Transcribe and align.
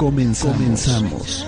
Comenzamos. 0.00 1.44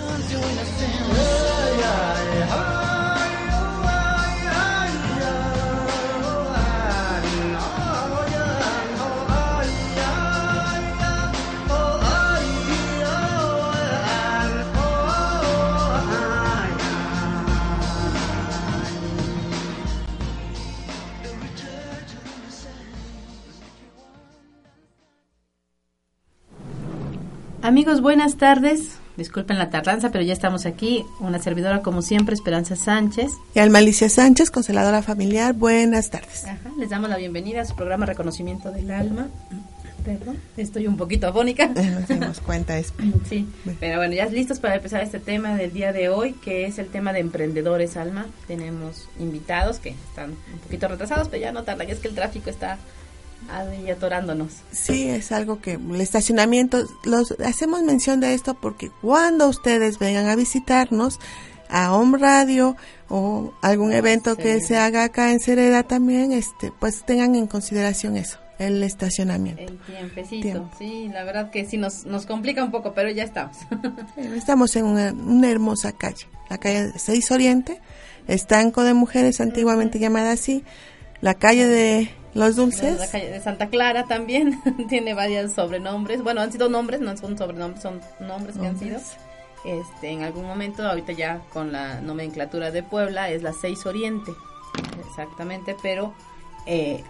Amigos, 27.63 28.01
buenas 28.01 28.39
tardes. 28.39 28.99
Disculpen 29.17 29.57
la 29.57 29.71
tardanza, 29.71 30.11
pero 30.11 30.25
ya 30.25 30.33
estamos 30.33 30.67
aquí. 30.67 31.05
Una 31.21 31.39
servidora, 31.39 31.81
como 31.81 32.03
siempre, 32.03 32.35
Esperanza 32.35 32.75
Sánchez. 32.75 33.31
Y 33.55 33.61
al 33.61 33.71
Malicia 33.71 34.09
Sánchez, 34.09 34.51
consoladora 34.51 35.01
familiar. 35.01 35.55
Buenas 35.55 36.11
tardes. 36.11 36.45
les 36.77 36.91
damos 36.91 37.09
la 37.09 37.19
bienvenida 37.19 37.61
a 37.61 37.65
su 37.65 37.77
programa 37.77 38.05
Reconocimiento 38.05 38.73
del 38.73 38.91
Alma. 38.91 39.29
Perdón, 40.05 40.39
estoy 40.57 40.89
un 40.89 40.97
poquito 40.97 41.29
afónica. 41.29 41.69
Nos 41.69 42.09
dimos 42.09 42.41
cuenta, 42.41 42.77
es. 42.79 42.93
Sí, 43.29 43.47
pero 43.79 43.99
bueno, 43.99 44.13
ya 44.13 44.27
listos 44.27 44.59
para 44.59 44.75
empezar 44.75 45.01
este 45.01 45.21
tema 45.21 45.55
del 45.55 45.73
día 45.73 45.93
de 45.93 46.09
hoy, 46.09 46.33
que 46.33 46.67
es 46.67 46.81
el 46.81 46.89
tema 46.89 47.13
de 47.13 47.21
emprendedores, 47.21 47.97
Alma. 47.97 48.27
Tenemos 48.49 49.09
invitados 49.21 49.79
que 49.79 49.91
están 49.91 50.31
un 50.31 50.59
poquito 50.65 50.89
retrasados, 50.89 51.29
pero 51.29 51.41
ya 51.41 51.53
no 51.53 51.63
tardan, 51.63 51.89
es 51.89 52.01
que 52.01 52.09
el 52.09 52.17
tráfico 52.17 52.51
está 52.51 52.79
y 53.85 53.91
atorándonos. 53.91 54.53
Sí, 54.71 55.09
es 55.09 55.33
algo 55.33 55.61
que 55.61 55.75
el 55.75 56.01
estacionamiento, 56.01 56.87
los 57.05 57.33
hacemos 57.45 57.83
mención 57.83 58.21
de 58.21 58.35
esto 58.35 58.55
porque 58.55 58.91
cuando 59.01 59.49
ustedes 59.49 59.99
vengan 59.99 60.27
a 60.27 60.37
visitarnos 60.37 61.19
a 61.69 61.95
Home 61.95 62.19
Radio 62.19 62.77
o 63.09 63.53
algún 63.63 63.93
evento 63.93 64.37
que 64.37 64.61
se 64.61 64.77
haga 64.79 65.05
acá 65.05 65.33
en 65.33 65.41
Cereda 65.41 65.83
también, 65.83 66.33
este, 66.33 66.73
pues 66.79 67.05
tengan 67.05 67.35
en 67.35 67.47
consideración 67.47 68.17
eso, 68.17 68.39
el 68.59 68.83
estacionamiento. 68.83 69.63
El 69.63 69.79
tiempecito, 69.79 70.71
sí, 70.79 71.09
la 71.13 71.25
verdad 71.25 71.51
que 71.51 71.65
sí 71.65 71.79
nos, 71.79 72.05
nos 72.05 72.27
complica 72.27 72.63
un 72.63 72.71
poco, 72.71 72.93
pero 72.95 73.11
ya 73.11 73.25
estamos. 73.25 73.57
estamos 74.17 74.77
en 74.77 74.85
una, 74.85 75.13
una 75.13 75.51
hermosa 75.51 75.93
calle, 75.93 76.27
la 76.49 76.59
calle 76.59 76.93
6 76.97 77.31
Oriente, 77.33 77.81
estanco 78.29 78.85
de 78.85 78.95
mujeres 78.95 79.41
antiguamente 79.41 79.99
llamada 79.99 80.33
así, 80.33 80.65
la 81.21 81.35
calle 81.35 81.67
de 81.67 82.11
los 82.35 82.57
dulces. 82.57 82.99
La 82.99 83.11
calle 83.11 83.31
de 83.31 83.41
Santa 83.41 83.69
Clara 83.69 84.05
también 84.05 84.61
tiene 84.89 85.15
varios 85.15 85.53
sobrenombres. 85.53 86.23
Bueno, 86.23 86.41
han 86.41 86.53
sido 86.53 86.69
nombres, 86.69 87.01
no 87.01 87.17
son 87.17 87.37
sobrenombres, 87.37 87.83
son 87.83 88.01
nombres 88.21 88.57
que 88.57 88.67
han 88.67 88.79
sido. 88.79 89.01
Este, 89.65 90.11
en 90.11 90.23
algún 90.23 90.47
momento, 90.47 90.87
ahorita 90.87 91.13
ya 91.13 91.41
con 91.53 91.73
la 91.73 92.01
nomenclatura 92.01 92.71
de 92.71 92.83
Puebla, 92.83 93.31
es 93.31 93.43
la 93.43 93.53
6 93.53 93.87
Oriente. 93.87 94.33
Exactamente, 95.09 95.77
pero 95.83 96.15
eh, 96.67 97.05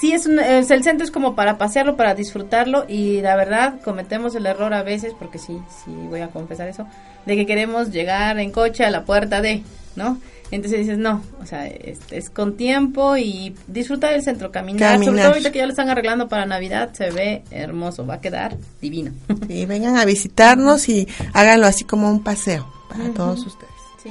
sí 0.00 0.12
es, 0.12 0.26
el 0.26 0.82
centro 0.82 1.04
es 1.04 1.10
como 1.10 1.34
para 1.34 1.58
pasearlo, 1.58 1.96
para 1.96 2.14
disfrutarlo 2.14 2.84
y 2.88 3.20
la 3.20 3.36
verdad 3.36 3.80
cometemos 3.82 4.34
el 4.34 4.46
error 4.46 4.72
a 4.74 4.82
veces, 4.82 5.14
porque 5.18 5.38
sí, 5.38 5.60
sí 5.84 5.92
voy 6.08 6.20
a 6.20 6.28
confesar 6.28 6.68
eso, 6.68 6.86
de 7.26 7.36
que 7.36 7.46
queremos 7.46 7.90
llegar 7.90 8.38
en 8.38 8.50
coche 8.50 8.84
a 8.84 8.90
la 8.90 9.04
puerta 9.04 9.40
de, 9.40 9.62
¿no? 9.98 10.18
Entonces 10.50 10.80
dices, 10.80 10.96
no, 10.96 11.22
o 11.42 11.44
sea, 11.44 11.66
es, 11.66 11.98
es 12.10 12.30
con 12.30 12.56
tiempo 12.56 13.18
y 13.18 13.54
disfrutar 13.66 14.12
del 14.12 14.22
centro, 14.22 14.50
caminar, 14.50 15.04
sobre 15.04 15.18
todo 15.18 15.28
ahorita 15.28 15.52
que 15.52 15.58
ya 15.58 15.66
lo 15.66 15.72
están 15.72 15.90
arreglando 15.90 16.28
para 16.28 16.46
Navidad, 16.46 16.94
se 16.94 17.10
ve 17.10 17.42
hermoso, 17.50 18.06
va 18.06 18.14
a 18.14 18.20
quedar 18.22 18.56
divino. 18.80 19.12
Sí, 19.46 19.66
vengan 19.66 19.96
a 19.98 20.06
visitarnos 20.06 20.88
y 20.88 21.06
háganlo 21.34 21.66
así 21.66 21.84
como 21.84 22.10
un 22.10 22.22
paseo 22.22 22.72
para 22.88 23.10
todos 23.10 23.44
ustedes. 23.44 23.72
Sí. 24.02 24.10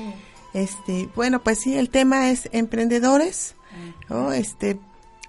Este, 0.53 1.09
bueno, 1.15 1.41
pues 1.41 1.59
sí, 1.59 1.75
el 1.75 1.89
tema 1.89 2.29
es 2.29 2.49
emprendedores, 2.51 3.55
¿no? 4.09 4.31
Este, 4.31 4.77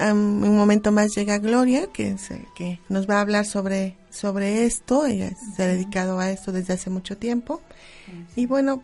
um, 0.00 0.42
un 0.42 0.56
momento 0.56 0.92
más 0.92 1.14
llega 1.14 1.38
Gloria, 1.38 1.86
que, 1.86 2.16
que 2.54 2.80
nos 2.88 3.08
va 3.08 3.16
a 3.16 3.20
hablar 3.22 3.46
sobre, 3.46 3.96
sobre 4.10 4.66
esto, 4.66 5.06
ella 5.06 5.30
se 5.56 5.62
ha 5.62 5.66
dedicado 5.66 6.18
a 6.18 6.30
esto 6.30 6.52
desde 6.52 6.74
hace 6.74 6.90
mucho 6.90 7.16
tiempo. 7.16 7.62
Y 8.36 8.46
bueno, 8.46 8.82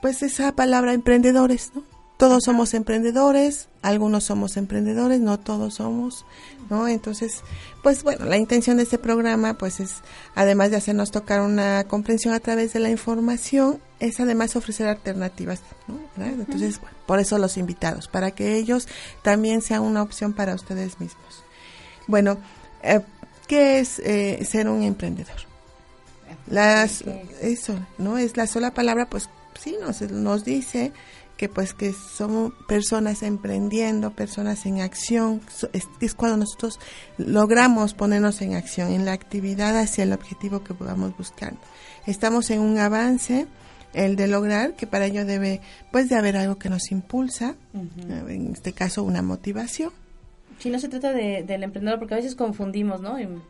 pues 0.00 0.22
esa 0.22 0.52
palabra 0.52 0.92
emprendedores, 0.92 1.72
¿no? 1.74 1.82
Todos 2.16 2.44
somos 2.44 2.72
emprendedores, 2.72 3.68
algunos 3.82 4.24
somos 4.24 4.56
emprendedores, 4.56 5.20
no 5.20 5.38
todos 5.38 5.74
somos, 5.74 6.24
¿no? 6.70 6.88
Entonces, 6.88 7.42
pues 7.82 8.02
bueno, 8.04 8.24
la 8.24 8.38
intención 8.38 8.78
de 8.78 8.84
este 8.84 8.96
programa, 8.96 9.58
pues 9.58 9.80
es, 9.80 9.96
además 10.34 10.70
de 10.70 10.78
hacernos 10.78 11.10
tocar 11.10 11.42
una 11.42 11.84
comprensión 11.84 12.32
a 12.32 12.40
través 12.40 12.72
de 12.72 12.80
la 12.80 12.88
información, 12.88 13.80
es 14.00 14.18
además 14.18 14.56
ofrecer 14.56 14.88
alternativas, 14.88 15.60
¿no? 15.88 16.24
Entonces, 16.24 16.80
por 17.04 17.20
eso 17.20 17.36
los 17.36 17.58
invitados, 17.58 18.08
para 18.08 18.30
que 18.30 18.56
ellos 18.56 18.88
también 19.22 19.60
sean 19.60 19.82
una 19.82 20.02
opción 20.02 20.32
para 20.32 20.54
ustedes 20.54 20.98
mismos. 20.98 21.44
Bueno, 22.06 22.38
eh, 22.82 23.00
¿qué 23.46 23.78
es 23.80 23.98
eh, 23.98 24.42
ser 24.48 24.68
un 24.68 24.82
emprendedor? 24.82 25.36
Las, 26.46 27.04
eso, 27.42 27.74
¿no? 27.98 28.16
Es 28.16 28.36
la 28.38 28.46
sola 28.46 28.72
palabra, 28.72 29.08
pues 29.10 29.28
sí, 29.58 29.76
nos, 29.80 30.00
nos 30.02 30.44
dice 30.44 30.92
que 31.36 31.48
pues 31.48 31.74
que 31.74 31.92
somos 31.92 32.52
personas 32.66 33.22
emprendiendo, 33.22 34.10
personas 34.10 34.64
en 34.66 34.80
acción, 34.80 35.40
es, 36.00 36.14
cuando 36.14 36.38
nosotros 36.38 36.80
logramos 37.18 37.94
ponernos 37.94 38.40
en 38.40 38.54
acción, 38.54 38.92
en 38.92 39.04
la 39.04 39.12
actividad 39.12 39.78
hacia 39.78 40.04
el 40.04 40.12
objetivo 40.12 40.64
que 40.64 40.74
podamos 40.74 41.16
buscar. 41.16 41.54
Estamos 42.06 42.50
en 42.50 42.60
un 42.60 42.78
avance, 42.78 43.46
el 43.92 44.16
de 44.16 44.28
lograr, 44.28 44.74
que 44.76 44.86
para 44.86 45.06
ello 45.06 45.24
debe 45.24 45.60
pues 45.92 46.08
de 46.08 46.16
haber 46.16 46.36
algo 46.36 46.58
que 46.58 46.70
nos 46.70 46.90
impulsa, 46.90 47.54
en 47.74 48.52
este 48.52 48.72
caso 48.72 49.02
una 49.02 49.22
motivación. 49.22 49.92
Si 50.58 50.70
no 50.70 50.78
se 50.78 50.88
trata 50.88 51.12
de, 51.12 51.42
del 51.42 51.62
emprendedor, 51.62 51.98
porque 51.98 52.14
a 52.14 52.18
veces 52.18 52.34
confundimos, 52.34 53.00
¿no? 53.00 53.18
En, 53.18 53.40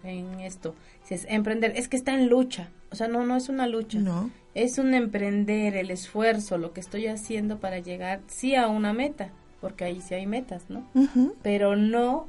esto. 0.41 0.75
Si 1.05 1.15
es 1.15 1.27
emprender, 1.29 1.73
es 1.77 1.89
que 1.89 1.97
está 1.97 2.15
en 2.15 2.29
lucha. 2.29 2.69
O 2.91 2.97
sea, 2.97 3.09
no, 3.09 3.25
no 3.25 3.37
es 3.37 3.49
una 3.49 3.67
lucha. 3.67 3.99
No 3.99 4.31
es 4.57 4.79
un 4.79 4.95
emprender, 4.95 5.77
el 5.77 5.91
esfuerzo, 5.91 6.57
lo 6.57 6.73
que 6.73 6.81
estoy 6.81 7.09
haciendo 7.09 7.59
para 7.59 7.79
llegar 7.79 8.21
sí 8.27 8.55
a 8.55 8.69
una 8.69 8.95
meta, 8.95 9.29
porque 9.61 9.85
ahí 9.85 10.01
sí 10.01 10.15
hay 10.15 10.27
metas, 10.27 10.71
¿no? 10.71 10.83
Pero 11.43 11.77
no 11.77 12.27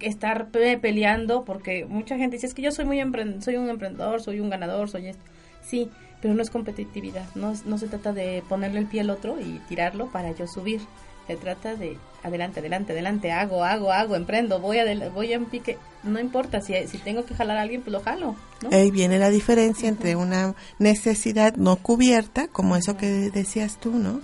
estar 0.00 0.48
peleando 0.48 1.44
porque 1.44 1.84
mucha 1.84 2.16
gente 2.16 2.36
dice, 2.36 2.48
es 2.48 2.54
que 2.54 2.62
yo 2.62 2.72
soy 2.72 2.86
muy 2.86 3.00
soy 3.38 3.56
un 3.56 3.68
emprendedor, 3.68 4.20
soy 4.20 4.40
un 4.40 4.50
ganador, 4.50 4.90
soy 4.90 5.06
esto. 5.06 5.22
Sí, 5.62 5.88
pero 6.20 6.34
no 6.34 6.42
es 6.42 6.50
competitividad, 6.50 7.28
no, 7.36 7.54
no 7.66 7.78
se 7.78 7.86
trata 7.86 8.12
de 8.12 8.42
ponerle 8.48 8.80
el 8.80 8.86
pie 8.86 9.02
al 9.02 9.10
otro 9.10 9.40
y 9.40 9.60
tirarlo 9.68 10.10
para 10.10 10.32
yo 10.32 10.48
subir. 10.48 10.80
Se 11.26 11.36
trata 11.36 11.74
de 11.74 11.96
adelante, 12.22 12.60
adelante, 12.60 12.92
adelante, 12.92 13.32
hago, 13.32 13.64
hago, 13.64 13.92
hago, 13.92 14.16
emprendo, 14.16 14.58
voy 14.60 14.78
a, 14.78 15.10
voy 15.10 15.32
en 15.32 15.46
pique. 15.46 15.78
No 16.02 16.18
importa, 16.18 16.60
si, 16.60 16.74
si 16.86 16.98
tengo 16.98 17.24
que 17.24 17.34
jalar 17.34 17.58
a 17.58 17.62
alguien, 17.62 17.82
pues 17.82 17.92
lo 17.92 18.00
jalo. 18.00 18.36
Ahí 18.70 18.90
viene 18.90 19.18
la 19.18 19.30
diferencia 19.30 19.88
entre 19.88 20.16
una 20.16 20.54
necesidad 20.78 21.54
no 21.56 21.76
cubierta, 21.76 22.48
como 22.48 22.76
eso 22.76 22.96
que 22.96 23.30
decías 23.30 23.78
tú, 23.78 23.92
¿no? 23.92 24.20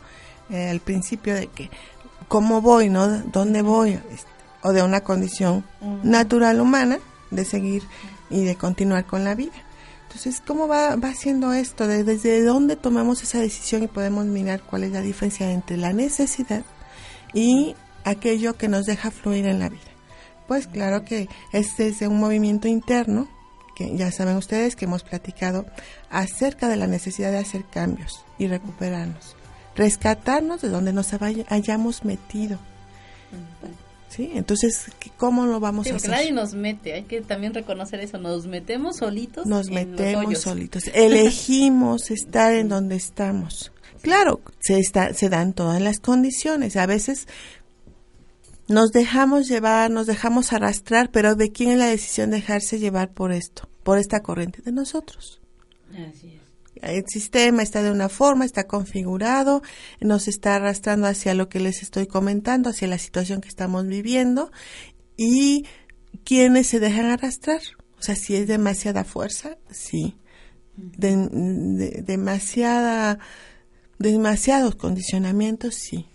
Eh, 0.50 0.69
al 0.69 0.81
principio 0.81 1.35
de 1.35 1.47
que, 1.47 1.70
¿cómo 2.29 2.61
voy, 2.61 2.88
no? 2.88 3.06
¿Dónde 3.06 3.62
voy? 3.62 3.99
O 4.62 4.73
de 4.73 4.82
una 4.82 5.00
condición 5.03 5.64
natural 6.03 6.61
humana 6.61 6.99
de 7.31 7.44
seguir 7.44 7.82
y 8.29 8.44
de 8.44 8.56
continuar 8.56 9.06
con 9.06 9.25
la 9.25 9.35
vida. 9.35 9.53
Entonces, 10.03 10.43
¿cómo 10.44 10.69
va, 10.69 10.96
va 10.96 11.08
haciendo 11.08 11.53
esto? 11.53 11.87
¿Desde 11.87 12.43
dónde 12.43 12.76
tomamos 12.76 13.23
esa 13.23 13.38
decisión 13.38 13.85
y 13.85 13.87
podemos 13.87 14.26
mirar 14.26 14.61
cuál 14.61 14.85
es 14.85 14.93
la 14.93 15.03
diferencia 15.03 15.50
entre 15.53 15.76
la 15.76 15.93
necesidad 15.93 16.64
y 17.32 17.75
aquello 18.05 18.56
que 18.56 18.69
nos 18.69 18.87
deja 18.87 19.11
fluir 19.11 19.47
en 19.47 19.59
la 19.59 19.69
vida. 19.69 19.81
Pues 20.49 20.67
claro 20.67 21.05
que 21.05 21.29
este 21.53 21.88
es 21.88 22.00
un 22.03 22.19
movimiento 22.19 22.67
interno, 22.67 23.29
que 23.77 23.97
ya 23.97 24.11
saben 24.11 24.37
ustedes 24.37 24.77
que 24.77 24.87
hemos 24.87 25.05
platicado 25.05 25.65
acerca 26.11 26.69
de 26.69 26.77
la 26.77 26.87
necesidad 26.87 27.31
de 27.31 27.38
hacer 27.38 27.65
cambios 27.65 28.25
y 28.38 28.49
recuperarnos, 28.49 29.37
rescatarnos 29.77 30.61
de 30.61 30.69
donde 30.69 30.93
nos 30.93 31.12
hayamos 31.49 32.05
metido. 32.05 32.59
¿Sí? 34.09 34.32
Entonces, 34.35 34.91
¿cómo 35.17 35.47
lo 35.47 35.61
vamos 35.61 35.87
a 35.87 35.94
hacer? 35.94 36.11
nadie 36.11 36.32
nos 36.32 36.53
mete, 36.55 36.94
hay 36.94 37.05
que 37.05 37.21
también 37.21 37.55
reconocer 37.55 38.00
eso, 38.00 38.19
nos 38.19 38.49
metemos 38.49 38.97
solitos. 38.97 39.47
Nos 39.47 39.71
metemos 39.71 40.37
solitos, 40.41 40.88
elegimos 40.93 42.11
estar 42.11 42.53
en 42.55 42.69
donde 42.69 42.97
estamos. 42.97 43.71
Claro, 44.02 44.41
se, 44.61 44.79
está, 44.79 45.12
se 45.14 45.29
dan 45.29 45.52
todas 45.52 45.81
las 45.81 46.00
condiciones, 46.00 46.76
a 46.76 46.87
veces 46.87 47.29
nos 48.69 48.93
dejamos 48.93 49.49
llevar, 49.49 49.91
nos 49.91 50.06
dejamos 50.06 50.52
arrastrar, 50.52 51.11
pero 51.11 51.35
¿de 51.35 51.50
quién 51.50 51.70
es 51.70 51.79
la 51.79 51.87
decisión 51.87 52.31
dejarse 52.31 52.79
llevar 52.79 53.12
por 53.12 53.32
esto, 53.32 53.69
por 53.82 53.99
esta 53.99 54.20
corriente? 54.20 54.62
De 54.62 54.73
nosotros. 54.73 55.41
Así 55.91 56.35
es. 56.35 56.41
El 56.82 57.05
sistema 57.08 57.62
está 57.62 57.82
de 57.82 57.91
una 57.91 58.08
forma, 58.08 58.44
está 58.44 58.64
configurado, 58.64 59.62
nos 60.00 60.29
está 60.29 60.55
arrastrando 60.55 61.06
hacia 61.08 61.35
lo 61.35 61.49
que 61.49 61.61
les 61.61 61.82
estoy 61.82 62.06
comentando, 62.06 62.70
hacia 62.70 62.88
la 62.88 62.99
situación 62.99 63.41
que 63.41 63.49
estamos 63.49 63.87
viviendo 63.87 64.50
y 65.17 65.67
quienes 66.25 66.69
se 66.69 66.81
dejan 66.81 67.06
arrastrar. 67.06 67.61
O 67.99 68.03
sea, 68.03 68.14
si 68.17 68.35
es 68.37 68.46
demasiada 68.46 69.05
fuerza, 69.05 69.58
sí. 69.70 70.17
demasiada, 72.06 73.19
demasiados 74.00 74.75
condicionamientos, 74.75 75.75
sí. 75.75 76.06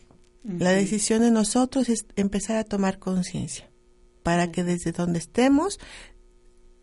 La 0.43 0.71
decisión 0.71 1.21
de 1.21 1.31
nosotros 1.31 1.89
es 1.89 2.05
empezar 2.15 2.57
a 2.57 2.63
tomar 2.63 2.99
conciencia 2.99 3.67
para 4.21 4.51
que 4.51 4.63
desde 4.63 4.91
donde 4.91 5.17
estemos, 5.17 5.79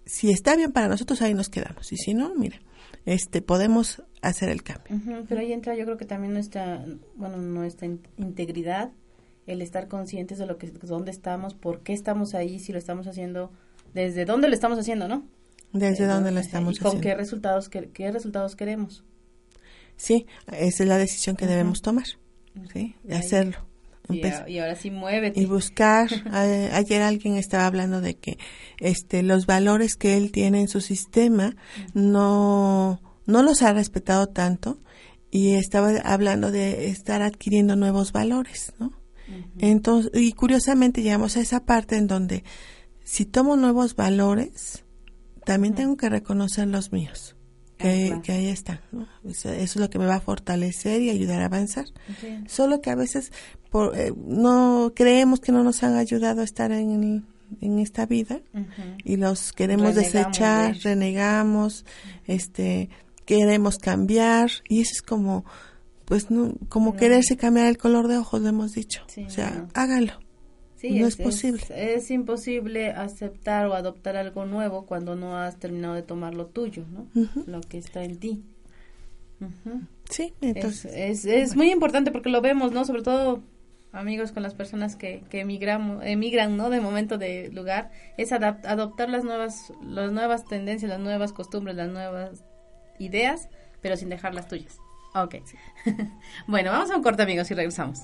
si 0.05 0.31
está 0.31 0.57
bien 0.57 0.73
para 0.73 0.89
nosotros, 0.89 1.23
ahí 1.23 1.35
nos 1.35 1.49
quedamos. 1.49 1.93
Y 1.93 1.97
si 1.97 2.15
no, 2.15 2.35
mira, 2.35 2.61
este, 3.05 3.41
podemos 3.41 4.03
hacer 4.21 4.49
el 4.49 4.63
cambio. 4.63 5.25
pero 5.29 5.41
ahí 5.41 5.53
entra 5.53 5.77
yo 5.77 5.85
creo 5.85 5.97
que 5.97 6.07
también 6.07 6.33
nuestra, 6.33 6.85
bueno, 7.15 7.37
nuestra 7.37 7.89
integridad, 8.17 8.91
el 9.47 9.63
estar 9.63 9.89
conscientes 9.89 10.39
de 10.39 10.47
lo 10.47 10.59
que, 10.59 10.69
dónde 10.71 11.11
estamos, 11.11 11.55
por 11.55 11.83
qué 11.83 11.93
estamos 11.93 12.35
ahí, 12.35 12.59
si 12.59 12.73
lo 12.73 12.79
estamos 12.79 13.07
haciendo, 13.07 13.53
desde 13.95 14.25
dónde 14.25 14.49
lo 14.49 14.55
estamos 14.55 14.79
haciendo, 14.79 15.09
¿no? 15.09 15.27
Desde 15.73 16.07
dónde 16.07 16.33
lo 16.33 16.41
estamos 16.41 16.75
haciendo. 16.75 16.91
con 16.91 17.01
qué 17.01 17.15
resultados, 17.15 17.69
qué, 17.69 18.13
resultados 18.13 18.57
queremos. 18.57 19.05
Sí, 19.97 20.27
esa 20.53 20.83
es 20.83 20.89
la 20.89 20.99
decisión 20.99 21.37
que 21.37 21.47
debemos 21.47 21.83
tomar. 21.83 22.07
¿sí? 22.73 22.97
hacerlo. 23.11 23.59
Y, 24.09 24.59
ahora 24.59 24.75
sí 24.75 24.91
muévete. 24.91 25.41
Y 25.41 25.47
buscar. 25.47 26.09
ayer 26.33 27.03
alguien 27.03 27.37
estaba 27.37 27.67
hablando 27.67 28.01
de 28.01 28.15
que 28.15 28.39
este 28.79 29.23
los 29.23 29.47
valores 29.47 29.97
que 29.97 30.17
él 30.17 30.33
tiene 30.33 30.61
en 30.61 30.69
su 30.69 30.81
sistema 30.81 31.57
no, 31.95 33.01
no 33.27 33.43
los 33.43 33.63
ha 33.63 33.73
respetado 33.73 34.27
tanto 34.27 34.81
y 35.31 35.55
estaba 35.55 35.93
hablando 36.05 36.51
de 36.51 36.89
estar 36.89 37.23
adquiriendo 37.23 37.77
nuevos 37.77 38.13
valores, 38.13 38.75
¿no? 38.79 38.93
Entonces, 39.59 40.11
y 40.15 40.33
curiosamente 40.33 41.01
llegamos 41.01 41.39
a 41.39 41.41
esa 41.41 41.65
parte 41.65 41.97
en 41.97 42.07
donde 42.07 42.45
si 43.03 43.25
tomo 43.25 43.57
nuevos 43.57 43.97
valores, 43.97 44.85
también 45.47 45.75
tengo 45.75 45.97
que 45.97 46.11
reconocer 46.11 46.69
los 46.69 46.93
míos 46.93 47.35
que, 47.83 48.33
ahí 48.33 48.49
está. 48.49 48.81
Eso, 49.29 49.51
es 49.51 49.77
lo 49.77 49.91
que 49.91 49.99
me 49.99 50.07
va 50.07 50.17
a 50.17 50.21
fortalecer 50.21 51.03
y 51.03 51.11
ayudar 51.11 51.43
a 51.43 51.47
avanzar. 51.47 51.87
Solo 52.47 52.81
que 52.81 52.91
a 52.91 52.95
veces 52.95 53.33
por, 53.71 53.99
eh, 53.99 54.13
no 54.17 54.93
creemos 54.95 55.41
que 55.41 55.53
no 55.53 55.65
nos 55.65 55.83
han 55.83 55.97
ayudado 55.97 56.41
a 56.41 56.45
estar 56.45 56.73
en, 56.73 57.25
en 57.61 57.79
esta 57.79 58.07
vida 58.07 58.41
y 59.05 59.17
los 59.17 59.53
queremos 59.53 59.95
desechar, 59.95 60.77
renegamos, 60.83 61.85
este, 62.27 62.89
queremos 63.25 63.79
cambiar 63.79 64.51
y 64.69 64.81
eso 64.81 64.93
es 64.95 65.03
como, 65.03 65.45
pues, 66.05 66.31
no, 66.31 66.55
como 66.69 66.97
quererse 66.97 67.37
cambiar 67.37 67.67
el 67.67 67.79
color 67.79 68.09
de 68.09 68.19
ojos, 68.19 68.41
le 68.43 68.51
hemos 68.51 68.73
dicho. 68.73 69.03
o 69.27 69.31
sea, 69.31 69.67
hágalo 69.75 70.22
no 70.91 71.07
es, 71.07 71.17
posible. 71.17 71.63
Es, 71.75 72.11
imposible 72.11 72.91
aceptar 72.91 73.67
o 73.67 73.75
adoptar 73.75 74.17
algo 74.17 74.45
nuevo 74.45 74.87
cuando 74.87 75.15
no 75.15 75.37
has 75.37 75.59
terminado 75.59 75.95
de 75.95 76.03
tomar 76.03 76.35
lo 76.35 76.47
tuyo, 76.47 76.85
¿no? 76.91 77.07
Lo 77.47 77.61
que 77.61 77.79
está 77.79 78.05
en 78.05 78.19
ti. 78.19 78.45
Sí, 80.09 80.35
entonces. 80.41 80.93
Es, 80.95 81.25
es, 81.25 81.57
muy 81.57 81.71
importante 81.71 82.11
porque 82.11 82.29
lo 82.29 82.41
vemos, 82.41 82.73
¿no? 82.73 82.85
Sobre 82.85 83.03
todo, 83.03 83.43
amigos, 83.93 84.33
con 84.33 84.43
las 84.43 84.55
personas 84.55 84.97
que, 84.97 85.25
que 85.31 85.41
emigran, 85.41 86.01
emigran, 86.03 86.57
¿no? 86.57 86.71
De 86.71 86.81
momento 86.81 87.19
de 87.19 87.51
lugar, 87.53 87.91
es 88.17 88.33
adoptar 88.33 89.09
las 89.09 89.25
nuevas, 89.25 89.73
las 89.83 90.13
nuevas 90.13 90.45
tendencias, 90.47 90.89
las 90.89 91.01
nuevas 91.01 91.33
costumbres, 91.33 91.77
las 91.77 91.89
nuevas 91.89 92.45
ideas, 92.99 93.49
pero 93.81 93.97
sin 93.97 94.09
dejar 94.09 94.35
las 94.35 94.49
tuyas. 94.49 94.79
Ok. 95.15 95.37
bueno, 96.47 96.71
vamos 96.71 96.91
a 96.91 96.97
un 96.97 97.03
corte, 97.03 97.23
amigos, 97.23 97.51
y 97.51 97.55
regresamos. 97.55 98.03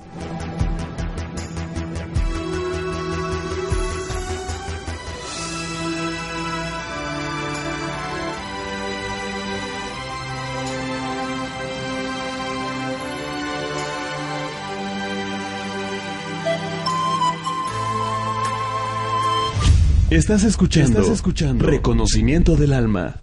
Estás 20.18 20.42
escuchando, 20.42 20.98
Estás 20.98 21.14
escuchando 21.14 21.64
Reconocimiento 21.64 22.56
del 22.56 22.72
Alma. 22.72 23.22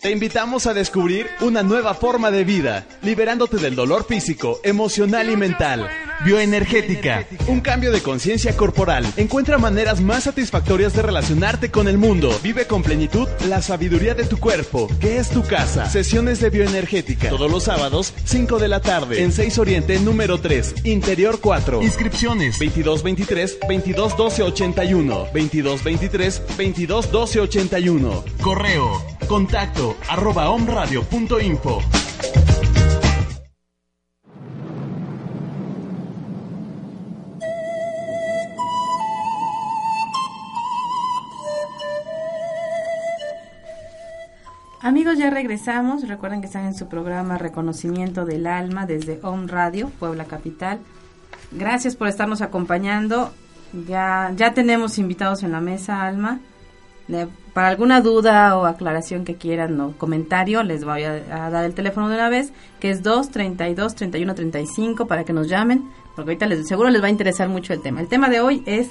Te 0.00 0.10
invitamos 0.10 0.66
a 0.66 0.72
descubrir 0.72 1.26
una 1.42 1.62
nueva 1.62 1.92
forma 1.92 2.30
de 2.30 2.42
vida, 2.42 2.86
liberándote 3.02 3.58
del 3.58 3.74
dolor 3.74 4.06
físico, 4.06 4.58
emocional 4.64 5.28
y 5.28 5.36
mental. 5.36 5.90
Bioenergética, 6.24 7.26
un 7.46 7.60
cambio 7.60 7.90
de 7.92 8.02
conciencia 8.02 8.54
corporal. 8.54 9.06
Encuentra 9.16 9.56
maneras 9.56 10.02
más 10.02 10.24
satisfactorias 10.24 10.92
de 10.92 11.00
relacionarte 11.00 11.70
con 11.70 11.88
el 11.88 11.96
mundo. 11.96 12.38
Vive 12.42 12.66
con 12.66 12.82
plenitud 12.82 13.26
la 13.48 13.62
sabiduría 13.62 14.14
de 14.14 14.24
tu 14.24 14.38
cuerpo, 14.38 14.88
que 15.00 15.16
es 15.16 15.30
tu 15.30 15.42
casa. 15.42 15.88
Sesiones 15.88 16.40
de 16.40 16.50
bioenergética, 16.50 17.30
todos 17.30 17.50
los 17.50 17.64
sábados, 17.64 18.12
5 18.24 18.58
de 18.58 18.68
la 18.68 18.80
tarde, 18.80 19.22
en 19.22 19.32
6 19.32 19.58
Oriente, 19.58 19.98
número 19.98 20.38
3, 20.38 20.84
Interior 20.84 21.40
4. 21.40 21.82
Inscripciones 21.82 22.58
2223 22.58 23.58
221281 23.60 25.14
2223 25.32 26.42
221281. 26.58 28.24
Correo, 28.42 29.02
contacto 29.26 29.96
arroba 30.08 30.50
omradio.info. 30.50 31.80
Amigos, 44.82 45.18
ya 45.18 45.30
regresamos. 45.30 46.08
Recuerden 46.08 46.40
que 46.40 46.46
están 46.46 46.64
en 46.64 46.74
su 46.74 46.88
programa 46.88 47.38
Reconocimiento 47.38 48.24
del 48.24 48.46
Alma 48.46 48.86
desde 48.86 49.20
Om 49.22 49.46
Radio, 49.46 49.90
Puebla 49.98 50.24
Capital. 50.24 50.80
Gracias 51.50 51.96
por 51.96 52.08
estarnos 52.08 52.40
acompañando. 52.40 53.32
Ya, 53.86 54.32
ya 54.34 54.54
tenemos 54.54 54.98
invitados 54.98 55.42
en 55.42 55.52
la 55.52 55.60
mesa, 55.60 56.02
Alma 56.02 56.40
para 57.52 57.68
alguna 57.68 58.00
duda 58.00 58.56
o 58.56 58.66
aclaración 58.66 59.24
que 59.24 59.36
quieran 59.36 59.80
o 59.80 59.92
comentario, 59.92 60.62
les 60.62 60.84
voy 60.84 61.02
a, 61.04 61.50
dar 61.50 61.64
el 61.64 61.74
teléfono 61.74 62.08
de 62.08 62.14
una 62.14 62.28
vez, 62.28 62.52
que 62.78 62.90
es 62.90 63.02
232 63.02 63.94
3135 63.94 65.06
para 65.06 65.24
que 65.24 65.32
nos 65.32 65.48
llamen, 65.48 65.90
porque 66.14 66.30
ahorita 66.30 66.46
les, 66.46 66.68
seguro 66.68 66.90
les 66.90 67.02
va 67.02 67.06
a 67.06 67.10
interesar 67.10 67.48
mucho 67.48 67.72
el 67.72 67.82
tema. 67.82 68.00
El 68.00 68.08
tema 68.08 68.28
de 68.28 68.40
hoy 68.40 68.62
es 68.66 68.90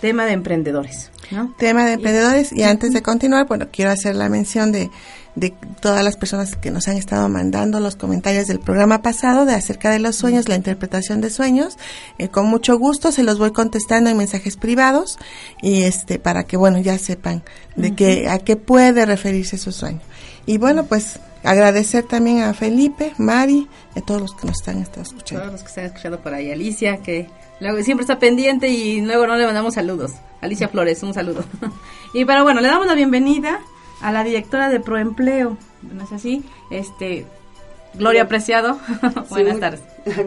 tema 0.00 0.24
de 0.24 0.32
emprendedores. 0.32 1.10
Tema 1.58 1.84
de 1.84 1.94
emprendedores 1.94 2.52
y, 2.52 2.62
antes 2.62 2.92
de 2.92 3.02
continuar, 3.02 3.46
bueno, 3.46 3.68
quiero 3.70 3.90
hacer 3.90 4.16
la 4.16 4.28
mención 4.28 4.72
de, 4.72 4.90
de 5.38 5.54
todas 5.80 6.04
las 6.04 6.16
personas 6.16 6.56
que 6.56 6.70
nos 6.70 6.88
han 6.88 6.96
estado 6.96 7.28
mandando 7.28 7.80
los 7.80 7.96
comentarios 7.96 8.46
del 8.46 8.58
programa 8.58 9.02
pasado 9.02 9.44
de 9.44 9.54
acerca 9.54 9.90
de 9.90 9.98
los 9.98 10.16
sueños, 10.16 10.48
la 10.48 10.56
interpretación 10.56 11.20
de 11.20 11.30
sueños. 11.30 11.76
Eh, 12.18 12.28
con 12.28 12.46
mucho 12.46 12.78
gusto 12.78 13.12
se 13.12 13.22
los 13.22 13.38
voy 13.38 13.52
contestando 13.52 14.10
en 14.10 14.16
mensajes 14.16 14.56
privados 14.56 15.18
y 15.62 15.82
este 15.82 16.18
para 16.18 16.44
que 16.44 16.56
bueno 16.56 16.78
ya 16.78 16.98
sepan 16.98 17.42
de 17.76 17.94
qué 17.94 18.28
a 18.28 18.38
qué 18.38 18.56
puede 18.56 19.06
referirse 19.06 19.58
su 19.58 19.72
sueño. 19.72 20.00
Y 20.46 20.58
bueno 20.58 20.86
pues 20.86 21.20
agradecer 21.44 22.04
también 22.04 22.42
a 22.42 22.52
Felipe, 22.52 23.12
Mari, 23.16 23.68
a 23.96 24.00
todos 24.00 24.20
los 24.20 24.34
que 24.34 24.46
nos 24.48 24.58
están, 24.58 24.82
escuchando. 24.82 25.42
Todos 25.42 25.52
los 25.52 25.62
que 25.62 25.68
están 25.68 25.84
escuchando 25.84 26.20
por 26.20 26.34
ahí, 26.34 26.50
Alicia 26.50 26.98
que 26.98 27.28
luego 27.60 27.82
siempre 27.82 28.02
está 28.02 28.18
pendiente 28.18 28.68
y 28.68 29.00
luego 29.00 29.26
no 29.26 29.36
le 29.36 29.46
mandamos 29.46 29.74
saludos. 29.74 30.12
Alicia 30.40 30.68
Flores, 30.68 31.02
un 31.02 31.14
saludo. 31.14 31.44
y 32.12 32.24
pero 32.24 32.42
bueno, 32.42 32.60
le 32.60 32.68
damos 32.68 32.86
la 32.86 32.94
bienvenida 32.94 33.60
a 34.00 34.12
la 34.12 34.24
directora 34.24 34.68
de 34.68 34.80
Proempleo, 34.80 35.56
¿no 35.82 36.04
es 36.04 36.12
así? 36.12 36.44
Este, 36.70 37.26
Gloria 37.94 38.22
Apreciado, 38.22 38.78
buenas 39.30 39.60
tardes. 39.60 39.80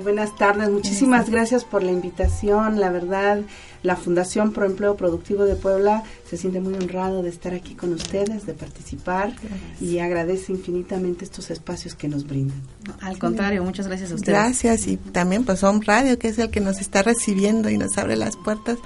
Buenas 0.04 0.36
tardes, 0.36 0.70
muchísimas 0.70 1.30
gracias 1.30 1.64
por 1.64 1.82
la 1.82 1.92
invitación, 1.92 2.80
la 2.80 2.90
verdad, 2.90 3.42
la 3.84 3.96
Fundación 3.96 4.52
Proempleo 4.52 4.96
Productivo 4.96 5.46
de 5.46 5.56
Puebla 5.56 6.04
se 6.30 6.38
siente 6.38 6.60
muy 6.60 6.76
honrado 6.76 7.24
de 7.24 7.30
estar 7.30 7.54
aquí 7.54 7.74
con 7.74 7.94
ustedes, 7.94 8.46
de 8.46 8.54
participar 8.54 9.34
y 9.80 10.00
agradece 10.00 10.52
infinitamente 10.52 11.26
estos 11.26 11.50
espacios 11.50 11.96
que 11.96 12.08
nos 12.08 12.28
brindan. 12.28 12.62
Al 13.02 13.18
contrario, 13.18 13.64
muchas 13.64 13.88
gracias 13.88 14.12
a 14.12 14.16
ustedes. 14.16 14.38
Gracias 14.38 14.88
y 14.88 14.98
también 14.98 15.46
pues 15.46 15.64
Home 15.64 15.82
Radio, 15.84 16.20
que 16.20 16.28
es 16.28 16.38
el 16.38 16.52
que 16.52 16.60
nos 16.60 16.80
está 16.80 17.02
recibiendo 17.02 17.70
y 17.70 17.78
nos 17.78 17.98
abre 17.98 18.16
las 18.16 18.38
puertas, 18.38 18.78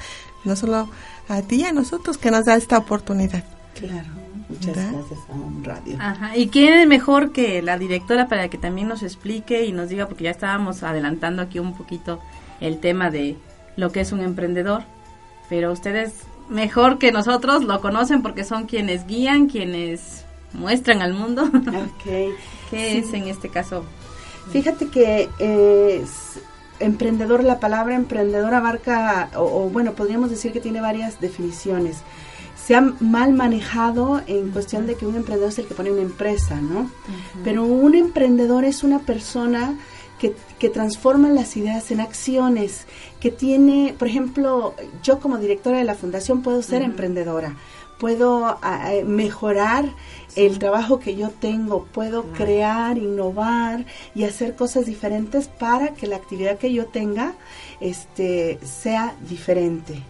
no 0.46 0.56
solo 0.56 0.90
a 1.28 1.42
ti 1.42 1.58
y 1.58 1.64
a 1.66 1.74
nosotros, 1.74 2.18
que 2.18 2.32
nos 2.32 2.46
da 2.46 2.56
esta 2.56 2.78
oportunidad. 2.78 3.44
Claro. 3.78 4.25
Muchas 4.50 4.76
gracias 4.76 5.20
a 5.30 5.34
un 5.34 5.64
radio. 5.64 5.98
Ajá. 6.00 6.38
¿Y 6.38 6.50
quién 6.50 6.74
es 6.74 6.88
mejor 6.88 7.32
que 7.32 7.62
la 7.62 7.78
directora 7.78 8.28
para 8.28 8.50
que 8.50 8.58
también 8.58 8.88
nos 8.88 9.04
explique 9.04 9.66
y 9.66 9.72
nos 9.72 9.90
diga, 9.90 10.08
porque 10.08 10.26
ya 10.26 10.32
estábamos 10.32 10.84
adelantando 10.84 11.42
aquí 11.42 11.60
un 11.60 11.76
poquito 11.76 12.20
el 12.62 12.80
tema 12.80 13.10
de 13.10 13.38
lo 13.76 13.92
que 13.92 14.02
es 14.02 14.12
un 14.12 14.22
emprendedor, 14.22 14.84
pero 15.50 15.72
ustedes 15.72 16.14
mejor 16.50 17.00
que 17.00 17.12
nosotros 17.12 17.64
lo 17.64 17.82
conocen 17.82 18.22
porque 18.22 18.44
son 18.44 18.66
quienes 18.66 19.08
guían, 19.08 19.48
quienes 19.48 20.26
muestran 20.54 21.02
al 21.02 21.14
mundo. 21.14 21.44
Okay. 22.00 22.32
¿Qué 22.70 23.00
es 23.00 23.14
en 23.14 23.28
este 23.28 23.50
caso? 23.50 23.84
Fíjate 24.52 24.88
que 24.88 25.30
es 25.40 26.40
emprendedor, 26.80 27.44
la 27.44 27.60
palabra 27.60 27.96
emprendedor 27.96 28.54
abarca, 28.54 29.30
o, 29.36 29.70
bueno, 29.70 29.94
podríamos 29.94 30.30
decir 30.30 30.52
que 30.52 30.60
tiene 30.60 30.82
varias 30.82 31.20
definiciones. 31.20 31.98
Se 32.56 32.76
ha 32.76 32.82
mal 32.82 33.34
manejado 33.34 34.22
en 34.26 34.50
cuestión 34.52 34.88
de 34.88 34.96
que 34.96 35.06
un 35.06 35.16
emprendedor 35.16 35.50
es 35.50 35.60
el 35.60 35.68
que 35.68 35.76
pone 35.76 35.92
una 35.92 36.02
empresa, 36.02 36.60
¿no? 36.62 36.90
Pero 37.44 37.64
un 37.64 37.94
emprendedor 37.94 38.66
es 38.66 38.84
una 38.84 39.00
persona 39.00 39.76
que, 40.20 40.36
que, 40.58 40.70
transforma 40.70 41.30
las 41.30 41.58
ideas 41.58 41.92
en 41.92 42.00
acciones, 42.00 42.86
que 43.20 43.30
tiene, 43.30 43.94
por 44.00 44.08
ejemplo, 44.08 44.74
yo 45.04 45.20
como 45.20 45.38
directora 45.38 45.78
de 45.78 45.84
la 45.84 45.94
fundación 45.94 46.42
puedo 46.42 46.62
ser 46.64 46.82
emprendedora, 46.82 47.56
puedo 48.00 48.60
mejorar 49.06 49.86
el 50.36 50.60
trabajo 50.60 51.00
que 51.00 51.16
yo 51.16 51.30
tengo, 51.30 51.86
puedo 51.86 52.24
crear, 52.34 52.98
innovar 52.98 53.86
y 54.14 54.26
hacer 54.26 54.56
cosas 54.56 54.86
diferentes 54.86 55.48
para 55.48 55.94
que 55.94 56.08
la 56.08 56.18
actividad 56.18 56.58
que 56.58 56.74
yo 56.74 56.86
tenga 56.88 57.34
este, 57.80 58.60
sea 58.64 59.16
diferente. 59.30 60.02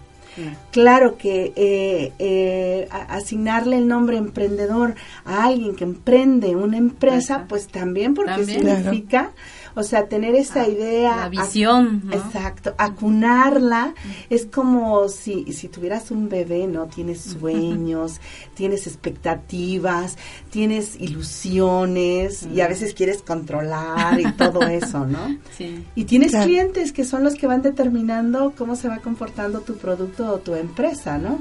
Claro. 0.71 1.17
Que 1.17 1.53
eh, 1.55 2.11
eh, 2.19 2.87
asignarle 2.89 3.77
el 3.77 3.87
nombre 3.87 4.17
emprendedor 4.17 4.95
a 5.23 5.45
alguien 5.45 5.75
que 5.75 5.83
emprende 5.83 6.55
una 6.55 6.77
empresa, 6.77 7.45
pues 7.47 7.67
también 7.67 8.13
porque 8.13 8.45
significa 8.45 9.31
o 9.75 9.83
sea, 9.83 10.07
tener 10.07 10.35
esa 10.35 10.61
ah, 10.61 10.67
idea. 10.67 11.15
La 11.17 11.29
visión. 11.29 12.09
Exacto. 12.11 12.73
Acunarla 12.77 13.93
es 14.29 14.45
como 14.45 15.07
si, 15.09 15.51
si 15.53 15.67
tuvieras 15.67 16.11
un 16.11 16.29
bebé, 16.29 16.67
¿no? 16.67 16.87
Tienes 16.87 17.21
sueños, 17.21 18.19
tienes 18.53 18.87
expectativas, 18.87 20.17
tienes 20.49 20.99
ilusiones 20.99 22.47
y 22.53 22.61
a 22.61 22.67
veces 22.67 22.93
quieres 22.93 23.21
controlar 23.21 24.19
y 24.19 24.31
todo 24.33 24.61
eso, 24.67 25.05
¿no? 25.05 25.37
Sí. 25.57 25.83
Y 25.95 26.05
tienes 26.05 26.31
clientes 26.31 26.91
que 26.91 27.03
son 27.03 27.23
los 27.23 27.35
que 27.35 27.47
van 27.47 27.61
determinando 27.61 28.53
cómo 28.57 28.75
se 28.75 28.87
va 28.87 28.99
comportando 28.99 29.61
tu 29.61 29.75
producto 29.75 30.31
o 30.31 30.37
tu 30.37 30.55
empresa, 30.55 31.17
¿no? 31.17 31.39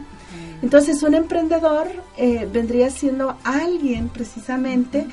Entonces, 0.62 1.02
un 1.02 1.14
emprendedor 1.14 1.88
eh, 2.16 2.48
vendría 2.50 2.88
siendo 2.90 3.36
alguien 3.44 4.08
precisamente 4.08 5.06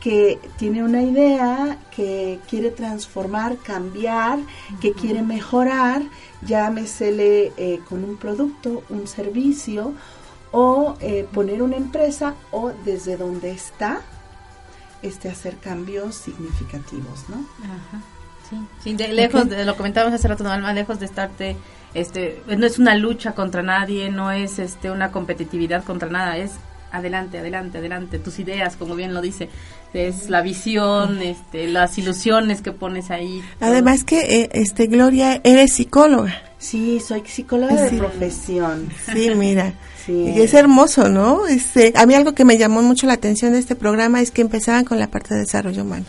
que 0.00 0.40
tiene 0.56 0.82
una 0.82 1.02
idea, 1.02 1.78
que 1.94 2.40
quiere 2.48 2.70
transformar, 2.70 3.58
cambiar, 3.58 4.38
que 4.80 4.92
quiere 4.92 5.22
mejorar, 5.22 6.02
llámesele 6.42 7.52
eh, 7.58 7.80
con 7.88 8.02
un 8.02 8.16
producto, 8.16 8.82
un 8.88 9.06
servicio, 9.06 9.92
o 10.52 10.96
eh, 11.00 11.28
poner 11.32 11.62
una 11.62 11.76
empresa, 11.76 12.34
o 12.50 12.72
desde 12.84 13.18
donde 13.18 13.50
está, 13.50 14.00
este, 15.02 15.28
hacer 15.28 15.58
cambios 15.58 16.14
significativos, 16.14 17.28
¿no? 17.28 17.44
Ajá. 17.64 18.02
Sí, 18.82 18.94
de, 18.94 19.08
lejos, 19.08 19.48
de, 19.48 19.64
lo 19.64 19.76
comentábamos 19.76 20.12
hace 20.14 20.26
rato, 20.26 20.42
no, 20.42 20.50
más 20.50 20.74
lejos 20.74 20.98
de 20.98 21.06
estarte, 21.06 21.56
este, 21.94 22.42
no 22.48 22.66
es 22.66 22.80
una 22.80 22.96
lucha 22.96 23.32
contra 23.32 23.62
nadie, 23.62 24.10
no 24.10 24.32
es 24.32 24.58
este 24.58 24.90
una 24.90 25.12
competitividad 25.12 25.84
contra 25.84 26.08
nada, 26.08 26.36
es 26.36 26.52
adelante, 26.90 27.38
adelante, 27.38 27.78
adelante, 27.78 28.18
tus 28.18 28.38
ideas, 28.38 28.76
como 28.76 28.96
bien 28.96 29.14
lo 29.14 29.20
dice, 29.20 29.48
es 29.92 30.30
la 30.30 30.42
visión, 30.42 31.20
este, 31.22 31.66
las 31.68 31.98
ilusiones 31.98 32.62
que 32.62 32.72
pones 32.72 33.10
ahí. 33.10 33.42
Además 33.60 34.04
que, 34.04 34.20
eh, 34.20 34.50
este, 34.52 34.86
Gloria, 34.86 35.40
eres 35.44 35.74
psicóloga. 35.74 36.42
Sí, 36.58 37.00
soy 37.00 37.22
psicóloga 37.26 37.74
de 37.74 37.98
profesión. 37.98 38.88
Sí, 39.12 39.30
mira. 39.34 39.74
Sí. 40.06 40.32
Es 40.34 40.54
hermoso, 40.54 41.10
¿no? 41.10 41.46
Este, 41.46 41.92
a 41.94 42.06
mí 42.06 42.14
algo 42.14 42.32
que 42.32 42.46
me 42.46 42.56
llamó 42.56 42.80
mucho 42.80 43.06
la 43.06 43.12
atención 43.12 43.52
de 43.52 43.58
este 43.58 43.74
programa 43.74 44.22
es 44.22 44.30
que 44.30 44.40
empezaban 44.40 44.86
con 44.86 44.98
la 44.98 45.08
parte 45.08 45.34
de 45.34 45.40
desarrollo 45.40 45.82
humano. 45.82 46.06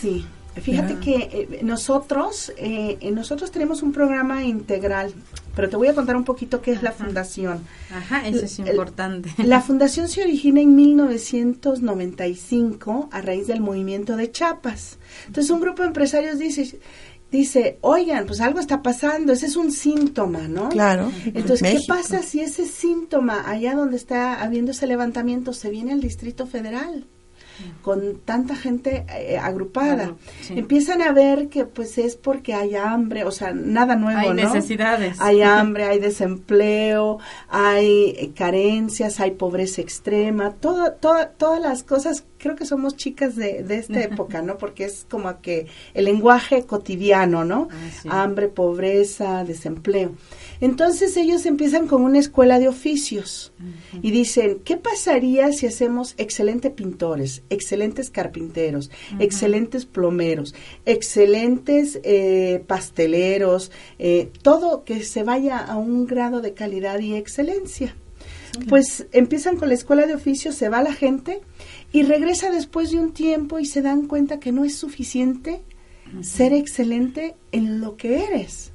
Sí. 0.00 0.26
Fíjate 0.56 0.96
que 0.96 1.14
eh, 1.14 1.60
nosotros, 1.62 2.52
eh, 2.56 2.98
nosotros 3.12 3.52
tenemos 3.52 3.82
un 3.82 3.92
programa 3.92 4.44
integral, 4.44 5.12
pero 5.54 5.68
te 5.68 5.76
voy 5.76 5.86
a 5.88 5.94
contar 5.94 6.16
un 6.16 6.24
poquito 6.24 6.60
qué 6.60 6.72
es 6.72 6.82
la 6.82 6.90
fundación. 6.92 7.60
Ajá, 7.94 8.26
eso 8.26 8.44
es 8.44 8.58
importante. 8.58 9.30
La 9.44 9.62
fundación 9.62 10.08
se 10.08 10.22
origina 10.22 10.60
en 10.60 10.74
1995 10.74 13.10
a 13.12 13.20
raíz 13.20 13.46
del 13.46 13.60
movimiento 13.60 14.16
de 14.16 14.32
Chiapas. 14.32 14.98
Entonces 15.26 15.50
un 15.50 15.60
grupo 15.60 15.82
de 15.82 15.88
empresarios 15.88 16.38
dice, 16.38 16.80
dice, 17.30 17.78
oigan, 17.80 18.26
pues 18.26 18.40
algo 18.40 18.60
está 18.60 18.82
pasando, 18.82 19.32
ese 19.32 19.46
es 19.46 19.56
un 19.56 19.70
síntoma, 19.70 20.48
¿no? 20.48 20.70
Claro. 20.70 21.12
Entonces, 21.26 21.62
¿qué 21.62 21.78
pasa 21.86 22.22
si 22.22 22.40
ese 22.40 22.66
síntoma, 22.66 23.48
allá 23.48 23.74
donde 23.74 23.96
está 23.96 24.42
habiendo 24.42 24.72
ese 24.72 24.86
levantamiento, 24.86 25.52
se 25.52 25.70
viene 25.70 25.92
al 25.92 26.00
Distrito 26.00 26.46
Federal? 26.46 27.04
Con 27.82 28.20
tanta 28.24 28.56
gente 28.56 29.04
eh, 29.08 29.38
agrupada. 29.38 30.14
Empiezan 30.50 31.02
a 31.02 31.12
ver 31.12 31.48
que 31.48 31.64
pues 31.64 31.98
es 31.98 32.16
porque 32.16 32.54
hay 32.54 32.76
hambre, 32.76 33.24
o 33.24 33.30
sea, 33.30 33.52
nada 33.52 33.96
nuevo, 33.96 34.18
hay 34.18 34.34
necesidades. 34.34 35.20
Hay 35.20 35.42
hambre, 35.42 35.84
hay 35.84 35.98
desempleo, 35.98 37.18
hay 37.48 38.14
eh, 38.16 38.32
carencias, 38.34 39.20
hay 39.20 39.32
pobreza 39.32 39.80
extrema, 39.80 40.52
todo, 40.52 40.92
todas 40.92 41.60
las 41.60 41.82
cosas, 41.82 42.24
creo 42.40 42.56
que 42.56 42.64
somos 42.64 42.96
chicas 42.96 43.36
de, 43.36 43.62
de 43.62 43.76
esta 43.76 44.02
época, 44.02 44.42
¿no? 44.42 44.56
Porque 44.56 44.84
es 44.84 45.06
como 45.08 45.40
que 45.40 45.66
el 45.94 46.06
lenguaje 46.06 46.64
cotidiano, 46.64 47.44
¿no? 47.44 47.68
Ah, 48.08 48.22
hambre, 48.22 48.48
pobreza, 48.48 49.44
desempleo. 49.44 50.14
Entonces 50.60 51.16
ellos 51.16 51.46
empiezan 51.46 51.86
con 51.86 52.02
una 52.02 52.18
escuela 52.18 52.58
de 52.58 52.68
oficios 52.68 53.52
y 54.02 54.10
dicen, 54.10 54.60
¿qué 54.64 54.76
pasaría 54.76 55.52
si 55.52 55.66
hacemos 55.66 56.14
excelentes 56.16 56.72
pintores, 56.72 57.42
excelentes 57.50 58.10
carpinteros, 58.10 58.90
excelentes 59.18 59.84
plomeros, 59.84 60.54
excelentes 60.86 62.00
eh, 62.04 62.64
pasteleros, 62.66 63.70
eh, 63.98 64.30
todo 64.42 64.84
que 64.84 65.02
se 65.02 65.22
vaya 65.22 65.58
a 65.58 65.76
un 65.76 66.06
grado 66.06 66.40
de 66.40 66.54
calidad 66.54 67.00
y 67.00 67.14
excelencia? 67.14 67.94
Pues 68.68 69.06
empiezan 69.12 69.56
con 69.56 69.68
la 69.68 69.74
escuela 69.74 70.06
de 70.06 70.14
oficios, 70.14 70.56
se 70.56 70.68
va 70.68 70.82
la 70.82 70.92
gente 70.92 71.40
y 71.92 72.02
regresa 72.02 72.50
después 72.50 72.90
de 72.90 72.98
un 72.98 73.12
tiempo 73.12 73.58
y 73.58 73.66
se 73.66 73.82
dan 73.82 74.06
cuenta 74.06 74.40
que 74.40 74.52
no 74.52 74.64
es 74.64 74.76
suficiente 74.76 75.62
ser 76.22 76.52
excelente 76.52 77.36
en 77.52 77.80
lo 77.80 77.96
que 77.96 78.24
eres. 78.24 78.72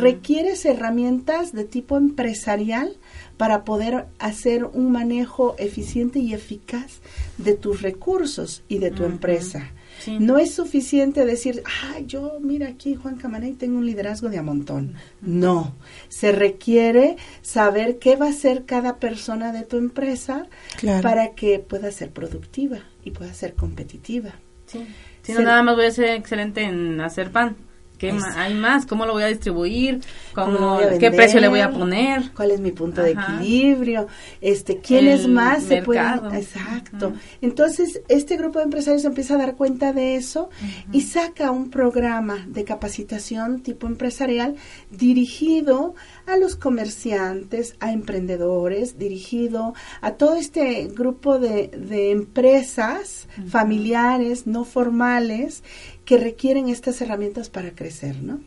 Requieres 0.00 0.64
herramientas 0.64 1.52
de 1.52 1.64
tipo 1.64 1.96
empresarial 1.96 2.96
para 3.36 3.64
poder 3.64 4.06
hacer 4.18 4.64
un 4.64 4.92
manejo 4.92 5.54
eficiente 5.58 6.18
y 6.18 6.34
eficaz 6.34 7.00
de 7.38 7.54
tus 7.54 7.80
recursos 7.80 8.64
y 8.68 8.78
de 8.78 8.90
tu 8.90 9.04
empresa. 9.04 9.70
No 10.08 10.38
es 10.38 10.54
suficiente 10.54 11.24
decir, 11.24 11.62
ah, 11.66 12.00
yo, 12.00 12.38
mira 12.40 12.68
aquí 12.68 12.94
Juan 12.94 13.16
Camaney 13.16 13.52
tengo 13.52 13.78
un 13.78 13.86
liderazgo 13.86 14.28
de 14.28 14.38
a 14.38 14.42
montón. 14.42 14.94
No, 15.20 15.74
se 16.08 16.32
requiere 16.32 17.16
saber 17.42 17.98
qué 17.98 18.16
va 18.16 18.26
a 18.26 18.30
hacer 18.30 18.64
cada 18.64 18.96
persona 18.96 19.52
de 19.52 19.62
tu 19.62 19.76
empresa 19.76 20.46
para 21.02 21.34
que 21.34 21.58
pueda 21.58 21.90
ser 21.90 22.10
productiva 22.10 22.78
y 23.04 23.10
pueda 23.10 23.32
ser 23.34 23.54
competitiva. 23.54 24.32
Sí. 24.66 24.86
Si 25.22 25.32
no, 25.32 25.42
nada 25.42 25.62
más 25.62 25.76
voy 25.76 25.86
a 25.86 25.90
ser 25.90 26.10
excelente 26.10 26.62
en 26.62 27.00
hacer 27.00 27.30
pan. 27.30 27.56
¿Qué 28.02 28.12
hay 28.36 28.54
más? 28.54 28.84
¿Cómo 28.84 29.06
lo 29.06 29.12
voy 29.12 29.22
a 29.22 29.28
distribuir? 29.28 30.00
¿Cómo, 30.34 30.80
¿Qué 30.98 31.12
precio 31.12 31.38
le 31.38 31.46
voy 31.46 31.60
a 31.60 31.70
poner? 31.70 32.32
¿Cuál 32.34 32.50
es 32.50 32.58
mi 32.58 32.72
punto 32.72 33.00
de 33.00 33.12
equilibrio? 33.12 34.08
Este, 34.40 34.78
¿Quiénes 34.78 35.28
más 35.28 35.62
se 35.62 35.82
pueden...? 35.82 36.34
Exacto. 36.34 37.12
Entonces, 37.40 38.02
este 38.08 38.36
grupo 38.36 38.58
de 38.58 38.64
empresarios 38.64 39.04
empieza 39.04 39.34
a 39.34 39.38
dar 39.38 39.54
cuenta 39.54 39.92
de 39.92 40.16
eso 40.16 40.50
y 40.90 41.02
saca 41.02 41.52
un 41.52 41.70
programa 41.70 42.44
de 42.48 42.64
capacitación 42.64 43.60
tipo 43.60 43.86
empresarial 43.86 44.56
dirigido 44.90 45.94
a 46.26 46.36
los 46.36 46.56
comerciantes, 46.56 47.76
a 47.78 47.92
emprendedores, 47.92 48.98
dirigido 48.98 49.74
a 50.00 50.14
todo 50.14 50.34
este 50.34 50.88
grupo 50.88 51.38
de, 51.38 51.68
de 51.68 52.10
empresas 52.10 53.28
familiares, 53.46 54.48
no 54.48 54.64
formales, 54.64 55.62
que 56.04 56.18
requieren 56.18 56.68
estas 56.68 57.00
herramientas 57.00 57.48
para 57.48 57.74
crecer, 57.74 58.22
¿no? 58.22 58.40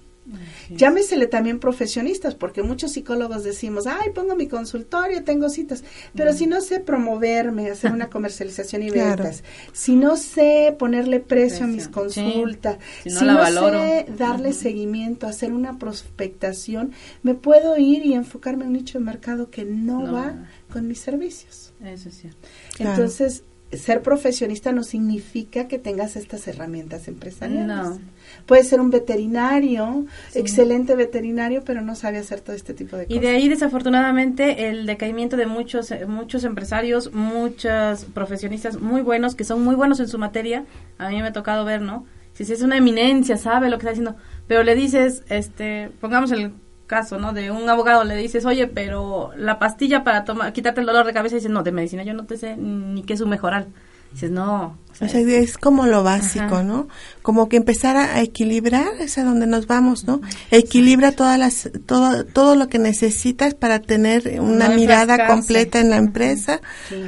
Llámesele 0.71 1.27
también 1.27 1.59
profesionistas, 1.59 2.33
porque 2.33 2.63
muchos 2.63 2.93
psicólogos 2.93 3.43
decimos, 3.43 3.85
ay, 3.85 4.09
pongo 4.09 4.35
mi 4.35 4.47
consultorio, 4.47 5.24
tengo 5.24 5.50
citas, 5.50 5.83
pero 6.15 6.33
si 6.33 6.47
no 6.47 6.62
sé 6.62 6.79
promoverme, 6.79 7.69
hacer 7.69 7.91
una 7.91 8.09
comercialización 8.09 8.81
y 8.81 8.89
ventas, 8.89 9.43
si 9.71 9.95
no 9.95 10.17
sé 10.17 10.75
ponerle 10.79 11.19
precio, 11.19 11.65
a 11.65 11.67
mis 11.67 11.88
consultas, 11.88 12.79
si 13.03 13.24
no, 13.24 13.45
sé 13.45 14.07
darle 14.17 14.53
seguimiento, 14.53 15.27
hacer 15.27 15.53
una 15.53 15.77
prospectación, 15.77 16.91
me 17.21 17.35
puedo 17.35 17.77
ir 17.77 18.03
y 18.05 18.13
enfocarme 18.13 18.63
en 18.63 18.69
un 18.69 18.74
nicho 18.74 18.97
de 18.97 19.05
mercado 19.05 19.51
que 19.51 19.63
no, 19.63 20.12
va. 20.12 20.47
con 20.71 20.88
mis 20.88 21.00
servicios. 21.00 21.74
Eso 21.83 22.09
es 22.09 22.17
cierto. 22.17 22.47
Entonces, 22.79 23.43
ser 23.72 24.01
profesionista 24.01 24.72
no 24.72 24.84
significa 24.84 25.67
que 25.67 25.79
tengas 25.79 26.15
estas 26.15 26.48
herramientas 26.48 27.07
empresariales. 27.07 27.67
No. 27.67 28.00
Puede 28.45 28.63
ser 28.63 28.79
un 28.79 28.89
veterinario, 28.89 30.05
excelente 30.34 30.95
veterinario, 30.95 31.63
pero 31.63 31.81
no 31.81 31.95
sabe 31.95 32.17
hacer 32.17 32.41
todo 32.41 32.55
este 32.55 32.74
tipo 32.74 32.95
de 32.95 33.05
cosas. 33.05 33.17
Y 33.17 33.19
de 33.19 33.29
ahí, 33.29 33.50
desafortunadamente, 33.50 34.69
el 34.69 34.86
decaimiento 34.86 35.36
de 35.36 35.45
muchos, 35.45 35.93
muchos 36.07 36.43
empresarios, 36.43 37.12
muchos 37.13 38.05
profesionistas 38.13 38.79
muy 38.79 39.01
buenos, 39.01 39.36
que 39.36 39.43
son 39.43 39.63
muy 39.63 39.75
buenos 39.75 40.00
en 40.00 40.07
su 40.07 40.17
materia. 40.17 40.65
A 40.98 41.10
mí 41.10 41.22
me 41.22 41.27
ha 41.27 41.34
tocado 41.34 41.65
ver, 41.65 41.81
¿no? 41.81 42.05
Si 42.34 42.43
es 42.43 42.62
una 42.62 42.77
eminencia, 42.77 43.38
sabe 43.38 43.69
lo 43.69 43.77
que 43.77 43.84
está 43.84 43.91
haciendo, 43.91 44.15
pero 44.48 44.63
le 44.63 44.75
dices, 44.75 45.24
este, 45.29 45.89
pongamos 46.01 46.31
el 46.31 46.51
caso, 46.88 47.18
¿no? 47.18 47.34
De 47.34 47.51
un 47.51 47.70
abogado 47.70 48.04
le 48.04 48.15
dices, 48.15 48.46
oye, 48.46 48.68
pero 48.68 49.32
la 49.38 49.60
pastilla 49.60 50.04
para 50.04 50.24
tomar, 50.24 50.54
quitarte 50.54 50.82
el 50.82 50.88
dolor 50.88 51.06
de 51.06 51.13
cabeza, 51.13 51.36
y 51.36 51.39
dices, 51.39 51.51
no, 51.51 51.63
de 51.63 51.72
medicina 51.72 52.04
yo 52.04 52.13
no 52.13 52.25
te 52.25 52.38
sé 52.38 52.56
ni 52.58 53.04
qué 53.04 53.13
es 53.13 53.22
un 53.22 53.30
mejoral. 53.30 53.68
Dices, 54.12 54.32
no. 54.32 54.77
O 55.01 55.08
sea, 55.10 55.20
es 55.20 55.58
como 55.58 55.88
lo 55.88 56.01
básico, 56.01 56.63
¿no? 56.63 56.88
Como 57.22 57.50
que 57.50 57.58
empezar 57.58 57.98
a 57.98 58.22
equilibrar, 58.22 58.88
es 59.00 59.18
a 59.18 59.25
donde 59.25 59.46
nos 59.46 59.68
vamos, 59.68 60.06
¿no? 60.06 60.22
Equilibra 60.51 61.12
todas 61.12 61.38
las, 61.38 61.70
todo, 61.86 62.24
todo 62.24 62.56
lo 62.56 62.70
que 62.70 62.80
necesitas 62.80 63.56
para 63.56 63.80
tener 63.80 64.39
una 64.39 64.70
mirada 64.70 65.27
completa 65.27 65.82
en 65.82 65.89
la 65.89 65.98
empresa, 65.98 66.62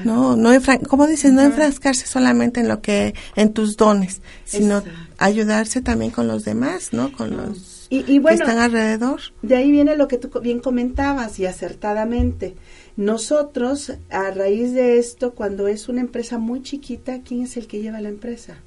¿no? 0.04 0.36
No 0.36 0.50
como 0.90 1.08
dices, 1.08 1.32
no 1.32 1.44
enfrascarse 1.44 2.08
solamente 2.08 2.60
en 2.60 2.68
lo 2.68 2.82
que, 2.82 3.16
en 3.38 3.54
tus 3.54 3.78
dones, 3.78 4.22
sino 4.44 4.84
ayudarse 5.18 5.82
también 5.82 6.12
con 6.12 6.28
los 6.28 6.44
demás, 6.44 6.90
¿no? 6.92 7.14
Con 7.14 7.38
los 7.38 7.77
y, 7.90 8.20
bueno, 8.20 8.38
que 8.38 8.44
están 8.44 8.60
alrededor. 8.60 9.22
De 9.42 9.56
ahí 9.56 9.72
viene 9.72 9.96
lo 9.96 10.08
que 10.08 10.18
tú 10.18 10.40
bien 10.42 10.60
comentabas 10.60 11.40
y 11.40 11.46
acertadamente. 11.46 12.56
Nosotros, 12.98 13.94
a 14.10 14.32
raíz 14.32 14.74
de 14.74 14.98
esto, 14.98 15.34
cuando 15.34 15.68
es 15.68 15.88
una 15.88 16.02
empresa 16.02 16.38
muy 16.38 16.64
chiquita, 16.64 17.22
¿quién 17.24 17.44
es 17.44 17.56
el 17.56 17.68
que 17.68 17.82
lleva 17.82 18.02
la 18.02 18.10
empresa? 18.10 18.58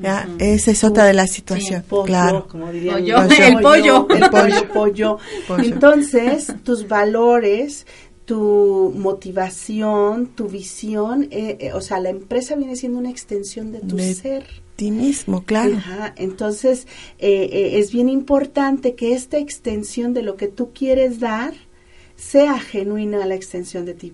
Ya, 0.00 0.28
esa 0.38 0.70
es 0.70 0.84
otra 0.84 1.04
de 1.04 1.14
las 1.14 1.30
situaciones. 1.30 1.84
claro. 2.04 2.46
Como 2.48 2.70
diría 2.72 2.96
el 2.98 3.60
pollo. 3.60 4.06
El 4.10 4.30
pollo, 4.30 4.68
pollo. 4.72 5.18
Entonces, 5.58 6.52
tus 6.64 6.88
valores, 6.88 7.86
tu 8.24 8.92
motivación, 8.96 10.26
tu 10.26 10.48
visión, 10.48 11.28
eh, 11.30 11.56
eh, 11.60 11.72
o 11.72 11.80
sea, 11.80 12.00
la 12.00 12.10
empresa 12.10 12.56
viene 12.56 12.76
siendo 12.76 12.98
una 12.98 13.10
extensión 13.10 13.72
de 13.72 13.80
tu 13.80 13.98
ser 13.98 14.44
ti 14.78 14.92
mismo, 14.92 15.42
claro. 15.42 15.76
Entonces, 16.14 16.86
eh, 17.18 17.50
eh, 17.52 17.78
es 17.80 17.90
bien 17.90 18.08
importante 18.08 18.94
que 18.94 19.12
esta 19.12 19.36
extensión 19.36 20.14
de 20.14 20.22
lo 20.22 20.36
que 20.36 20.46
tú 20.46 20.72
quieres 20.72 21.18
dar 21.18 21.52
sea 22.14 22.60
genuina 22.60 23.24
a 23.24 23.26
la 23.26 23.34
extensión 23.34 23.84
de 23.84 23.94
ti. 23.94 24.12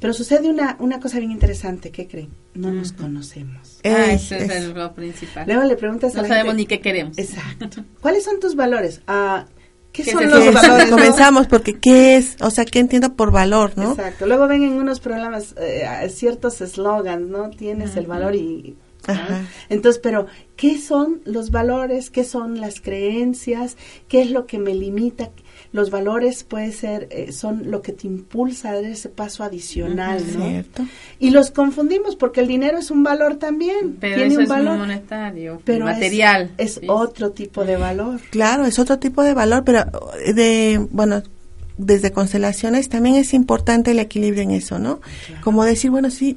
Pero 0.00 0.14
sucede 0.14 0.48
una, 0.48 0.76
una 0.80 0.98
cosa 0.98 1.18
bien 1.18 1.30
interesante, 1.30 1.90
¿qué 1.90 2.08
creen? 2.08 2.30
No 2.54 2.72
nos 2.72 2.92
conocemos. 2.92 3.80
Ah, 3.84 4.12
eso 4.12 4.34
es, 4.34 4.64
lo 4.68 4.94
principal. 4.94 5.44
Luego 5.46 5.64
le 5.64 5.76
preguntas 5.76 6.14
no 6.14 6.26
sabemos 6.26 6.54
ni 6.54 6.64
qué 6.64 6.80
queremos. 6.80 7.18
Exacto. 7.18 7.84
¿Cuáles 8.00 8.24
son 8.24 8.40
tus 8.40 8.56
valores? 8.56 9.02
Ah, 9.06 9.44
¿Qué, 9.92 10.04
son 10.04 10.30
los 10.30 10.54
valores? 10.54 10.88
Comenzamos 10.88 11.48
porque 11.48 11.78
¿qué 11.78 12.16
es? 12.16 12.36
O 12.40 12.50
sea, 12.50 12.64
¿qué 12.64 12.78
entiendo 12.78 13.14
por 13.14 13.30
valor, 13.30 13.72
no? 13.76 13.90
Exacto. 13.90 14.26
Luego 14.26 14.48
ven 14.48 14.62
en 14.62 14.72
unos 14.72 15.00
programas 15.00 15.54
eh, 15.58 16.08
ciertos 16.08 16.62
eslogans, 16.62 17.28
¿no? 17.28 17.50
Tienes 17.50 17.94
el 17.96 18.06
valor 18.06 18.34
y 18.34 18.74
entonces, 19.68 20.00
pero, 20.02 20.26
¿qué 20.56 20.78
son 20.78 21.20
los 21.24 21.50
valores? 21.50 22.10
¿Qué 22.10 22.24
son 22.24 22.60
las 22.60 22.80
creencias? 22.80 23.76
¿Qué 24.08 24.22
es 24.22 24.30
lo 24.30 24.46
que 24.46 24.58
me 24.58 24.74
limita? 24.74 25.30
Los 25.72 25.90
valores 25.90 26.44
puede 26.44 26.72
ser, 26.72 27.08
eh, 27.10 27.32
son 27.32 27.70
lo 27.70 27.82
que 27.82 27.92
te 27.92 28.06
impulsa 28.06 28.70
a 28.70 28.74
dar 28.74 28.84
ese 28.84 29.08
paso 29.08 29.44
adicional, 29.44 30.22
¿no? 30.36 30.64
Y 31.18 31.30
los 31.30 31.50
confundimos 31.50 32.16
porque 32.16 32.40
el 32.40 32.48
dinero 32.48 32.78
es 32.78 32.90
un 32.90 33.02
valor 33.02 33.36
también. 33.36 33.96
Pero 34.00 34.16
tiene 34.16 34.38
un 34.38 34.48
valor 34.48 34.78
monetario, 34.78 35.60
pero 35.64 35.84
material. 35.84 36.52
Es, 36.56 36.80
otro 36.88 37.32
tipo 37.32 37.64
de 37.64 37.76
valor. 37.76 38.20
Claro, 38.30 38.64
es 38.64 38.78
otro 38.78 38.98
tipo 38.98 39.22
de 39.22 39.34
valor, 39.34 39.64
pero 39.64 39.84
eh, 40.24 40.32
de, 40.32 40.86
bueno, 40.90 41.22
desde 41.76 42.12
constelaciones 42.12 42.88
también 42.88 43.14
es 43.14 43.32
importante 43.32 43.92
el 43.92 44.00
equilibrio 44.00 44.42
en 44.42 44.50
eso, 44.50 44.78
¿no? 44.78 45.00
Como 45.42 45.64
decir, 45.64 45.90
bueno, 45.90 46.10
sí, 46.10 46.36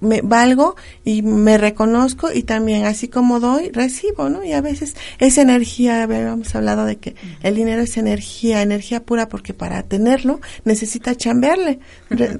me 0.00 0.20
valgo 0.22 0.76
y 1.04 1.22
me 1.22 1.58
reconozco 1.58 2.32
y 2.32 2.42
también 2.42 2.84
así 2.84 3.08
como 3.08 3.40
doy, 3.40 3.70
recibo, 3.70 4.28
¿no? 4.28 4.44
Y 4.44 4.52
a 4.52 4.60
veces 4.60 4.94
esa 5.18 5.42
energía, 5.42 6.02
habíamos 6.02 6.54
hablado 6.54 6.84
de 6.84 6.96
que 6.96 7.14
el 7.42 7.54
dinero 7.54 7.82
es 7.82 7.96
energía, 7.96 8.62
energía 8.62 9.04
pura 9.04 9.28
porque 9.28 9.54
para 9.54 9.82
tenerlo 9.82 10.40
necesita 10.64 11.14
chambearle 11.14 11.80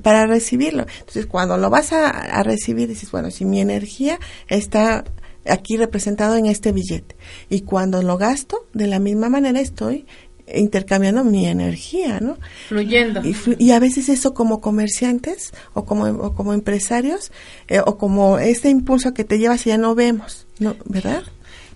para 0.02 0.26
recibirlo. 0.26 0.86
Entonces 1.00 1.26
cuando 1.26 1.56
lo 1.56 1.70
vas 1.70 1.92
a, 1.92 2.08
a 2.08 2.42
recibir 2.42 2.88
dices, 2.88 3.10
bueno, 3.10 3.30
si 3.30 3.44
mi 3.44 3.60
energía 3.60 4.18
está 4.48 5.04
aquí 5.48 5.76
representado 5.76 6.36
en 6.36 6.46
este 6.46 6.72
billete 6.72 7.16
y 7.48 7.62
cuando 7.62 8.02
lo 8.02 8.18
gasto 8.18 8.66
de 8.74 8.86
la 8.86 8.98
misma 8.98 9.28
manera 9.28 9.60
estoy 9.60 10.06
intercambiando 10.54 11.24
mi 11.24 11.46
energía, 11.46 12.20
¿no? 12.20 12.38
Fluyendo. 12.68 13.22
Y, 13.58 13.70
a 13.70 13.78
veces 13.78 14.08
eso 14.08 14.34
como 14.34 14.60
comerciantes 14.60 15.52
o 15.74 15.84
como, 15.84 16.04
o 16.04 16.34
como 16.34 16.52
empresarios 16.52 17.32
eh, 17.68 17.80
o 17.84 17.98
como 17.98 18.38
este 18.38 18.70
impulso 18.70 19.14
que 19.14 19.24
te 19.24 19.38
lleva 19.38 19.58
si 19.58 19.70
ya 19.70 19.78
no 19.78 19.94
vemos, 19.94 20.46
¿no? 20.58 20.76
¿Verdad? 20.84 21.22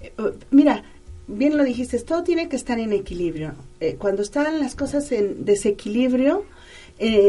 Eh, 0.00 0.12
mira, 0.50 0.84
bien 1.26 1.56
lo 1.56 1.64
dijiste, 1.64 1.98
todo 2.00 2.22
tiene 2.22 2.48
que 2.48 2.56
estar 2.56 2.78
en 2.78 2.92
equilibrio. 2.92 3.54
Eh, 3.80 3.96
cuando 3.98 4.22
están 4.22 4.60
las 4.60 4.74
cosas 4.74 5.10
en 5.12 5.44
desequilibrio, 5.44 6.44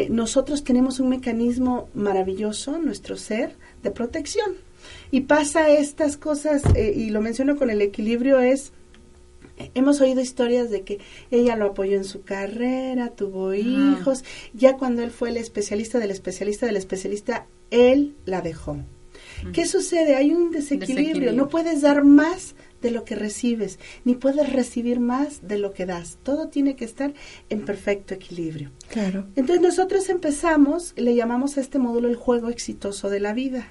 nosotros 0.10 0.64
tenemos 0.64 1.00
un 1.00 1.10
mecanismo 1.10 1.90
maravilloso, 1.96 2.78
nuestro 2.78 3.18
ser, 3.18 3.56
de 3.82 3.90
protección. 3.90 4.52
Y 5.10 5.22
pasa 5.22 5.68
estas 5.70 6.16
cosas, 6.16 6.62
y 6.76 7.10
lo 7.10 7.22
menciono 7.22 7.56
con 7.56 7.72
el 7.72 7.82
equilibrio, 7.82 8.40
es 8.40 8.72
hemos 9.74 10.02
oído 10.02 10.22
historias 10.22 10.70
de 10.70 10.82
que 10.82 11.00
ella 11.32 11.56
lo 11.56 11.68
apoyó 11.68 11.98
en 11.98 12.04
su 12.04 12.24
carrera, 12.24 13.10
tuvo 13.10 13.54
hijos, 13.54 14.24
ya 14.54 14.78
cuando 14.78 15.04
él 15.04 15.12
fue 15.12 15.30
el 15.30 15.38
especialista 15.38 16.00
del 16.00 16.12
especialista 16.12 16.66
del 16.66 16.78
especialista, 16.78 17.48
él 17.72 18.16
la 18.26 18.42
dejó. 18.42 18.78
¿Qué 19.52 19.66
sucede? 19.66 20.16
Hay 20.16 20.32
un 20.32 20.52
desequilibrio. 20.52 21.34
no 21.34 21.50
puedes 21.50 21.82
dar 21.82 22.04
más 22.04 22.56
de 22.82 22.92
lo 22.92 23.04
que 23.06 23.16
recibes, 23.16 23.80
ni 24.04 24.16
puedes 24.16 24.52
recibir 24.52 25.00
más 25.00 25.48
de 25.48 25.58
lo 25.58 25.74
que 25.74 25.86
das. 25.86 26.18
Todo 26.24 26.50
tiene 26.50 26.76
que 26.76 26.86
estar 26.86 27.14
en 27.50 27.66
perfecto 27.66 28.14
equilibrio. 28.14 28.72
Claro. 28.90 29.26
Entonces 29.36 29.62
nosotros 29.62 30.10
empezamos, 30.10 30.94
le 30.96 31.16
llamamos 31.16 31.58
a 31.58 31.62
este 31.62 31.80
módulo 31.80 32.10
el 32.10 32.16
juego 32.16 32.50
exitoso 32.50 33.10
de 33.10 33.20
la 33.20 33.34
vida, 33.34 33.68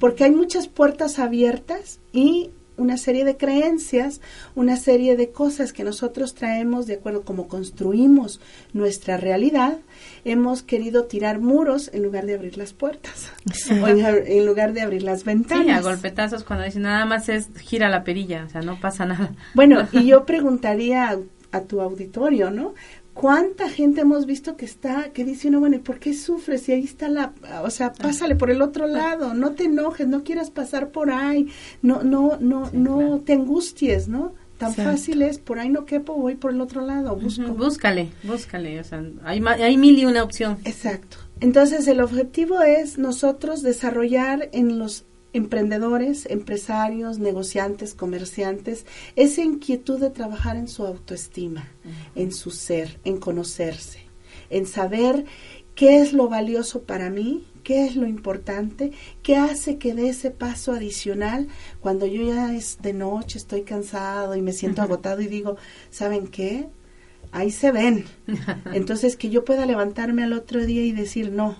porque 0.00 0.24
hay 0.24 0.30
muchas 0.30 0.68
puertas 0.68 1.18
abiertas 1.18 2.00
y 2.12 2.50
una 2.76 2.96
serie 2.96 3.24
de 3.24 3.36
creencias, 3.36 4.20
una 4.54 4.76
serie 4.76 5.16
de 5.16 5.30
cosas 5.30 5.72
que 5.72 5.84
nosotros 5.84 6.34
traemos 6.34 6.86
de 6.86 6.94
acuerdo 6.94 7.22
como 7.22 7.48
construimos 7.48 8.40
nuestra 8.72 9.16
realidad, 9.16 9.78
hemos 10.24 10.62
querido 10.62 11.04
tirar 11.04 11.40
muros 11.40 11.90
en 11.92 12.02
lugar 12.02 12.26
de 12.26 12.34
abrir 12.34 12.58
las 12.58 12.72
puertas 12.72 13.32
o 13.70 13.88
en, 13.88 14.46
lugar 14.46 14.72
de 14.72 14.80
abrir 14.82 15.02
las 15.02 15.24
ventanas. 15.24 15.64
Sí, 15.64 15.70
a 15.70 15.80
golpetazos 15.80 16.44
cuando 16.44 16.64
dicen 16.64 16.82
nada 16.82 17.04
más 17.06 17.28
es 17.28 17.48
gira 17.58 17.88
la 17.88 18.04
perilla, 18.04 18.44
o 18.46 18.50
sea, 18.50 18.60
no 18.60 18.78
pasa 18.80 19.06
nada. 19.06 19.30
Bueno, 19.54 19.88
y 19.92 20.06
yo 20.06 20.24
preguntaría 20.24 21.18
a 21.52 21.60
tu 21.62 21.80
auditorio, 21.80 22.50
¿no? 22.50 22.74
¿Cuánta 23.16 23.70
gente 23.70 24.02
hemos 24.02 24.26
visto 24.26 24.58
que 24.58 24.66
está, 24.66 25.10
que 25.14 25.24
dice 25.24 25.48
uno, 25.48 25.60
bueno, 25.60 25.76
¿y 25.76 25.78
por 25.78 25.98
qué 25.98 26.12
sufres? 26.12 26.68
Y 26.68 26.72
ahí 26.72 26.84
está 26.84 27.08
la, 27.08 27.32
o 27.64 27.70
sea, 27.70 27.94
pásale 27.94 28.36
por 28.36 28.50
el 28.50 28.60
otro 28.60 28.86
lado, 28.86 29.32
no 29.32 29.52
te 29.52 29.64
enojes, 29.64 30.06
no 30.06 30.22
quieras 30.22 30.50
pasar 30.50 30.90
por 30.90 31.10
ahí, 31.10 31.48
no, 31.80 32.02
no, 32.02 32.36
no, 32.40 32.68
no 32.74 33.20
te 33.20 33.32
angusties, 33.32 34.06
¿no? 34.06 34.34
Tan 34.58 34.74
fácil 34.74 35.22
es, 35.22 35.38
por 35.38 35.58
ahí 35.58 35.70
no 35.70 35.86
quepo, 35.86 36.14
voy 36.14 36.34
por 36.34 36.50
el 36.50 36.60
otro 36.60 36.82
lado, 36.82 37.16
busco. 37.16 37.48
búscale, 37.54 38.10
búscale, 38.22 38.80
o 38.80 38.84
sea, 38.84 39.02
hay, 39.24 39.42
hay 39.42 39.78
mil 39.78 39.98
y 39.98 40.04
una 40.04 40.22
opción. 40.22 40.58
Exacto. 40.64 41.16
Entonces, 41.40 41.88
el 41.88 42.02
objetivo 42.02 42.60
es 42.60 42.98
nosotros 42.98 43.62
desarrollar 43.62 44.50
en 44.52 44.78
los 44.78 45.06
emprendedores, 45.36 46.26
empresarios, 46.30 47.18
negociantes, 47.18 47.94
comerciantes, 47.94 48.86
esa 49.16 49.42
inquietud 49.42 50.00
de 50.00 50.10
trabajar 50.10 50.56
en 50.56 50.68
su 50.68 50.86
autoestima, 50.86 51.68
en 52.14 52.32
su 52.32 52.50
ser, 52.50 52.98
en 53.04 53.18
conocerse, 53.18 54.00
en 54.50 54.66
saber 54.66 55.26
qué 55.74 56.00
es 56.00 56.12
lo 56.12 56.28
valioso 56.28 56.82
para 56.82 57.10
mí, 57.10 57.44
qué 57.62 57.84
es 57.84 57.96
lo 57.96 58.06
importante, 58.06 58.92
qué 59.22 59.36
hace 59.36 59.76
que 59.76 59.94
dé 59.94 60.08
ese 60.08 60.30
paso 60.30 60.72
adicional 60.72 61.48
cuando 61.80 62.06
yo 62.06 62.22
ya 62.22 62.54
es 62.54 62.78
de 62.80 62.92
noche, 62.92 63.38
estoy 63.38 63.62
cansado 63.62 64.36
y 64.36 64.42
me 64.42 64.52
siento 64.52 64.82
agotado 64.82 65.20
y 65.20 65.26
digo, 65.26 65.56
¿saben 65.90 66.28
qué? 66.28 66.68
Ahí 67.32 67.50
se 67.50 67.72
ven. 67.72 68.06
Entonces 68.72 69.16
que 69.16 69.28
yo 69.28 69.44
pueda 69.44 69.66
levantarme 69.66 70.22
al 70.22 70.32
otro 70.32 70.64
día 70.64 70.82
y 70.82 70.92
decir, 70.92 71.30
no, 71.30 71.56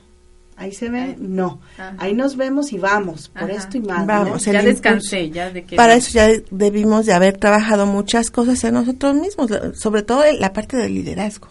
Ahí 0.56 0.72
se 0.72 0.88
ve, 0.88 1.16
no. 1.18 1.60
Ahí 1.98 2.14
nos 2.14 2.36
vemos 2.36 2.72
y 2.72 2.78
vamos, 2.78 3.28
por 3.28 3.50
esto 3.50 3.76
y 3.76 3.80
más. 3.80 4.06
Vamos, 4.06 4.44
ya 4.44 4.62
descansé, 4.62 5.30
ya 5.30 5.50
de 5.50 5.64
que... 5.64 5.76
Para 5.76 5.94
eso 5.94 6.10
ya 6.12 6.28
debimos 6.50 7.04
de 7.04 7.12
haber 7.12 7.36
trabajado 7.36 7.86
muchas 7.86 8.30
cosas 8.30 8.62
en 8.64 8.74
nosotros 8.74 9.14
mismos, 9.14 9.50
sobre 9.74 10.02
todo 10.02 10.22
la 10.38 10.52
parte 10.52 10.76
del 10.76 10.94
liderazgo 10.94 11.48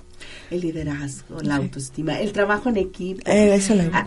el 0.55 0.61
liderazgo, 0.61 1.41
la 1.41 1.57
autoestima, 1.57 2.19
el 2.19 2.31
trabajo 2.31 2.69
en 2.69 2.77
equipo. 2.77 3.21
Eh, 3.25 3.59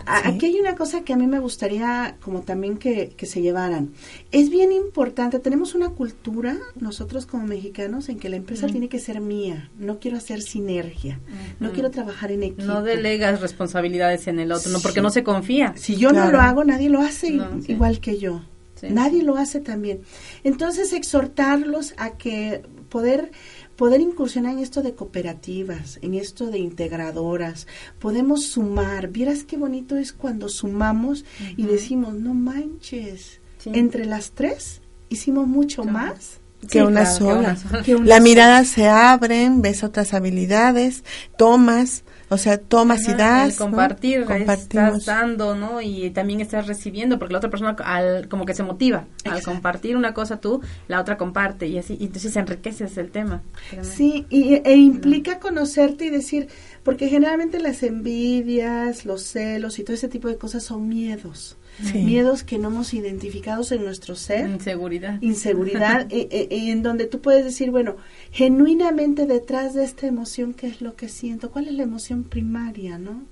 aquí 0.05 0.45
hay 0.45 0.59
una 0.59 0.75
cosa 0.75 1.01
que 1.01 1.13
a 1.13 1.17
mí 1.17 1.27
me 1.27 1.39
gustaría 1.39 2.17
como 2.21 2.41
también 2.41 2.77
que, 2.77 3.15
se 3.19 3.41
llevaran. 3.41 3.91
Es 4.31 4.49
bien 4.49 4.71
importante, 4.71 5.39
tenemos 5.39 5.75
una 5.75 5.89
cultura, 5.89 6.57
nosotros 6.79 7.25
como 7.25 7.45
mexicanos, 7.45 8.09
en 8.09 8.19
que 8.19 8.29
la 8.29 8.35
empresa 8.35 8.67
tiene 8.67 8.89
que 8.89 8.99
ser 8.99 9.21
mía, 9.21 9.69
no 9.77 9.99
quiero 9.99 10.17
hacer 10.17 10.41
sinergia, 10.41 11.19
no 11.59 11.71
quiero 11.71 11.91
trabajar 11.91 12.31
en 12.31 12.43
equipo. 12.43 12.63
No 12.63 12.81
delegas 12.81 13.41
responsabilidades 13.41 14.27
en 14.27 14.39
el 14.39 14.51
otro, 14.51 14.71
no 14.71 14.79
porque 14.79 15.01
no 15.01 15.09
se 15.09 15.23
confía. 15.23 15.73
Si 15.77 15.95
yo 15.95 16.11
no 16.11 16.31
lo 16.31 16.41
hago, 16.41 16.63
nadie 16.63 16.89
lo 16.89 16.99
hace 16.99 17.39
igual 17.67 17.99
que 17.99 18.17
yo. 18.17 18.41
Nadie 18.87 19.23
lo 19.23 19.35
hace 19.35 19.59
también. 19.59 20.01
Entonces, 20.43 20.93
exhortarlos 20.93 21.93
a 21.97 22.11
que 22.11 22.63
poder 22.89 23.31
poder 23.79 24.01
incursionar 24.01 24.51
en 24.51 24.59
esto 24.59 24.81
de 24.81 24.93
cooperativas, 24.93 25.99
en 26.01 26.13
esto 26.13 26.47
de 26.47 26.59
integradoras, 26.59 27.65
podemos 27.97 28.45
sumar. 28.45 29.07
Vieras 29.07 29.45
qué 29.45 29.55
bonito 29.55 29.95
es 29.95 30.11
cuando 30.11 30.49
sumamos 30.49 31.23
y 31.55 31.63
decimos, 31.63 32.13
no 32.13 32.33
manches, 32.33 33.39
entre 33.63 34.03
las 34.03 34.31
tres 34.31 34.81
hicimos 35.07 35.47
mucho 35.47 35.85
más. 35.85 36.41
Que, 36.69 36.83
una 36.83 37.05
sola. 37.05 37.57
La 38.03 38.19
mirada 38.19 38.65
se 38.65 38.89
abre, 38.89 39.49
ves 39.49 39.85
otras 39.85 40.13
habilidades, 40.13 41.05
tomas, 41.37 42.03
o 42.29 42.37
sea, 42.37 42.57
tomas 42.57 43.07
y 43.07 43.13
das. 43.13 43.57
compartir, 43.57 44.25
estás 44.29 45.05
dando, 45.05 45.55
¿no? 45.55 45.81
Y 45.81 46.11
también 46.11 46.41
estás 46.41 46.67
recibiendo, 46.67 47.17
porque 47.17 47.33
la 47.33 47.39
otra 47.39 47.49
persona 47.49 47.75
al, 47.83 48.27
como 48.27 48.45
que 48.45 48.53
se 48.53 48.63
motiva. 48.63 49.05
Al 49.25 49.41
compartir 49.43 49.97
una 49.97 50.13
cosa 50.13 50.39
tú, 50.39 50.61
la 50.87 51.01
otra 51.01 51.17
comparte 51.17 51.67
y 51.67 51.77
así, 51.77 51.97
y 51.99 52.05
entonces 52.05 52.35
enriqueces 52.35 52.97
el 52.97 53.09
tema. 53.09 53.41
Sí, 53.81 54.25
y, 54.29 54.61
e 54.63 54.75
implica 54.75 55.39
conocerte 55.39 56.05
y 56.05 56.09
decir, 56.09 56.47
porque 56.83 57.09
generalmente 57.09 57.59
las 57.59 57.83
envidias, 57.83 59.05
los 59.05 59.23
celos 59.23 59.79
y 59.79 59.83
todo 59.83 59.95
ese 59.95 60.07
tipo 60.07 60.27
de 60.27 60.37
cosas 60.37 60.63
son 60.63 60.87
miedos 60.87 61.57
miedos 61.93 62.43
que 62.43 62.57
no 62.57 62.69
hemos 62.69 62.93
identificado 62.93 63.63
en 63.71 63.83
nuestro 63.83 64.15
ser. 64.15 64.49
Inseguridad. 64.49 65.21
Inseguridad, 65.21 66.07
y 66.11 66.27
e, 66.31 66.47
e, 66.49 66.71
en 66.71 66.83
donde 66.83 67.05
tú 67.05 67.21
puedes 67.21 67.43
decir, 67.43 67.71
bueno, 67.71 67.95
genuinamente 68.31 69.25
detrás 69.25 69.73
de 69.73 69.83
esta 69.83 70.07
emoción, 70.07 70.53
¿qué 70.53 70.67
es 70.67 70.81
lo 70.81 70.95
que 70.95 71.09
siento? 71.09 71.51
¿Cuál 71.51 71.67
es 71.67 71.73
la 71.73 71.83
emoción 71.83 72.23
primaria, 72.23 72.97
no? 72.97 73.23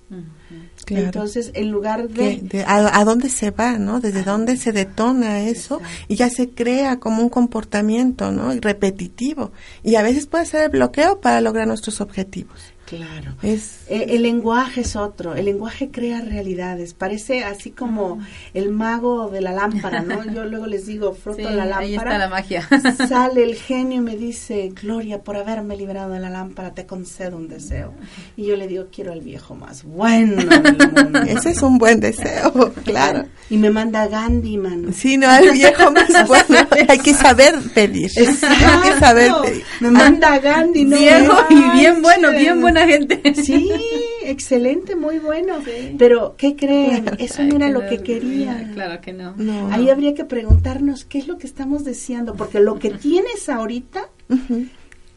Entonces, 0.88 1.52
en 1.54 1.72
lugar 1.72 2.10
de... 2.10 2.64
a, 2.66 3.04
dónde 3.04 3.30
se 3.30 3.52
va, 3.52 3.78
no? 3.78 4.00
¿Desde 4.00 4.24
dónde 4.24 4.58
se 4.58 4.72
detona 4.72 5.44
eso? 5.44 5.82
Y 6.08 6.16
ya 6.16 6.30
se 6.30 6.50
crea 6.50 7.00
como 7.00 7.22
un 7.22 7.30
comportamiento, 7.30 8.32
¿no? 8.32 8.54
Repetitivo. 8.54 9.52
Y 9.84 9.96
a 9.96 10.02
veces 10.02 10.26
puede 10.26 10.46
ser 10.46 10.64
el 10.64 10.70
bloqueo 10.70 11.20
para 11.20 11.42
lograr 11.42 11.68
nuestros 11.68 12.02
objetivos. 12.02 12.77
Claro. 12.88 13.34
Es, 13.44 13.82
eh, 13.90 14.06
el 14.12 14.22
lenguaje 14.22 14.80
es 14.80 14.96
otro. 14.96 15.36
El 15.36 15.44
lenguaje 15.44 15.92
crea 15.92 16.22
realidades. 16.22 16.94
Parece 16.94 17.44
así 17.44 17.72
como 17.72 18.20
el 18.54 18.70
mago 18.72 19.30
de 19.30 19.42
la 19.42 19.52
lámpara, 19.52 20.04
¿no? 20.04 20.24
Yo 20.32 20.46
luego 20.46 20.68
les 20.68 20.86
digo, 20.86 21.14
froto 21.24 21.42
la 21.50 21.66
lámpara. 21.66 21.80
Ahí 21.80 21.96
está 21.96 22.18
la 22.18 22.30
magia. 22.30 22.66
sale 23.10 23.44
el 23.44 23.56
genio 23.68 23.98
y 23.98 24.00
me 24.00 24.16
dice, 24.16 24.72
Gloria, 24.82 25.22
por 25.22 25.36
haberme 25.36 25.76
liberado 25.76 26.14
de 26.14 26.22
la 26.22 26.30
lámpara, 26.30 26.74
te 26.74 26.86
concedo 26.86 27.36
un 27.36 27.50
deseo. 27.50 27.94
Y 28.38 28.46
yo 28.46 28.56
le 28.56 28.68
digo, 28.68 28.86
quiero 28.90 29.12
el 29.12 29.20
viejo 29.20 29.54
más 29.54 29.84
bueno 29.84 30.42
Ese 31.28 31.50
es 31.50 31.62
un 31.62 31.78
buen 31.78 32.00
deseo, 32.00 32.74
claro. 32.86 33.26
Y 33.50 33.58
me 33.58 33.70
manda 33.70 34.08
Gandhi, 34.08 34.58
mano. 34.58 34.94
Sí, 34.94 35.18
no, 35.18 35.30
el 35.36 35.52
viejo 35.52 35.92
más 35.92 36.26
bueno. 36.26 36.68
Hay 36.88 37.00
que 37.00 37.14
saber 37.14 37.56
pedir. 37.74 38.10
Hay 38.18 38.92
que 38.92 38.98
saber 38.98 39.32
pedir. 39.44 39.64
Me 39.82 39.92
manda 39.92 40.40
Gandhi, 40.40 40.86
¿no? 40.86 40.98
Viejo 40.98 41.36
y 41.50 41.78
bien 41.78 42.02
bueno, 42.02 42.32
bien 42.32 42.62
bueno 42.62 42.77
gente. 42.86 43.22
Sí, 43.36 43.72
excelente, 44.24 44.96
muy 44.96 45.20
bueno. 45.20 45.56
Pero, 45.98 46.36
¿qué 46.38 46.56
creen? 46.56 47.06
Eso 47.18 47.44
no 47.44 47.56
era 47.56 47.70
lo 47.70 47.88
que 47.88 48.04
quería. 48.04 48.70
Claro 48.74 49.02
que 49.02 49.14
no. 49.14 49.36
Ahí 49.72 49.90
habría 49.90 50.14
que 50.14 50.26
preguntarnos 50.26 51.06
qué 51.06 51.20
es 51.20 51.28
lo 51.28 51.38
que 51.38 51.48
estamos 51.48 51.84
deseando, 51.84 52.36
porque 52.36 52.60
lo 52.60 52.80
que 52.80 52.92
tienes 52.92 53.50
ahorita, 53.50 54.10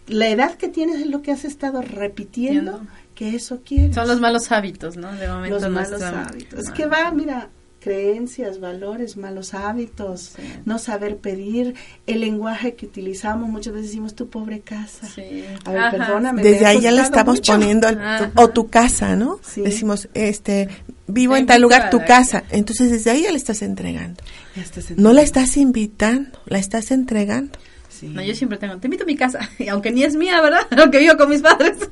la 0.07 0.29
edad 0.29 0.55
que 0.55 0.69
tienes 0.69 1.01
es 1.01 1.07
lo 1.07 1.23
que 1.23 1.33
has 1.33 1.45
estado 1.45 1.83
repitiendo, 1.83 2.81
que 3.15 3.35
eso 3.35 3.61
quieres. 3.65 3.95
Son 3.95 4.09
los 4.09 4.21
malos 4.21 4.51
hábitos, 4.51 4.97
¿no? 4.97 5.13
De 5.13 5.29
momento 5.29 5.59
los 5.59 5.71
malos 5.71 6.03
hábitos. 6.03 6.61
Es 6.61 6.71
que 6.71 6.87
va, 6.87 7.11
mira, 7.11 7.51
creencias, 7.81 8.61
valores, 8.61 9.17
malos 9.17 9.55
hábitos, 9.55 10.35
no 10.65 10.79
saber 10.79 11.17
pedir, 11.17 11.75
el 12.07 12.21
lenguaje 12.21 12.75
que 12.75 12.87
utilizamos, 12.87 13.49
muchas 13.49 13.73
veces 13.73 13.89
decimos 13.89 14.15
tu 14.15 14.29
pobre 14.29 14.61
casa. 14.61 15.09
A 15.65 15.73
ver, 15.73 15.91
perdóname. 15.91 16.43
Desde 16.43 16.67
ahí 16.67 16.81
ya 16.81 16.93
le 16.93 17.03
estamos 17.03 17.41
poniendo 17.41 17.89
o 18.37 18.49
tu 18.51 18.69
casa, 18.69 19.17
¿no? 19.17 19.41
Decimos, 19.57 20.09
este, 20.15 20.69
vivo 21.07 21.37
en 21.37 21.47
tal 21.47 21.63
lugar, 21.63 21.91
tu 21.91 22.05
casa. 22.05 22.45
Entonces 22.51 22.91
desde 22.91 23.11
ahí 23.11 23.23
ya 23.23 23.31
le 23.31 23.39
estás 23.39 23.63
entregando. 23.63 24.23
No 24.97 25.13
la 25.13 25.23
estás 25.23 25.57
invitando, 25.57 26.39
la 26.47 26.59
estás 26.59 26.91
entregando. 26.91 27.59
No, 28.03 28.23
yo 28.23 28.35
siempre 28.35 28.59
tengo, 28.59 28.79
te 28.79 28.87
invito 28.87 29.05
a 29.05 29.07
mi 29.07 29.17
casa, 29.17 29.51
y 29.59 29.69
aunque 29.69 29.91
ni 29.91 30.05
es 30.05 30.17
mía, 30.17 30.41
¿verdad? 30.41 30.67
Aunque 30.79 30.99
vivo 30.99 31.17
con 31.17 31.29
mis 31.29 31.43
padres. 31.43 31.77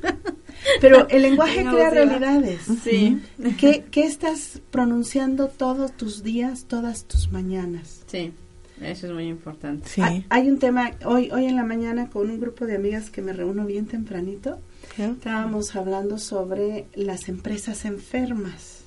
Pero 0.81 1.07
el 1.09 1.21
lenguaje 1.21 1.63
crea 1.65 1.89
realidades. 1.89 2.61
Sí. 2.83 3.21
¿Qué, 3.57 3.85
¿Qué 3.89 4.03
estás 4.03 4.61
pronunciando 4.71 5.47
todos 5.47 5.91
tus 5.93 6.23
días, 6.23 6.65
todas 6.65 7.05
tus 7.05 7.31
mañanas? 7.31 8.01
Sí. 8.07 8.33
Eso 8.81 9.07
es 9.07 9.13
muy 9.13 9.27
importante. 9.27 9.89
Sí. 9.89 10.01
Hay, 10.29 10.49
un 10.49 10.57
tema, 10.57 10.91
hoy, 11.05 11.29
hoy 11.31 11.45
en 11.45 11.55
la 11.55 11.63
mañana 11.63 12.09
con 12.09 12.29
un 12.29 12.39
grupo 12.39 12.65
de 12.65 12.75
amigas 12.75 13.09
que 13.09 13.21
me 13.21 13.33
reúno 13.33 13.65
bien 13.65 13.87
tempranito, 13.87 14.59
estábamos 14.97 15.75
hablando 15.75 16.17
sobre 16.17 16.85
las 16.95 17.27
empresas 17.29 17.85
enfermas. 17.85 18.79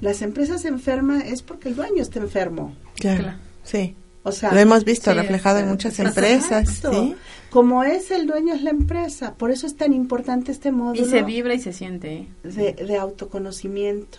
Las 0.00 0.22
empresas 0.22 0.64
enfermas 0.64 1.24
es 1.24 1.42
porque 1.42 1.68
el 1.68 1.76
dueño 1.76 2.02
está 2.02 2.20
enfermo. 2.20 2.76
Claro. 2.96 3.34
Sí. 3.64 3.96
O 4.22 4.32
sea, 4.32 4.52
lo 4.52 4.60
hemos 4.60 4.84
visto 4.84 5.12
reflejado 5.12 5.58
en 5.58 5.68
muchas 5.68 5.98
empresas. 5.98 6.68
¿sí? 6.68 7.16
Como 7.54 7.84
es 7.84 8.10
el 8.10 8.26
dueño 8.26 8.52
es 8.52 8.64
la 8.64 8.70
empresa, 8.70 9.36
por 9.36 9.52
eso 9.52 9.68
es 9.68 9.76
tan 9.76 9.92
importante 9.92 10.50
este 10.50 10.72
módulo. 10.72 11.06
Y 11.06 11.08
se 11.08 11.22
vibra 11.22 11.54
y 11.54 11.60
se 11.60 11.72
siente. 11.72 12.26
De, 12.42 12.96
autoconocimiento, 12.96 14.18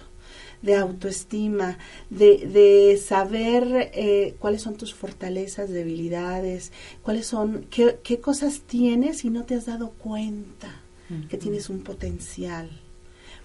de 0.62 0.76
autoestima, 0.76 1.78
de, 2.10 2.48
de 2.48 2.96
saber 2.96 3.92
eh, 3.94 4.38
cuáles 4.40 4.62
son 4.62 4.78
tus 4.78 4.94
fortalezas, 4.94 5.70
debilidades, 5.70 6.72
cuáles 7.04 7.28
son, 7.28 7.66
qué, 7.70 8.00
qué 8.06 8.22
cosas 8.22 8.62
tienes 8.62 9.26
y 9.26 9.30
no 9.30 9.44
te 9.44 9.56
has 9.56 9.66
dado 9.66 9.90
cuenta 9.90 10.70
que 11.28 11.38
tienes 11.38 11.70
un 11.70 11.82
potencial 11.82 12.70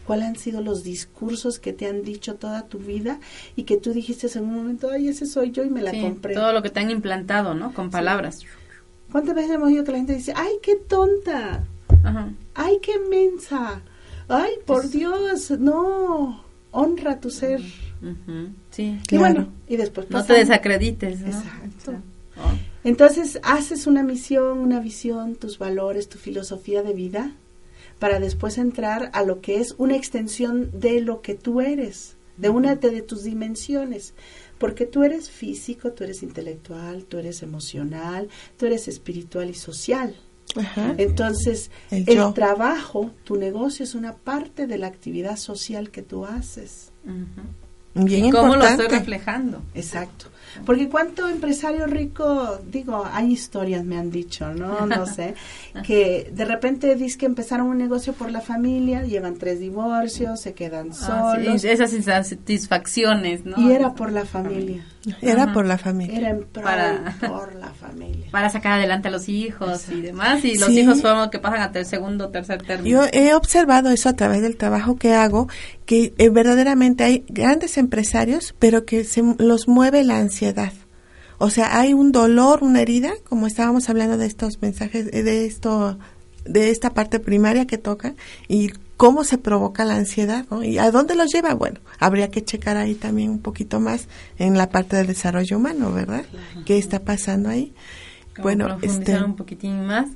cuáles 0.06 0.26
han 0.26 0.36
sido 0.36 0.60
los 0.60 0.82
discursos 0.82 1.58
que 1.58 1.72
te 1.72 1.86
han 1.86 2.02
dicho 2.04 2.36
toda 2.36 2.66
tu 2.68 2.78
vida 2.78 3.20
y 3.54 3.64
que 3.64 3.76
tú 3.76 3.92
dijiste 3.92 4.26
en 4.38 4.44
un 4.44 4.54
momento, 4.54 4.90
ay, 4.90 5.08
ese 5.08 5.26
soy 5.26 5.50
yo 5.50 5.62
y 5.62 5.70
me 5.70 5.82
la 5.82 5.92
compré. 5.92 6.34
Todo 6.34 6.52
lo 6.52 6.62
que 6.62 6.70
te 6.70 6.80
han 6.80 6.90
implantado, 6.90 7.54
¿no? 7.54 7.74
Con 7.74 7.90
palabras. 7.90 8.44
¿Cuántas 9.10 9.34
veces 9.34 9.52
hemos 9.52 9.68
oído 9.68 9.84
que 9.84 9.92
la 9.92 9.98
gente 9.98 10.14
dice, 10.14 10.32
ay, 10.36 10.54
qué 10.62 10.76
tonta? 10.76 11.64
Ay, 12.54 12.78
qué 12.80 12.98
mensa. 12.98 13.82
Ay, 14.28 14.52
por 14.64 14.88
Dios, 14.88 15.50
no. 15.58 16.44
Honra 16.70 17.18
tu 17.18 17.30
ser. 17.30 17.60
Sí. 18.70 18.98
Y 19.10 19.16
bueno, 19.16 19.48
y 19.68 19.76
después 19.76 20.08
No 20.10 20.24
te 20.24 20.34
desacredites, 20.34 21.20
¿no? 21.20 21.26
Exacto. 21.26 21.92
Entonces, 22.84 23.38
haces 23.42 23.86
una 23.86 24.02
misión, 24.02 24.58
una 24.58 24.80
visión, 24.80 25.34
tus 25.34 25.58
valores, 25.58 26.08
tu 26.08 26.18
filosofía 26.18 26.82
de 26.82 26.94
vida, 26.94 27.34
para 27.98 28.20
después 28.20 28.56
entrar 28.56 29.10
a 29.12 29.22
lo 29.22 29.40
que 29.40 29.60
es 29.60 29.74
una 29.76 29.96
extensión 29.96 30.70
de 30.72 31.00
lo 31.00 31.20
que 31.20 31.34
tú 31.34 31.60
eres, 31.60 32.16
de 32.38 32.48
una 32.48 32.76
de 32.76 33.02
tus 33.02 33.24
dimensiones. 33.24 34.14
Porque 34.60 34.84
tú 34.84 35.04
eres 35.04 35.30
físico, 35.30 35.92
tú 35.92 36.04
eres 36.04 36.22
intelectual, 36.22 37.04
tú 37.06 37.16
eres 37.16 37.42
emocional, 37.42 38.28
tú 38.58 38.66
eres 38.66 38.88
espiritual 38.88 39.48
y 39.48 39.54
social. 39.54 40.14
Entonces, 40.98 41.70
el, 41.90 42.34
trabajo, 42.34 43.10
tu 43.24 43.36
negocio 43.36 43.84
es 43.84 43.94
una 43.94 44.16
parte 44.16 44.66
de 44.66 44.76
la 44.76 44.86
actividad 44.88 45.36
social 45.36 45.90
que 45.90 46.02
tú 46.02 46.26
haces. 46.26 46.92
Bien 47.94 48.30
¿Cómo 48.30 48.54
lo 48.54 48.66
estoy 48.66 48.88
reflejando? 48.88 49.62
Exacto. 49.74 50.26
Porque 50.64 50.88
cuánto 50.88 51.28
empresario 51.28 51.86
rico, 51.86 52.58
digo, 52.70 53.04
hay 53.12 53.32
historias, 53.32 53.84
me 53.84 53.96
han 53.96 54.10
dicho, 54.10 54.52
¿no? 54.52 54.86
No 54.86 55.06
sé, 55.14 55.34
que 55.84 56.30
de 56.32 56.44
repente 56.44 56.94
dice 56.96 57.18
que 57.18 57.26
empezaron 57.26 57.66
un 57.68 57.78
negocio 57.78 58.12
por 58.12 58.30
la 58.30 58.40
familia, 58.40 59.02
llevan 59.02 59.36
tres 59.36 59.60
divorcios, 59.60 60.40
se 60.40 60.54
quedan 60.54 60.90
ah, 60.90 61.34
solos. 61.34 61.64
esas 61.64 61.92
satisfacciones, 62.28 63.44
¿no? 63.44 63.60
Y 63.60 63.72
era 63.72 63.94
por 63.94 64.12
la 64.12 64.24
familia. 64.24 64.84
Era 65.22 65.52
por 65.52 65.66
la 65.66 65.78
familia. 65.78 66.18
Era 66.18 66.30
en 66.30 66.44
para, 66.44 67.16
por 67.26 67.54
la 67.54 67.70
familia. 67.70 68.26
Para 68.30 68.50
sacar 68.50 68.74
adelante 68.74 69.08
a 69.08 69.10
los 69.10 69.28
hijos 69.28 69.88
y 69.88 70.00
demás. 70.02 70.44
Y 70.44 70.58
los 70.58 70.70
hijos 70.70 71.00
son 71.00 71.18
los 71.18 71.28
que 71.30 71.38
pasan 71.38 71.60
a 71.60 71.78
el 71.78 71.86
segundo 71.86 72.28
tercer 72.28 72.62
término. 72.62 73.02
Yo 73.02 73.08
he 73.12 73.34
observado 73.34 73.90
eso 73.90 74.08
a 74.08 74.14
través 74.14 74.42
del 74.42 74.56
trabajo 74.56 74.96
que 74.96 75.14
hago, 75.14 75.48
que 75.86 76.12
eh, 76.18 76.28
verdaderamente 76.28 77.04
hay 77.04 77.24
grandes 77.28 77.78
empresarios, 77.78 78.54
pero 78.58 78.84
que 78.84 79.04
se 79.04 79.22
los 79.38 79.68
mueve 79.68 80.04
la 80.04 80.18
ansiedad. 80.18 80.72
O 81.38 81.48
sea, 81.48 81.78
hay 81.78 81.94
un 81.94 82.12
dolor, 82.12 82.62
una 82.62 82.82
herida, 82.82 83.12
como 83.24 83.46
estábamos 83.46 83.88
hablando 83.88 84.18
de 84.18 84.26
estos 84.26 84.60
mensajes, 84.60 85.08
eh, 85.12 85.22
de 85.22 85.46
esto, 85.46 85.98
de 86.44 86.70
esta 86.70 86.90
parte 86.90 87.18
primaria 87.18 87.66
que 87.66 87.78
toca, 87.78 88.14
y 88.46 88.72
cómo 89.00 89.24
se 89.24 89.38
provoca 89.38 89.86
la 89.86 89.96
ansiedad, 89.96 90.44
¿no? 90.50 90.62
Y 90.62 90.76
a 90.76 90.90
dónde 90.90 91.14
los 91.14 91.32
lleva, 91.32 91.54
bueno, 91.54 91.80
habría 91.98 92.28
que 92.28 92.44
checar 92.44 92.76
ahí 92.76 92.94
también 92.94 93.30
un 93.30 93.38
poquito 93.38 93.80
más 93.80 94.08
en 94.36 94.58
la 94.58 94.68
parte 94.68 94.94
del 94.96 95.06
desarrollo 95.06 95.56
humano, 95.56 95.90
¿verdad? 95.90 96.26
¿Qué 96.66 96.76
está 96.76 96.98
pasando 96.98 97.48
ahí? 97.48 97.72
bueno, 98.42 98.76
este 98.82 99.16
un 99.22 99.36
poquitín 99.36 99.86
más. 99.86 100.10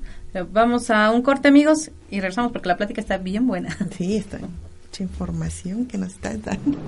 Vamos 0.52 0.90
a 0.90 1.10
un 1.12 1.22
corte, 1.22 1.48
amigos, 1.48 1.92
y 2.10 2.20
regresamos 2.20 2.52
porque 2.52 2.68
la 2.68 2.76
plática 2.76 3.00
está 3.00 3.16
bien 3.16 3.46
buena. 3.46 3.74
Sí, 3.96 4.16
está 4.18 4.38
mucha 4.38 5.02
información 5.02 5.86
que 5.86 5.96
nos 5.96 6.12
está 6.12 6.36
dando. 6.36 6.78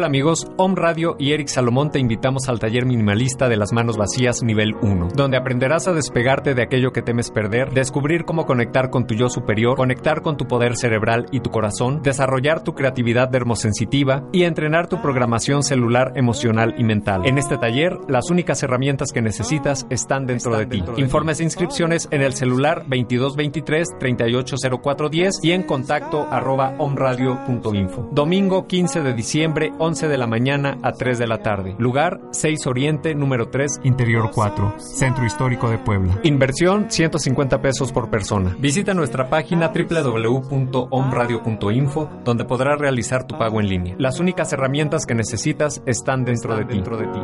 Hola 0.00 0.06
amigos, 0.06 0.50
Om 0.56 0.76
Radio 0.76 1.14
y 1.18 1.32
Eric 1.32 1.48
Salomón 1.48 1.90
te 1.90 1.98
invitamos 1.98 2.48
al 2.48 2.58
taller 2.58 2.86
minimalista 2.86 3.50
de 3.50 3.58
las 3.58 3.70
manos 3.74 3.98
vacías 3.98 4.42
nivel 4.42 4.74
1, 4.80 5.08
donde 5.14 5.36
aprenderás 5.36 5.88
a 5.88 5.92
despegarte 5.92 6.54
de 6.54 6.62
aquello 6.62 6.90
que 6.90 7.02
temes 7.02 7.30
perder, 7.30 7.72
descubrir 7.72 8.24
cómo 8.24 8.46
conectar 8.46 8.88
con 8.88 9.06
tu 9.06 9.14
yo 9.14 9.28
superior, 9.28 9.76
conectar 9.76 10.22
con 10.22 10.38
tu 10.38 10.46
poder 10.46 10.78
cerebral 10.78 11.26
y 11.32 11.40
tu 11.40 11.50
corazón, 11.50 12.00
desarrollar 12.02 12.64
tu 12.64 12.74
creatividad 12.74 13.28
dermosensitiva 13.28 14.24
y 14.32 14.44
entrenar 14.44 14.86
tu 14.86 15.02
programación 15.02 15.62
celular, 15.62 16.14
emocional 16.14 16.74
y 16.78 16.84
mental. 16.84 17.26
En 17.26 17.36
este 17.36 17.58
taller, 17.58 17.98
las 18.08 18.30
únicas 18.30 18.62
herramientas 18.62 19.12
que 19.12 19.20
necesitas 19.20 19.86
están 19.90 20.24
dentro 20.24 20.56
de 20.56 20.64
ti. 20.64 20.82
Informes 20.96 21.40
e 21.40 21.44
inscripciones 21.44 22.08
en 22.10 22.22
el 22.22 22.32
celular 22.32 22.86
2223 22.88 23.98
380410 23.98 25.40
y 25.42 25.50
en 25.50 25.64
contacto 25.64 26.26
arroba 26.30 26.74
omradio.info. 26.78 28.08
Domingo 28.12 28.66
15 28.66 29.02
de 29.02 29.12
diciembre 29.12 29.72
11 29.78 29.89
de 29.98 30.16
la 30.16 30.28
mañana 30.28 30.78
a 30.82 30.92
3 30.92 31.18
de 31.18 31.26
la 31.26 31.42
tarde. 31.42 31.74
Lugar 31.78 32.20
6 32.30 32.68
Oriente, 32.68 33.12
número 33.14 33.48
3, 33.48 33.80
Interior 33.82 34.30
4, 34.32 34.76
Centro 34.78 35.26
Histórico 35.26 35.68
de 35.68 35.78
Puebla. 35.78 36.20
Inversión 36.22 36.86
150 36.88 37.60
pesos 37.60 37.90
por 37.92 38.08
persona. 38.08 38.56
Visita 38.58 38.94
nuestra 38.94 39.28
página 39.28 39.72
www.omradio.info 39.74 42.08
donde 42.24 42.44
podrás 42.44 42.78
realizar 42.78 43.26
tu 43.26 43.36
pago 43.36 43.60
en 43.60 43.68
línea. 43.68 43.96
Las 43.98 44.20
únicas 44.20 44.52
herramientas 44.52 45.06
que 45.06 45.16
necesitas 45.16 45.82
están 45.86 46.24
dentro 46.24 46.56
de 46.56 46.64
ti. 46.64 46.74
Dentro 46.74 46.96
de 46.96 47.08
ti. 47.08 47.18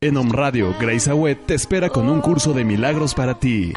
En 0.00 0.16
Om 0.16 0.32
Radio, 0.32 0.74
Grace 0.78 1.10
Awet 1.10 1.46
te 1.46 1.54
espera 1.54 1.88
con 1.88 2.08
un 2.08 2.20
curso 2.20 2.52
de 2.52 2.64
milagros 2.64 3.14
para 3.14 3.38
ti. 3.38 3.72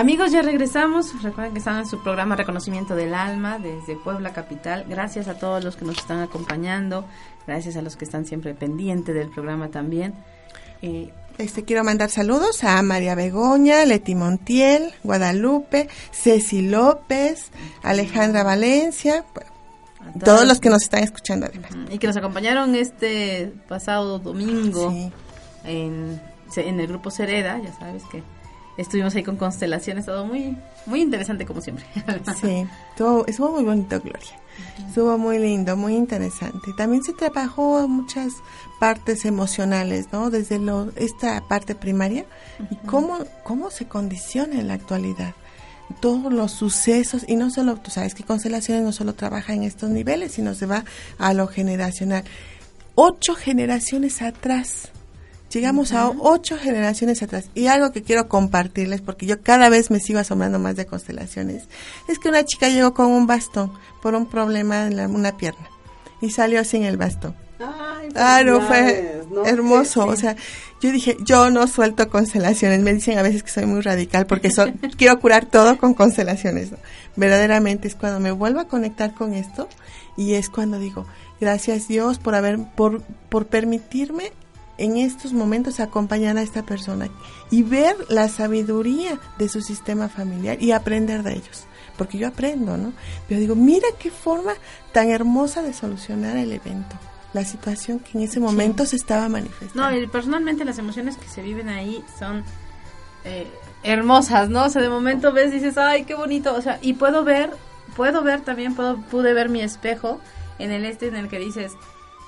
Amigos, 0.03 0.33
ya 0.33 0.43
regresamos. 0.43 1.23
Recuerden 1.23 1.53
que 1.53 1.61
están 1.61 1.79
en 1.79 1.87
su 1.87 2.03
programa 2.03 2.35
Reconocimiento 2.35 2.97
del 2.97 3.15
Alma 3.15 3.61
desde 3.61 3.95
Puebla 3.95 4.33
Capital. 4.33 4.85
Gracias 4.89 5.29
a 5.29 5.35
todos 5.35 5.63
los 5.63 5.77
que 5.77 5.85
nos 5.85 5.97
están 5.97 6.19
acompañando. 6.19 7.05
Gracias 7.47 7.77
a 7.77 7.83
los 7.83 7.95
que 7.95 8.05
están 8.05 8.27
siempre 8.27 8.53
pendientes 8.53 9.15
del 9.15 9.29
programa 9.29 9.69
también. 9.69 10.13
Eh, 10.83 11.13
este 11.39 11.63
quiero 11.63 11.85
mandar 11.85 12.11
saludos 12.11 12.65
a 12.65 12.83
María 12.83 13.15
Begoña, 13.15 13.85
Leti 13.85 14.17
Montiel, 14.17 14.93
Guadalupe, 15.05 15.89
Ceci 16.11 16.63
López, 16.63 17.53
Alejandra 17.85 18.43
Valencia, 18.43 19.25
todos 20.25 20.45
los 20.49 20.59
que 20.59 20.69
nos 20.69 20.83
están 20.83 21.05
escuchando 21.05 21.47
además. 21.47 21.71
Y 21.93 21.99
que 21.99 22.09
nos 22.09 22.17
acompañaron 22.17 22.75
este 22.75 23.53
pasado 23.69 24.19
domingo 24.19 24.93
en, 25.63 26.21
en 26.57 26.81
el 26.81 26.89
grupo 26.89 27.13
Cereda, 27.13 27.61
ya 27.63 27.73
sabes 27.79 28.03
que 28.11 28.25
estuvimos 28.77 29.15
ahí 29.15 29.23
con 29.23 29.37
constelaciones, 29.37 30.07
todo 30.07 30.25
muy 30.25 30.57
muy 30.87 31.01
interesante 31.01 31.47
como 31.47 31.61
siempre. 31.61 31.85
sí, 32.41 32.67
estuvo, 32.91 33.27
estuvo 33.27 33.53
muy 33.53 33.65
bonito, 33.65 34.01
Gloria. 34.01 34.41
Estuvo 34.87 35.17
muy 35.17 35.39
lindo, 35.39 35.77
muy 35.77 35.95
interesante. 35.95 36.73
También 36.77 37.03
se 37.03 37.13
trabajó 37.13 37.87
muchas 37.89 38.33
partes 38.79 39.25
emocionales, 39.25 40.09
¿no? 40.13 40.31
Desde 40.31 40.59
lo, 40.59 40.91
esta 40.97 41.41
parte 41.49 41.75
primaria 41.75 42.27
y 42.71 42.77
cómo, 42.87 43.19
cómo 43.45 43.71
se 43.71 43.87
condiciona 43.87 44.61
en 44.61 44.69
la 44.69 44.75
actualidad. 44.75 45.35
Todos 46.01 46.33
los 46.33 46.53
sucesos, 46.53 47.25
y 47.27 47.37
no 47.37 47.51
solo, 47.51 47.77
tú 47.77 47.91
sabes 47.91 48.15
que 48.15 48.25
Constelaciones 48.25 48.83
no 48.83 48.93
solo 48.93 49.15
trabaja 49.15 49.53
en 49.53 49.63
estos 49.63 49.91
niveles, 49.91 50.33
sino 50.33 50.55
se 50.55 50.67
va 50.67 50.85
a 51.19 51.35
lo 51.35 51.47
generacional. 51.49 52.25
Ocho 52.95 53.35
generaciones 53.35 54.21
atrás 54.21 54.91
Llegamos 55.53 55.93
a 55.93 56.09
ocho 56.09 56.57
generaciones 56.57 57.23
atrás. 57.23 57.51
Y 57.55 57.67
algo 57.67 57.93
que 57.93 58.03
quiero 58.03 58.29
compartirles, 58.29 59.03
porque 59.03 59.27
yo 59.27 59.43
cada 59.43 59.69
vez 59.69 59.91
me 59.91 60.01
sigo 60.01 60.19
asombrando 60.19 60.59
más 60.59 60.77
de 60.77 60.87
constelaciones, 60.87 61.65
es 62.09 62.19
que 62.19 62.31
una 62.31 62.45
chica 62.45 62.71
llegó 62.71 62.95
con 62.95 63.07
un 63.07 63.27
bastón 63.27 63.73
por 64.01 64.15
un 64.15 64.27
problema 64.27 64.87
en 64.87 65.15
una 65.15 65.37
pierna 65.37 65.69
y 66.23 66.31
salió 66.31 66.65
sin 66.65 66.85
el 66.85 66.97
bastón. 66.97 67.35
Ay, 67.59 68.09
ah, 68.17 68.43
no, 68.45 68.61
fue 68.63 69.23
hermoso. 69.45 70.07
O 70.07 70.17
sea, 70.17 70.37
yo 70.81 70.91
dije, 70.91 71.17
yo 71.25 71.51
no 71.51 71.67
suelto 71.67 72.09
constelaciones. 72.09 72.81
Me 72.81 72.95
dicen 72.95 73.19
a 73.19 73.23
veces 73.23 73.43
que 73.43 73.51
soy 73.51 73.67
muy 73.67 73.83
radical 73.83 74.27
porque 74.27 74.51
quiero 74.97 75.21
curar 75.21 75.47
todo 75.47 75.77
con 75.77 75.93
constelaciones. 75.93 76.71
Verdaderamente 77.15 77.89
es 77.89 77.95
cuando 77.95 78.21
me 78.21 78.31
vuelvo 78.31 78.61
a 78.61 78.69
conectar 78.69 79.15
con 79.15 79.35
esto 79.35 79.69
y 80.17 80.35
es 80.35 80.49
cuando 80.49 80.79
digo, 80.79 81.07
gracias 81.41 81.89
Dios 81.89 82.19
por 82.19 82.35
haber, 82.35 82.59
por, 82.75 83.03
por 83.29 83.47
permitirme 83.47 84.33
en 84.79 84.97
estos 84.97 85.33
momentos 85.33 85.81
acompañar 85.81 86.37
a 86.37 86.43
esta 86.43 86.63
persona 86.63 87.09
y 87.51 87.63
ver 87.63 87.97
la 88.09 88.29
sabiduría 88.29 89.19
de 89.39 89.49
su 89.49 89.61
sistema 89.61 90.09
familiar 90.09 90.63
y 90.63 90.73
aprender 90.73 91.23
de 91.23 91.35
ellos. 91.35 91.67
Porque 91.97 92.19
yo 92.19 92.29
aprendo, 92.29 92.77
¿no? 92.77 92.93
Pero 93.29 93.41
digo, 93.41 93.55
mira 93.55 93.87
qué 93.99 94.11
forma 94.11 94.55
tan 94.93 95.11
hermosa 95.11 95.63
de 95.63 95.75
solucionar 95.75 96.37
el 96.37 96.53
evento, 96.53 96.97
la 97.35 97.45
situación 97.45 97.99
que 97.99 98.17
en 98.17 98.25
ese 98.25 98.41
momento 98.41 98.87
se 98.87 98.97
estaba 98.97 99.29
manifestando. 99.29 99.91
No, 99.91 99.97
y 99.97 100.07
personalmente 100.07 100.65
las 100.65 100.79
emociones 100.79 101.17
que 101.17 101.29
se 101.29 101.43
viven 101.43 101.69
ahí 101.69 102.03
son 102.19 102.43
eh, 103.25 103.47
hermosas, 103.83 104.49
¿no? 104.49 104.65
O 104.65 104.69
sea, 104.71 104.81
de 104.81 104.89
momento 104.89 105.33
ves 105.33 105.53
y 105.53 105.57
dices, 105.57 105.77
ay, 105.77 106.05
qué 106.05 106.15
bonito, 106.15 106.55
o 106.55 106.63
sea, 106.63 106.79
y 106.81 106.95
puedo 106.95 107.25
ver, 107.25 107.51
puedo 107.95 108.23
ver 108.23 108.41
también, 108.41 108.75
puedo, 108.75 108.97
pude 108.97 109.35
ver 109.35 109.51
mi 109.51 109.61
espejo 109.61 110.19
en 110.59 110.73
el 110.73 110.87
este 110.87 111.09
en 111.09 111.17
el 111.17 111.29
que 111.29 111.39
dices, 111.39 111.73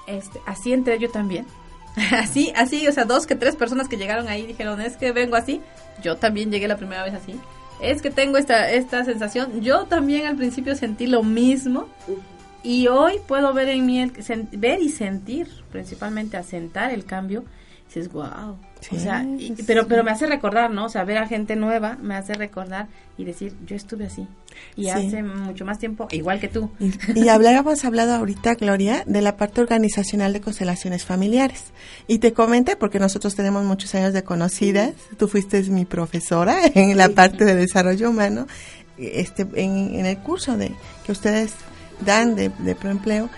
este, 0.06 0.40
así 0.46 0.74
entré 0.74 0.98
yo 0.98 1.10
también 1.10 1.46
así, 2.12 2.52
así, 2.56 2.86
o 2.88 2.92
sea, 2.92 3.04
dos 3.04 3.26
que 3.26 3.34
tres 3.34 3.56
personas 3.56 3.88
que 3.88 3.96
llegaron 3.96 4.28
ahí 4.28 4.46
dijeron, 4.46 4.80
es 4.80 4.96
que 4.96 5.12
vengo 5.12 5.36
así, 5.36 5.60
yo 6.02 6.16
también 6.16 6.50
llegué 6.50 6.68
la 6.68 6.76
primera 6.76 7.04
vez 7.04 7.14
así, 7.14 7.38
es 7.80 8.02
que 8.02 8.10
tengo 8.10 8.38
esta, 8.38 8.70
esta 8.70 9.04
sensación, 9.04 9.60
yo 9.60 9.84
también 9.84 10.26
al 10.26 10.36
principio 10.36 10.74
sentí 10.74 11.06
lo 11.06 11.22
mismo. 11.22 11.88
Y 12.62 12.88
hoy 12.88 13.20
puedo 13.26 13.52
ver 13.52 13.68
en 13.68 13.84
mí, 13.84 14.10
ver 14.52 14.80
y 14.80 14.88
sentir, 14.88 15.48
principalmente 15.70 16.38
asentar 16.38 16.92
el 16.92 17.04
cambio, 17.04 17.44
y 17.82 17.86
dices, 17.88 18.10
wow, 18.10 18.56
o 18.90 18.98
sea, 18.98 19.26
pero, 19.66 19.86
pero 19.86 20.04
me 20.04 20.10
hace 20.10 20.26
recordar, 20.26 20.70
¿no? 20.70 20.86
O 20.86 20.88
sea, 20.88 21.04
ver 21.04 21.18
a 21.18 21.26
gente 21.26 21.56
nueva 21.56 21.96
me 22.00 22.14
hace 22.16 22.34
recordar 22.34 22.88
y 23.16 23.24
decir, 23.24 23.54
yo 23.66 23.76
estuve 23.76 24.06
así. 24.06 24.26
Y 24.76 24.88
hace 24.88 25.22
mucho 25.22 25.64
más 25.64 25.78
tiempo, 25.78 26.08
igual 26.10 26.40
que 26.40 26.48
tú. 26.48 26.70
Y, 26.78 26.92
y 27.18 27.28
hablábamos 27.28 27.84
hablado 27.84 28.14
ahorita, 28.14 28.54
Gloria, 28.54 29.02
de 29.06 29.22
la 29.22 29.36
parte 29.36 29.60
organizacional 29.60 30.32
de 30.32 30.40
constelaciones 30.40 31.04
familiares. 31.04 31.64
Y 32.06 32.18
te 32.18 32.32
comenté, 32.32 32.76
porque 32.76 32.98
nosotros 32.98 33.34
tenemos 33.34 33.64
muchos 33.64 33.94
años 33.94 34.12
de 34.12 34.24
conocidas, 34.24 34.92
tú 35.16 35.28
fuiste 35.28 35.62
mi 35.64 35.84
profesora 35.84 36.58
en 36.74 36.96
la 36.96 37.08
parte 37.08 37.44
de 37.44 37.54
desarrollo 37.54 38.10
humano, 38.10 38.46
este, 38.98 39.46
en, 39.54 39.94
en 39.94 40.06
el 40.06 40.18
curso 40.18 40.56
de 40.56 40.72
que 41.04 41.12
ustedes 41.12 41.54
dan 42.00 42.34
de, 42.36 42.50
de 42.58 42.74
preempleo 42.74 43.28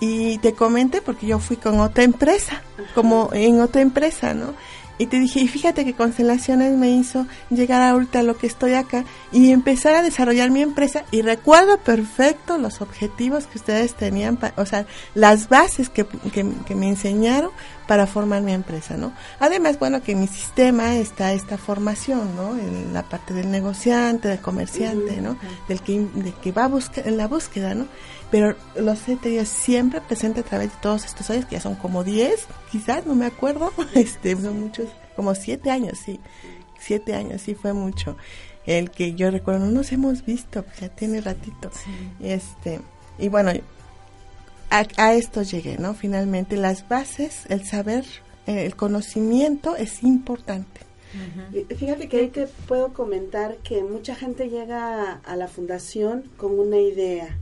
y 0.00 0.38
te 0.38 0.52
comenté 0.52 1.00
porque 1.00 1.26
yo 1.26 1.38
fui 1.38 1.56
con 1.56 1.80
otra 1.80 2.04
empresa, 2.04 2.62
como 2.94 3.30
en 3.32 3.60
otra 3.60 3.80
empresa, 3.80 4.34
¿no? 4.34 4.54
Y 4.98 5.06
te 5.06 5.18
dije, 5.18 5.40
y 5.40 5.48
fíjate 5.48 5.84
que 5.84 5.94
Constelaciones 5.94 6.72
me 6.76 6.90
hizo 6.90 7.26
llegar 7.50 7.82
ahorita 7.82 8.20
a 8.20 8.22
lo 8.22 8.36
que 8.36 8.46
estoy 8.46 8.74
acá 8.74 9.04
y 9.30 9.50
empezar 9.50 9.94
a 9.94 10.02
desarrollar 10.02 10.50
mi 10.50 10.62
empresa. 10.62 11.04
Y 11.10 11.22
recuerdo 11.22 11.78
perfecto 11.78 12.56
los 12.56 12.80
objetivos 12.80 13.46
que 13.46 13.58
ustedes 13.58 13.94
tenían, 13.94 14.38
o 14.56 14.64
sea, 14.64 14.86
las 15.14 15.48
bases 15.48 15.88
que, 15.90 16.06
que, 16.32 16.74
me 16.74 16.88
enseñaron 16.88 17.50
para 17.86 18.06
formar 18.06 18.42
mi 18.42 18.52
empresa, 18.52 18.96
¿no? 18.96 19.12
Además, 19.38 19.78
bueno, 19.78 20.02
que 20.02 20.12
en 20.12 20.20
mi 20.20 20.26
sistema 20.26 20.96
está 20.96 21.32
esta 21.32 21.56
formación, 21.56 22.34
¿no? 22.34 22.56
En 22.58 22.92
la 22.92 23.02
parte 23.02 23.32
del 23.32 23.50
negociante, 23.50 24.28
del 24.28 24.40
comerciante, 24.40 25.20
¿no? 25.20 25.36
Del 25.68 25.80
que, 25.80 26.00
de 26.14 26.32
que 26.32 26.52
va 26.52 26.64
a 26.64 26.70
en 27.04 27.16
la 27.16 27.28
búsqueda, 27.28 27.74
¿no? 27.74 27.86
Pero 28.30 28.56
los 28.76 29.00
tenido 29.00 29.44
siempre 29.44 30.00
presente 30.00 30.40
a 30.40 30.42
través 30.42 30.70
de 30.70 30.76
todos 30.80 31.04
estos 31.04 31.30
años, 31.30 31.46
que 31.46 31.56
ya 31.56 31.60
son 31.60 31.76
como 31.76 32.02
10, 32.02 32.46
quizás, 32.72 33.06
no 33.06 33.14
me 33.14 33.26
acuerdo, 33.26 33.72
este, 33.94 34.36
son 34.36 34.60
muchos, 34.60 34.88
como 35.14 35.34
7 35.34 35.70
años, 35.70 35.98
sí, 36.04 36.20
7 36.80 37.14
años, 37.14 37.42
sí 37.42 37.54
fue 37.54 37.72
mucho. 37.72 38.16
El 38.66 38.90
que 38.90 39.14
yo 39.14 39.30
recuerdo, 39.30 39.66
no 39.66 39.70
nos 39.70 39.92
hemos 39.92 40.24
visto, 40.24 40.64
pues 40.64 40.80
ya 40.80 40.88
tiene 40.88 41.20
ratito. 41.20 41.70
Este, 42.20 42.80
y 43.16 43.28
bueno, 43.28 43.52
a, 44.70 45.14
esto 45.14 45.42
llegué, 45.42 45.78
¿no? 45.78 45.94
Finalmente, 45.94 46.56
las 46.56 46.88
bases, 46.88 47.44
el 47.48 47.64
saber, 47.64 48.04
el 48.46 48.76
conocimiento 48.76 49.76
es 49.76 50.02
importante. 50.02 50.80
Fíjate 51.76 52.08
que 52.08 52.18
ahí 52.18 52.28
te 52.28 52.46
puedo 52.46 52.92
comentar 52.92 53.56
que 53.58 53.82
mucha 53.82 54.14
gente 54.14 54.50
llega 54.50 55.12
a 55.12 55.36
la 55.36 55.48
fundación 55.48 56.24
con 56.36 56.58
una 56.58 56.78
idea 56.78 57.38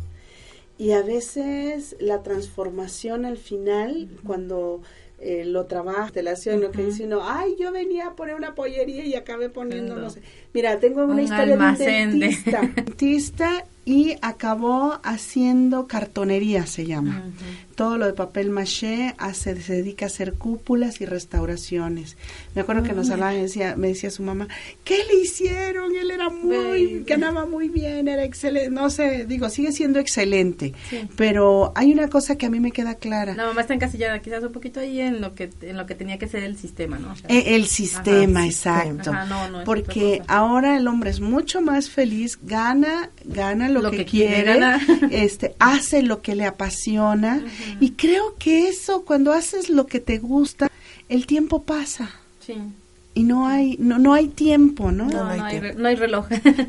y 0.79 0.93
a 0.93 1.03
veces 1.03 1.97
la 2.01 2.23
transformación 2.23 3.25
al 3.25 3.37
final, 3.37 4.09
cuando 4.25 4.83
eh, 5.19 5.45
lo 5.45 5.67
trabaja, 5.67 6.11
te 6.11 6.23
la 6.23 6.33
hace 6.33 6.57
lo 6.57 6.71
que 6.73 6.85
dice 6.85 7.05
uno, 7.05 7.21
ay, 7.23 7.57
yo 7.59 7.73
venía 7.73 8.09
a 8.09 8.17
poner 8.17 8.35
una 8.35 8.55
pollería 8.55 9.05
y 9.05 9.15
acabé 9.15 9.49
poniendo, 9.49 9.97
no 9.97 10.11
sé. 10.11 10.23
Mira, 10.55 10.79
tengo 10.79 11.05
una 11.05 11.21
historia 11.21 11.57
de 11.57 11.65
un 11.65 12.21
dentista, 12.21 12.61
dentista 12.77 13.65
y 13.85 14.17
acabó 14.23 15.01
haciendo 15.03 15.89
cartonería, 15.89 16.65
se 16.67 16.87
llama 16.87 17.25
todo 17.75 17.99
lo 17.99 18.07
de 18.07 18.13
papel 18.13 18.51
maché, 18.51 19.15
hace, 19.19 19.61
se 19.61 19.75
dedica 19.75 20.07
a 20.07 20.09
hacer 20.09 20.35
cúpulas 20.35 21.01
y 21.01 21.07
restauraciones. 21.07 22.17
Me 22.55 22.63
acuerdo 22.63 22.83
que 22.83 22.93
nos 22.93 23.11
hablaba 23.11 23.35
y 23.35 23.43
decía, 23.43 23.75
me 23.77 23.89
decía 23.89 24.11
su 24.11 24.23
mamá, 24.23 24.49
¿qué 24.85 24.99
le 25.05 25.21
hicieron? 25.21 25.95
Él 25.95 26.11
era 26.11 26.31
muy, 26.31 27.05
ganaba 27.05 27.47
muy 27.47 27.69
bien, 27.69 28.09
era 28.09 28.25
excelente, 28.25 28.71
no 28.71 28.91
sé, 28.91 29.27
digo, 29.27 29.49
sigue 29.49 29.73
siendo 29.73 29.99
excelente, 29.99 30.73
pero 31.17 31.73
hay 31.75 31.93
una 31.93 32.09
cosa 32.09 32.37
que 32.37 32.47
a 32.47 32.51
mí 32.51 32.61
me 32.61 32.73
queda 32.73 32.95
clara. 32.95 33.35
La 33.35 33.47
mamá 33.47 33.63
está 33.63 33.75
encasillada 33.75 34.21
quizás 34.21 34.43
un 34.45 34.53
poquito 34.53 34.81
ahí 34.81 35.01
en 35.01 35.21
lo 35.21 35.35
que, 35.35 35.51
en 35.63 35.77
lo 35.77 35.87
que 35.87 35.95
tenía 35.95 36.19
que 36.19 36.29
ser 36.29 36.43
el 36.45 36.57
sistema, 36.57 36.99
¿no? 36.99 37.15
E, 37.29 37.57
el, 37.57 37.67
sistema, 37.67 38.47
exacto. 38.47 39.13
porque 39.65 40.23
ahora 40.29 40.44
el 40.77 40.89
hombre 40.89 41.11
es 41.11 41.21
mucho 41.21 41.61
más 41.61 41.91
feliz, 41.91 42.39
gana, 42.43 43.11
gana 43.25 43.69
lo, 43.69 43.91
que, 43.91 44.05
quiere, 44.05 44.59
este, 45.11 45.55
hace 45.59 46.03
lo 46.03 46.23
que 46.23 46.35
le 46.35 46.45
apasiona. 46.45 47.45
Y 47.81 47.93
creo 47.93 48.37
que 48.39 48.69
eso, 48.69 49.05
cuando 49.05 49.33
haces 49.33 49.69
lo 49.71 49.87
que 49.87 50.01
te 50.01 50.19
gusta, 50.19 50.71
el 51.09 51.27
tiempo 51.27 51.63
pasa. 51.63 52.11
Sí. 52.41 52.55
Y 53.15 53.23
no 53.23 53.47
hay, 53.47 53.77
no, 53.79 53.99
no 53.99 54.13
hay 54.13 54.29
tiempo, 54.29 54.91
¿no? 54.91 55.07
No, 55.07 55.27
hay, 55.27 55.61
reloj. 55.61 56.27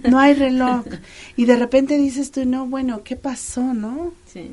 no 0.10 0.20
hay 0.20 0.34
reloj. 0.34 0.86
Y 1.36 1.46
de 1.46 1.56
repente 1.56 1.98
dices 1.98 2.32
tú, 2.32 2.46
no, 2.46 2.68
bueno, 2.68 3.02
¿qué 3.04 3.16
pasó, 3.16 3.74
no? 3.74 4.14
Sí. 4.32 4.52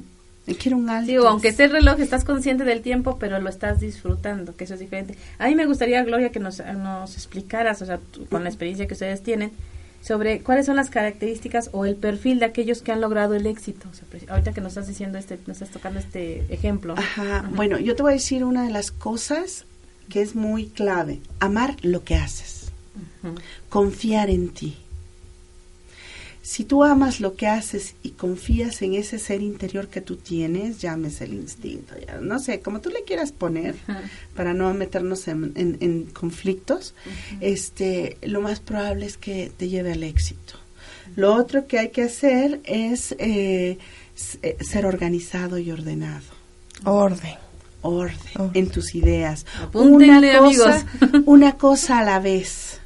Quiero 0.59 0.77
un 0.77 0.91
alto. 0.91 1.11
Sí, 1.11 1.17
aunque 1.17 1.49
esté 1.49 1.65
el 1.65 1.71
reloj, 1.71 2.01
estás 2.01 2.25
consciente 2.25 2.65
del 2.65 2.83
tiempo, 2.83 3.17
pero 3.19 3.39
lo 3.39 3.49
estás 3.49 3.81
disfrutando, 3.81 4.57
que 4.57 4.65
eso 4.65 4.75
es 4.75 4.81
diferente. 4.81 5.17
A 5.39 5.47
mí 5.47 5.55
me 5.55 5.67
gustaría, 5.67 6.03
Gloria, 6.03 6.31
que 6.31 6.41
nos, 6.41 6.59
nos 6.59 7.15
explicaras, 7.15 7.81
o 7.83 7.87
sea, 7.87 8.01
con 8.29 8.43
la 8.43 8.49
experiencia 8.49 8.87
que 8.87 8.95
ustedes 8.95 9.23
tienen, 9.23 9.53
sobre 10.03 10.41
cuáles 10.41 10.67
son 10.67 10.77
las 10.77 10.91
características 10.91 11.71
o 11.73 11.87
el 11.87 11.95
perfil 11.95 12.41
de 12.41 12.47
aquellos 12.47 12.83
que 12.83 12.91
han 12.91 13.01
logrado 13.01 13.35
el 13.35 13.47
éxito. 13.47 13.87
ahorita 14.29 14.53
que 14.53 14.61
nos 14.61 14.73
estás 14.73 14.89
diciendo 14.89 15.17
este, 15.17 15.39
nos 15.47 15.63
estás 15.63 15.71
tocando 15.71 16.01
este 16.01 16.45
ejemplo. 16.53 16.95
Ajá. 16.97 17.49
Bueno, 17.55 17.79
yo 17.79 17.95
te 17.95 18.03
voy 18.03 18.13
a 18.13 18.15
decir 18.15 18.45
una 18.45 18.65
de 18.65 18.73
las 18.73 18.91
cosas 18.91 19.65
que 20.09 20.21
es 20.21 20.35
muy 20.35 20.67
clave: 20.67 21.21
amar 21.39 21.77
lo 21.83 22.03
que 22.03 22.17
haces, 22.17 22.73
confiar 23.69 24.29
en 24.29 24.49
ti. 24.49 24.77
Si 26.43 26.65
tú 26.65 26.83
amas 26.83 27.21
lo 27.21 27.37
que 27.37 27.47
haces 27.47 27.95
y 28.03 28.11
confías 28.11 28.83
en 28.83 28.95
ese 28.95 29.21
ser 29.21 29.43
interior 29.43 29.87
que 29.87 30.01
tú 30.01 30.17
tienes, 30.17 30.81
llámese 30.81 31.25
el 31.25 31.35
instinto, 31.35 31.95
ya, 32.05 32.19
no 32.21 32.41
sé, 32.41 32.61
como 32.61 32.81
tú 32.81 32.91
le 32.91 33.05
quieras 33.05 33.31
poner, 33.31 33.77
para 34.35 34.53
no 34.53 34.75
meternos 34.75 35.29
en, 35.29 36.09
conflictos, 36.13 36.95
este, 37.41 38.19
lo 38.23 38.41
más 38.41 38.59
probable 38.59 39.07
es 39.07 39.17
que 39.17 39.53
te 39.57 39.69
lleve 39.69 39.93
al 39.93 40.03
éxito. 40.03 40.55
Lo 41.15 41.35
otro 41.35 41.67
que 41.67 41.79
hay 41.79 41.91
que 41.91 42.03
hacer 42.03 42.61
es 42.65 43.13
eh, 43.19 43.79
eh, 44.43 44.57
ser 44.61 44.87
organizado 44.87 45.59
y 45.59 45.71
ordenado. 45.71 46.25
Orden. 46.85 47.37
Orden, 47.83 48.51
en 48.55 48.71
tus 48.71 48.95
ideas. 48.95 49.45
una 49.73 50.39
cosa, 50.39 50.87
una 51.27 51.57
cosa 51.57 51.99
a 51.99 52.05
la 52.05 52.21
vez. 52.21 52.81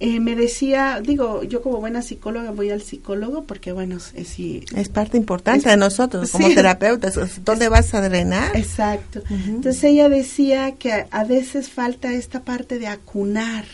Eh, 0.00 0.20
me 0.20 0.36
decía, 0.36 1.00
digo, 1.02 1.42
yo 1.42 1.60
como 1.60 1.78
buena 1.80 2.02
psicóloga 2.02 2.52
voy 2.52 2.70
al 2.70 2.82
psicólogo 2.82 3.44
porque, 3.44 3.72
bueno, 3.72 3.96
es, 3.96 4.38
es 4.38 4.88
parte 4.88 5.16
importante 5.16 5.68
de 5.68 5.76
nosotros 5.76 6.30
como 6.30 6.48
terapeutas. 6.54 7.44
¿Dónde 7.44 7.68
vas 7.68 7.92
a 7.94 8.00
drenar? 8.00 8.56
Exacto. 8.56 9.22
Entonces 9.28 9.82
ella 9.82 10.08
decía 10.08 10.76
que 10.76 11.06
a 11.10 11.24
veces 11.24 11.68
falta 11.68 12.12
esta 12.12 12.40
parte 12.40 12.78
de 12.78 12.86
acunar. 12.86 13.64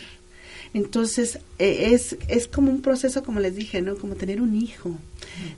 Entonces, 0.73 1.39
eh, 1.57 1.91
es, 1.93 2.17
es 2.27 2.47
como 2.47 2.69
un 2.69 2.81
proceso, 2.81 3.23
como 3.23 3.39
les 3.39 3.55
dije, 3.55 3.81
¿no? 3.81 3.95
Como 3.95 4.15
tener 4.15 4.41
un 4.41 4.55
hijo. 4.55 4.97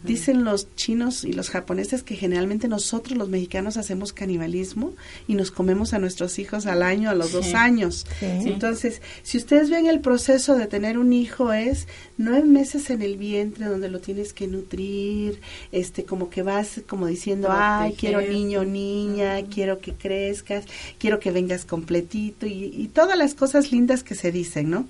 Dicen 0.03 0.43
los 0.43 0.73
chinos 0.75 1.23
y 1.23 1.33
los 1.33 1.49
japoneses 1.49 2.01
que 2.01 2.15
generalmente 2.15 2.67
nosotros 2.67 3.17
los 3.17 3.29
mexicanos 3.29 3.77
hacemos 3.77 4.13
canibalismo 4.13 4.93
y 5.27 5.35
nos 5.35 5.51
comemos 5.51 5.93
a 5.93 5.99
nuestros 5.99 6.39
hijos 6.39 6.65
al 6.65 6.81
año, 6.81 7.09
a 7.09 7.15
los 7.15 7.31
dos 7.31 7.53
años. 7.53 8.05
Entonces, 8.21 9.01
si 9.23 9.37
ustedes 9.37 9.69
ven 9.69 9.87
el 9.87 9.99
proceso 9.99 10.55
de 10.55 10.67
tener 10.67 10.97
un 10.97 11.13
hijo 11.13 11.53
es 11.53 11.87
nueve 12.17 12.45
meses 12.45 12.89
en 12.89 13.01
el 13.01 13.17
vientre 13.17 13.65
donde 13.65 13.89
lo 13.89 13.99
tienes 13.99 14.33
que 14.33 14.47
nutrir, 14.47 15.41
este, 15.71 16.05
como 16.05 16.29
que 16.29 16.43
vas 16.43 16.81
como 16.87 17.07
diciendo, 17.07 17.49
ay, 17.51 17.93
quiero 17.97 18.21
niño, 18.21 18.63
niña, 18.63 19.43
quiero 19.43 19.79
que 19.79 19.93
crezcas, 19.93 20.65
quiero 20.97 21.19
que 21.19 21.31
vengas 21.31 21.65
completito 21.65 22.47
y, 22.47 22.71
y 22.75 22.87
todas 22.87 23.17
las 23.17 23.35
cosas 23.35 23.71
lindas 23.71 24.03
que 24.03 24.15
se 24.15 24.31
dicen, 24.31 24.69
¿no? 24.69 24.87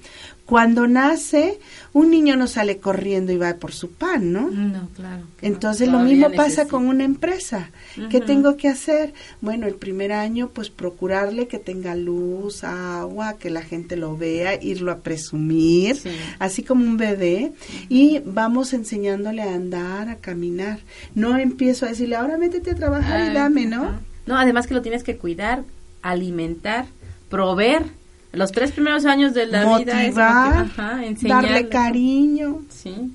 Cuando 0.47 0.87
nace, 0.87 1.59
un 1.91 2.09
niño 2.09 2.37
no 2.37 2.47
sale 2.47 2.77
corriendo 2.77 3.33
y 3.33 3.37
va 3.37 3.55
por 3.55 3.73
su 3.73 3.91
pan, 3.91 4.31
¿no? 4.31 4.49
No, 4.49 4.87
claro. 4.95 5.23
Entonces 5.41 5.89
lo 5.89 5.99
mismo 5.99 6.31
pasa 6.31 6.69
con 6.69 6.87
una 6.87 7.03
empresa. 7.03 7.69
¿Qué 8.09 8.21
tengo 8.21 8.55
que 8.55 8.69
hacer? 8.69 9.13
Bueno, 9.41 9.67
el 9.67 9.75
primer 9.75 10.13
año, 10.13 10.49
pues 10.53 10.69
procurarle 10.69 11.47
que 11.47 11.59
tenga 11.59 11.95
luz, 11.95 12.63
agua, 12.63 13.33
que 13.33 13.49
la 13.49 13.61
gente 13.61 13.97
lo 13.97 14.15
vea, 14.15 14.57
irlo 14.63 14.93
a 14.93 14.99
presumir, 14.99 15.97
así 16.39 16.63
como 16.63 16.85
un 16.85 16.95
bebé, 16.95 17.51
y 17.89 18.21
vamos 18.23 18.71
enseñándole 18.71 19.41
a 19.41 19.53
andar, 19.53 20.07
a 20.07 20.15
caminar. 20.15 20.79
No 21.13 21.37
empiezo 21.37 21.85
a 21.85 21.89
decirle, 21.89 22.15
ahora 22.15 22.37
métete 22.37 22.71
a 22.71 22.75
trabajar 22.75 23.29
y 23.29 23.33
dame, 23.33 23.65
¿no? 23.65 23.99
No, 24.25 24.37
además 24.37 24.65
que 24.65 24.75
lo 24.75 24.81
tienes 24.81 25.03
que 25.03 25.17
cuidar, 25.17 25.65
alimentar, 26.01 26.85
proveer 27.29 27.96
los 28.33 28.51
tres 28.51 28.71
primeros 28.71 29.05
años 29.05 29.33
de 29.33 29.45
la 29.45 29.77
vida 29.77 30.05
es 30.05 30.15
darle 30.15 31.69
cariño, 31.69 32.61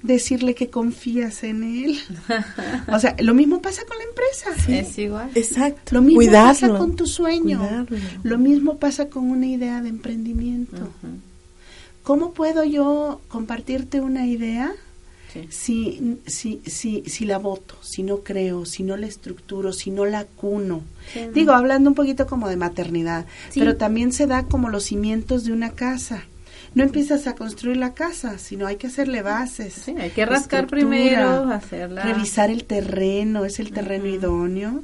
decirle 0.03 0.55
que 0.55 0.71
confías 0.71 1.45
en 1.45 1.63
él. 1.63 1.99
o 2.93 2.99
sea, 2.99 3.15
lo 3.21 3.35
mismo 3.35 3.61
pasa 3.61 3.83
con 3.87 3.97
la 3.99 4.05
empresa. 4.05 4.73
Es 4.73 4.99
igual. 4.99 5.31
Exacto. 5.35 5.95
Lo 5.95 6.03
mismo 6.03 6.33
pasa 6.33 6.69
con 6.71 6.97
tu 6.97 7.07
sueño. 7.07 7.87
Lo 8.23 8.39
mismo 8.39 8.79
pasa 8.79 9.09
con 9.09 9.31
una 9.31 9.47
idea 9.47 9.81
de 9.83 9.91
emprendimiento. 9.91 10.89
¿Cómo 12.03 12.33
puedo 12.33 12.65
yo 12.65 13.21
compartirte 13.29 14.01
una 14.01 14.27
idea? 14.27 14.73
Si, 15.49 16.19
si, 16.27 16.61
si, 16.67 17.03
si 17.07 17.25
la 17.25 17.39
voto, 17.39 17.77
si 17.83 18.03
no 18.03 18.19
creo, 18.19 18.65
si 18.65 18.83
no 18.83 18.97
la 18.97 19.07
estructuro, 19.07 19.73
si 19.73 19.91
no 19.91 20.05
la 20.05 20.25
cuno. 20.25 20.83
Digo, 21.33 21.53
hablando 21.53 21.91
un 21.91 21.95
poquito 21.95 22.27
como 22.27 22.49
de 22.49 22.57
maternidad, 22.57 23.27
pero 23.55 23.77
también 23.77 24.13
se 24.13 24.27
da 24.27 24.45
como 24.45 24.69
los 24.69 24.85
cimientos 24.85 25.45
de 25.45 25.53
una 25.53 25.71
casa. 25.71 26.25
No 26.75 26.85
empiezas 26.85 27.27
a 27.27 27.35
construir 27.35 27.77
la 27.77 27.93
casa, 27.93 28.39
sino 28.39 28.67
hay 28.67 28.77
que 28.77 28.87
hacerle 28.87 29.21
bases. 29.21 29.87
hay 29.89 30.11
que 30.11 30.25
rascar 30.25 30.67
primero, 30.67 31.51
hacerla. 31.51 32.03
Revisar 32.03 32.51
el 32.51 32.65
terreno, 32.65 33.45
es 33.45 33.61
el 33.61 33.73
terreno 33.73 34.07
idóneo. 34.07 34.83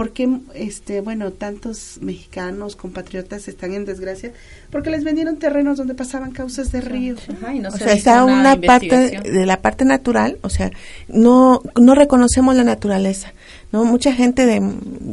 ¿Por 0.00 0.12
este, 0.54 1.02
bueno, 1.02 1.30
tantos 1.30 1.98
mexicanos, 2.00 2.74
compatriotas 2.74 3.48
están 3.48 3.74
en 3.74 3.84
desgracia? 3.84 4.32
Porque 4.70 4.88
les 4.88 5.04
vendieron 5.04 5.36
terrenos 5.36 5.76
donde 5.76 5.94
pasaban 5.94 6.30
causas 6.30 6.72
de 6.72 6.80
río. 6.80 7.16
o 7.16 7.76
sea, 7.76 7.92
está 7.92 8.24
una 8.24 8.58
parte 8.58 9.20
de 9.20 9.44
la 9.44 9.60
parte 9.60 9.84
natural, 9.84 10.38
o 10.40 10.48
sea, 10.48 10.70
no, 11.06 11.60
no 11.78 11.94
reconocemos 11.94 12.56
la 12.56 12.64
naturaleza. 12.64 13.34
¿no? 13.72 13.84
Mucha 13.84 14.14
gente 14.14 14.46
de, 14.46 14.62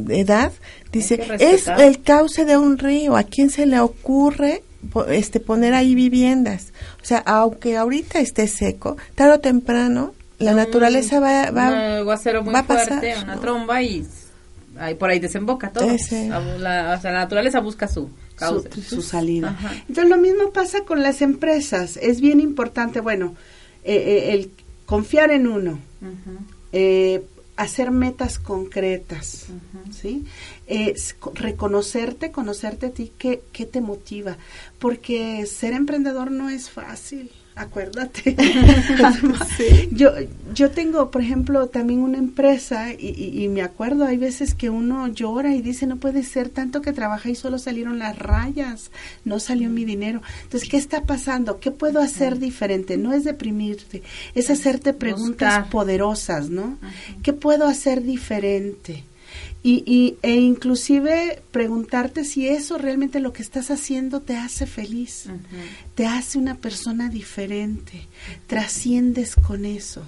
edad 0.08 0.52
dice, 0.90 1.20
es 1.38 1.68
el 1.68 2.00
cauce 2.00 2.46
de 2.46 2.56
un 2.56 2.78
río, 2.78 3.14
¿a 3.14 3.24
quién 3.24 3.50
se 3.50 3.66
le 3.66 3.80
ocurre 3.80 4.62
este 5.10 5.38
poner 5.38 5.74
ahí 5.74 5.94
viviendas? 5.94 6.72
O 7.02 7.04
sea, 7.04 7.18
aunque 7.26 7.76
ahorita 7.76 8.20
esté 8.20 8.48
seco, 8.48 8.96
tarde 9.14 9.34
o 9.34 9.40
temprano 9.40 10.14
la 10.38 10.54
naturaleza 10.54 11.20
va, 11.20 11.50
va, 11.50 12.02
va 12.04 12.58
a 12.58 12.66
pasar. 12.66 13.02
una 13.22 13.36
tromba 13.38 13.82
y 13.82 14.06
ahí, 14.78 14.94
por 14.94 15.10
ahí 15.10 15.18
desemboca 15.18 15.70
todo. 15.70 15.86
La, 15.86 16.94
o 16.96 17.00
sea, 17.00 17.12
la 17.12 17.18
naturaleza 17.20 17.60
busca 17.60 17.88
su, 17.88 18.10
su, 18.86 19.02
salida. 19.02 19.56
Entonces 19.88 20.08
lo 20.08 20.16
mismo 20.16 20.52
pasa 20.52 20.84
con 20.84 21.02
las 21.02 21.22
empresas. 21.22 21.96
Es 21.96 22.20
bien 22.20 22.40
importante, 22.40 23.00
bueno, 23.00 23.34
eh, 23.84 23.94
eh, 23.94 24.34
el 24.34 24.50
confiar 24.86 25.30
en 25.30 25.46
uno, 25.46 25.78
eh, 26.72 27.24
hacer 27.56 27.90
metas 27.90 28.38
concretas, 28.38 29.46
¿sí? 29.90 30.24
reconocerte, 31.34 32.30
conocerte 32.30 32.86
a 32.86 32.90
ti, 32.90 33.12
¿qué, 33.18 33.42
¿qué 33.52 33.66
te 33.66 33.80
motiva? 33.80 34.36
Porque 34.78 35.44
ser 35.46 35.72
emprendedor 35.72 36.30
no 36.30 36.48
es 36.48 36.70
fácil 36.70 37.30
acuérdate. 37.58 38.36
Yo 39.92 40.12
yo 40.54 40.70
tengo, 40.70 41.10
por 41.10 41.22
ejemplo, 41.22 41.68
también 41.68 42.00
una 42.00 42.18
empresa 42.18 42.92
y, 42.92 43.42
y, 43.44 43.48
me 43.48 43.62
acuerdo, 43.62 44.04
hay 44.04 44.16
veces 44.16 44.54
que 44.54 44.70
uno 44.70 45.06
llora 45.08 45.54
y 45.54 45.62
dice, 45.62 45.86
no 45.86 45.96
puede 45.96 46.22
ser 46.22 46.48
tanto 46.48 46.82
que 46.82 46.92
trabaja 46.92 47.28
y 47.28 47.34
solo 47.34 47.58
salieron 47.58 47.98
las 47.98 48.18
rayas, 48.18 48.90
no 49.24 49.40
salió 49.40 49.68
mi 49.68 49.84
dinero. 49.84 50.22
Entonces, 50.42 50.68
¿qué 50.68 50.76
está 50.76 51.02
pasando? 51.02 51.60
¿Qué 51.60 51.70
puedo 51.70 52.00
hacer 52.00 52.38
diferente? 52.38 52.96
No 52.96 53.12
es 53.12 53.24
deprimirte, 53.24 54.02
es 54.34 54.50
hacerte 54.50 54.94
preguntas 54.94 55.68
poderosas, 55.68 56.48
¿no? 56.48 56.78
¿Qué 57.22 57.32
puedo 57.32 57.66
hacer 57.66 58.02
diferente? 58.02 59.04
Y, 59.62 59.82
y, 59.86 60.18
e 60.22 60.34
inclusive 60.34 61.42
preguntarte 61.50 62.24
si 62.24 62.48
eso 62.48 62.78
realmente 62.78 63.18
lo 63.18 63.32
que 63.32 63.42
estás 63.42 63.70
haciendo 63.70 64.20
te 64.20 64.36
hace 64.36 64.66
feliz, 64.66 65.24
te 65.94 66.06
hace 66.06 66.38
una 66.38 66.54
persona 66.54 67.08
diferente, 67.08 68.06
trasciendes 68.46 69.34
con 69.34 69.64
eso. 69.64 70.04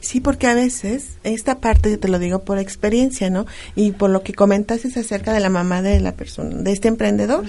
Sí. 0.00 0.20
porque 0.20 0.48
a 0.48 0.54
veces, 0.54 1.18
esta 1.22 1.60
parte 1.60 1.92
yo 1.92 1.98
te 2.00 2.08
lo 2.08 2.18
digo 2.18 2.40
por 2.40 2.58
experiencia, 2.58 3.30
¿no? 3.30 3.46
Y 3.76 3.92
por 3.92 4.10
lo 4.10 4.24
que 4.24 4.32
comentaste 4.34 4.88
acerca 4.88 5.32
de 5.32 5.38
la 5.38 5.48
mamá 5.48 5.80
de 5.80 6.00
la 6.00 6.16
persona, 6.16 6.56
de 6.56 6.72
este 6.72 6.88
emprendedor, 6.88 7.44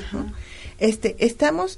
Este, 0.77 1.15
estamos 1.19 1.77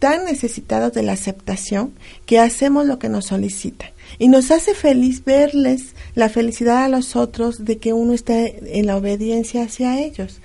tan 0.00 0.24
necesitados 0.24 0.92
de 0.94 1.04
la 1.04 1.12
aceptación 1.12 1.92
que 2.26 2.40
hacemos 2.40 2.86
lo 2.86 2.98
que 2.98 3.08
nos 3.08 3.26
solicitan. 3.26 3.90
Y 4.18 4.26
nos 4.26 4.50
hace 4.50 4.74
feliz 4.74 5.24
verles 5.24 5.94
la 6.16 6.28
felicidad 6.28 6.84
a 6.84 6.88
los 6.88 7.14
otros 7.14 7.64
de 7.64 7.78
que 7.78 7.92
uno 7.92 8.12
esté 8.12 8.78
en 8.78 8.86
la 8.86 8.96
obediencia 8.96 9.62
hacia 9.62 10.00
ellos. 10.00 10.40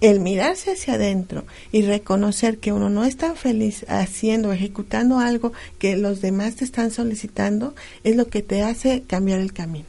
El 0.00 0.20
mirarse 0.20 0.72
hacia 0.72 0.94
adentro 0.94 1.44
y 1.70 1.82
reconocer 1.82 2.58
que 2.58 2.72
uno 2.72 2.88
no 2.88 3.04
está 3.04 3.34
feliz 3.34 3.84
haciendo, 3.86 4.50
ejecutando 4.50 5.18
algo 5.18 5.52
que 5.78 5.96
los 5.96 6.22
demás 6.22 6.56
te 6.56 6.64
están 6.64 6.90
solicitando, 6.90 7.74
es 8.02 8.16
lo 8.16 8.28
que 8.28 8.42
te 8.42 8.62
hace 8.62 9.02
cambiar 9.06 9.40
el 9.40 9.52
camino. 9.52 9.84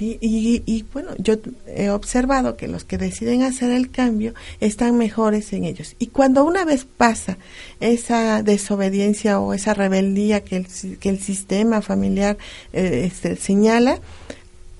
Y, 0.00 0.62
y, 0.64 0.84
bueno, 0.92 1.10
yo 1.18 1.34
he 1.66 1.90
observado 1.90 2.56
que 2.56 2.68
los 2.68 2.84
que 2.84 2.96
deciden 2.96 3.42
hacer 3.42 3.70
el 3.70 3.90
cambio 3.90 4.32
están 4.60 4.96
mejores 4.96 5.52
en 5.52 5.64
ellos. 5.64 5.94
Y 5.98 6.06
cuando 6.06 6.44
una 6.44 6.64
vez 6.64 6.84
pasa 6.84 7.36
esa 7.80 8.42
desobediencia 8.42 9.40
o 9.40 9.52
esa 9.52 9.74
rebeldía 9.74 10.42
que 10.42 10.56
el, 10.56 10.98
que 10.98 11.08
el 11.10 11.20
sistema 11.20 11.82
familiar 11.82 12.38
eh, 12.72 13.02
este, 13.04 13.36
señala, 13.36 14.00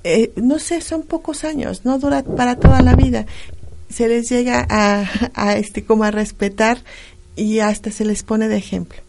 eh, 0.05 0.33
no 0.37 0.59
sé, 0.59 0.81
son 0.81 1.03
pocos 1.03 1.45
años, 1.45 1.85
no 1.85 1.99
dura 1.99 2.23
para 2.23 2.57
toda 2.57 2.81
la 2.81 2.95
vida. 2.95 3.27
Se 3.91 4.09
les 4.09 4.29
llega 4.29 4.66
a, 4.71 5.05
a 5.35 5.57
este 5.57 5.85
como 5.85 6.05
a 6.05 6.11
respetar 6.11 6.79
y 7.37 7.59
hasta 7.59 7.91
se 7.91 8.05
les 8.05 8.23
pone 8.23 8.49
de 8.49 8.57
ejemplo. 8.57 9.03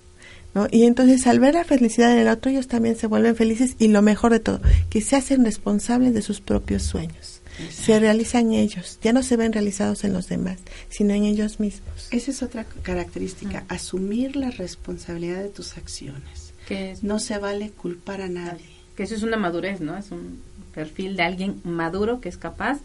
Y 0.71 0.83
entonces 0.83 1.27
al 1.27 1.39
ver 1.39 1.53
la 1.53 1.63
felicidad 1.63 2.11
en 2.11 2.19
el 2.19 2.27
otro, 2.27 2.51
ellos 2.51 2.67
también 2.67 2.95
se 2.97 3.07
vuelven 3.07 3.35
felices 3.35 3.75
y 3.79 3.87
lo 3.87 4.01
mejor 4.01 4.31
de 4.31 4.39
todo, 4.39 4.61
que 4.89 5.01
se 5.01 5.15
hacen 5.15 5.45
responsables 5.45 6.13
de 6.13 6.21
sus 6.21 6.41
propios 6.41 6.83
sueños. 6.83 7.41
Se 7.69 7.99
realizan 7.99 8.53
ellos, 8.53 8.97
ya 9.03 9.13
no 9.13 9.23
se 9.23 9.37
ven 9.37 9.53
realizados 9.53 10.03
en 10.03 10.13
los 10.13 10.27
demás, 10.27 10.59
sino 10.89 11.13
en 11.13 11.25
ellos 11.25 11.59
mismos. 11.59 12.07
Esa 12.09 12.31
es 12.31 12.41
otra 12.41 12.65
característica, 12.81 13.65
ah. 13.69 13.75
asumir 13.75 14.35
la 14.35 14.49
responsabilidad 14.49 15.43
de 15.43 15.49
tus 15.49 15.77
acciones. 15.77 16.53
Que 16.67 16.95
no 17.01 17.19
se 17.19 17.37
vale 17.37 17.69
culpar 17.69 18.21
a 18.21 18.29
nadie. 18.29 18.65
Que 18.95 19.03
eso 19.03 19.15
es 19.15 19.23
una 19.23 19.37
madurez, 19.37 19.79
¿no? 19.79 19.97
Es 19.97 20.11
un 20.11 20.41
perfil 20.73 21.15
de 21.17 21.23
alguien 21.23 21.61
maduro 21.63 22.19
que 22.19 22.29
es 22.29 22.37
capaz 22.37 22.79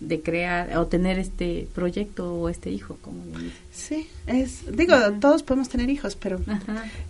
de 0.00 0.20
crear 0.20 0.76
o 0.76 0.86
tener 0.86 1.18
este 1.18 1.68
proyecto 1.74 2.34
o 2.34 2.48
este 2.48 2.70
hijo 2.70 2.98
como 3.00 3.22
sí 3.72 4.08
es 4.26 4.64
digo 4.76 4.96
todos 5.20 5.42
podemos 5.42 5.68
tener 5.68 5.88
hijos 5.88 6.16
pero 6.16 6.40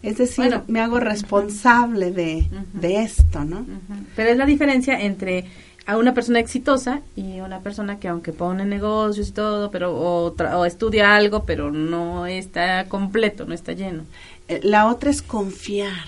es 0.03 0.19
decir 0.19 0.61
me 0.69 0.81
hago 0.81 1.01
responsable 1.01 2.13
de, 2.13 2.47
de 2.73 3.03
esto 3.03 3.45
no 3.45 3.67
pero 4.15 4.31
es 4.31 4.37
la 4.37 4.47
diferencia 4.47 5.01
entre 5.01 5.47
a 5.87 5.99
una 5.99 6.15
persona 6.15 6.41
exitosa 6.41 7.03
y 7.15 7.41
una 7.41 7.61
persona 7.61 7.99
que 7.99 8.09
aunque 8.09 8.33
pone 8.33 8.65
negocios 8.65 9.29
y 9.29 9.33
todo 9.33 9.71
pero 9.71 9.95
o, 9.95 10.35
o 10.35 10.65
estudia 10.65 11.15
algo 11.15 11.45
pero 11.45 11.71
no 11.71 12.27
está 12.27 12.87
completo 12.87 13.45
no 13.45 13.55
está 13.55 13.73
lleno. 13.73 14.05
Eh, 14.49 14.61
la 14.63 14.87
otra 14.87 15.11
es 15.11 15.23
confiar 15.23 16.07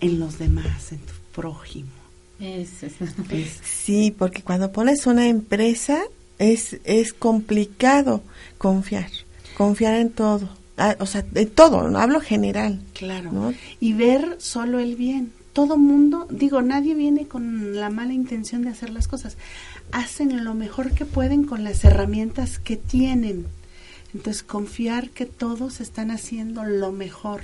en 0.00 0.20
los 0.20 0.38
demás 0.38 0.92
en 0.92 0.98
tu 0.98 1.12
prójimo 1.34 1.99
Sí, 3.62 4.14
porque 4.16 4.42
cuando 4.42 4.72
pones 4.72 5.06
una 5.06 5.28
empresa 5.28 6.00
es, 6.38 6.78
es 6.84 7.12
complicado 7.12 8.22
confiar, 8.58 9.10
confiar 9.56 9.94
en 9.94 10.10
todo. 10.10 10.48
Ah, 10.76 10.96
o 10.98 11.06
sea, 11.06 11.22
de 11.22 11.44
todo, 11.44 11.90
¿no? 11.90 11.98
hablo 11.98 12.20
general. 12.20 12.80
Claro. 12.94 13.52
Y 13.80 13.92
ver 13.92 14.36
solo 14.38 14.78
el 14.78 14.96
bien. 14.96 15.32
Todo 15.52 15.76
mundo, 15.76 16.26
digo, 16.30 16.62
nadie 16.62 16.94
viene 16.94 17.26
con 17.26 17.76
la 17.76 17.90
mala 17.90 18.14
intención 18.14 18.62
de 18.62 18.70
hacer 18.70 18.88
las 18.88 19.06
cosas. 19.06 19.36
Hacen 19.92 20.44
lo 20.44 20.54
mejor 20.54 20.92
que 20.92 21.04
pueden 21.04 21.44
con 21.44 21.64
las 21.64 21.84
herramientas 21.84 22.58
que 22.58 22.76
tienen. 22.76 23.46
Entonces, 24.14 24.42
confiar 24.42 25.10
que 25.10 25.26
todos 25.26 25.80
están 25.80 26.10
haciendo 26.10 26.64
lo 26.64 26.92
mejor. 26.92 27.42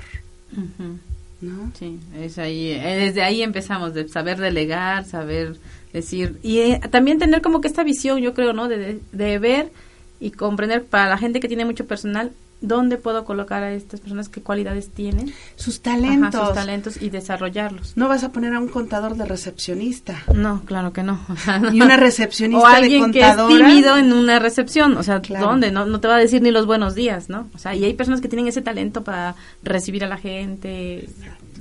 ¿No? 1.40 1.70
Sí, 1.78 2.00
es 2.16 2.38
ahí, 2.38 2.70
eh, 2.70 2.96
desde 2.96 3.22
ahí 3.22 3.42
empezamos, 3.42 3.92
de 3.92 4.08
saber 4.08 4.38
delegar, 4.38 5.04
saber 5.04 5.56
decir, 5.92 6.38
y 6.42 6.58
eh, 6.58 6.80
también 6.90 7.18
tener 7.18 7.42
como 7.42 7.60
que 7.60 7.68
esta 7.68 7.84
visión, 7.84 8.20
yo 8.20 8.32
creo, 8.32 8.52
¿no? 8.52 8.68
De, 8.68 9.00
de, 9.12 9.38
ver 9.38 9.70
y 10.18 10.30
comprender 10.30 10.84
para 10.84 11.10
la 11.10 11.18
gente 11.18 11.40
que 11.40 11.48
tiene 11.48 11.66
mucho 11.66 11.86
personal, 11.86 12.32
dónde 12.60 12.96
puedo 12.96 13.24
colocar 13.24 13.62
a 13.62 13.72
estas 13.72 14.00
personas, 14.00 14.28
qué 14.28 14.42
cualidades 14.42 14.90
tienen. 14.90 15.32
Sus 15.56 15.80
talentos. 15.80 16.46
sus 16.46 16.54
talentos 16.54 17.02
y 17.02 17.10
desarrollarlos. 17.10 17.96
No 17.96 18.08
vas 18.08 18.24
a 18.24 18.32
poner 18.32 18.54
a 18.54 18.58
un 18.58 18.68
contador 18.68 19.16
de 19.16 19.24
recepcionista. 19.24 20.22
No, 20.34 20.62
claro 20.64 20.92
que 20.92 21.02
no. 21.02 21.20
y 21.72 21.80
una 21.80 21.96
recepcionista 21.96 22.62
o 22.62 22.66
alguien 22.66 23.12
que 23.12 23.20
es 23.20 23.36
tímido 23.48 23.96
en 23.96 24.12
una 24.12 24.38
recepción. 24.38 24.96
O 24.96 25.02
sea, 25.02 25.20
¿dónde? 25.20 25.70
No, 25.70 25.86
no 25.86 26.00
te 26.00 26.08
va 26.08 26.16
a 26.16 26.18
decir 26.18 26.42
ni 26.42 26.50
los 26.50 26.66
buenos 26.66 26.94
días, 26.94 27.28
¿no? 27.28 27.48
O 27.54 27.58
sea, 27.58 27.74
y 27.74 27.84
hay 27.84 27.94
personas 27.94 28.20
que 28.20 28.28
tienen 28.28 28.48
ese 28.48 28.62
talento 28.62 29.04
para 29.04 29.34
recibir 29.62 30.04
a 30.04 30.08
la 30.08 30.16
gente. 30.16 31.08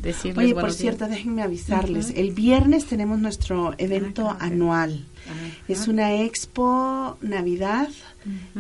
Decirles 0.02 0.38
Oye, 0.38 0.54
por 0.54 0.72
cierto, 0.72 1.08
déjenme 1.08 1.41
avisarles. 1.41 2.12
El 2.16 2.32
viernes 2.32 2.86
tenemos 2.86 3.20
nuestro 3.20 3.74
evento 3.78 4.30
ah, 4.30 4.38
anual. 4.39 5.06
Es 5.68 5.88
una 5.88 6.14
expo 6.22 7.18
Navidad 7.22 7.89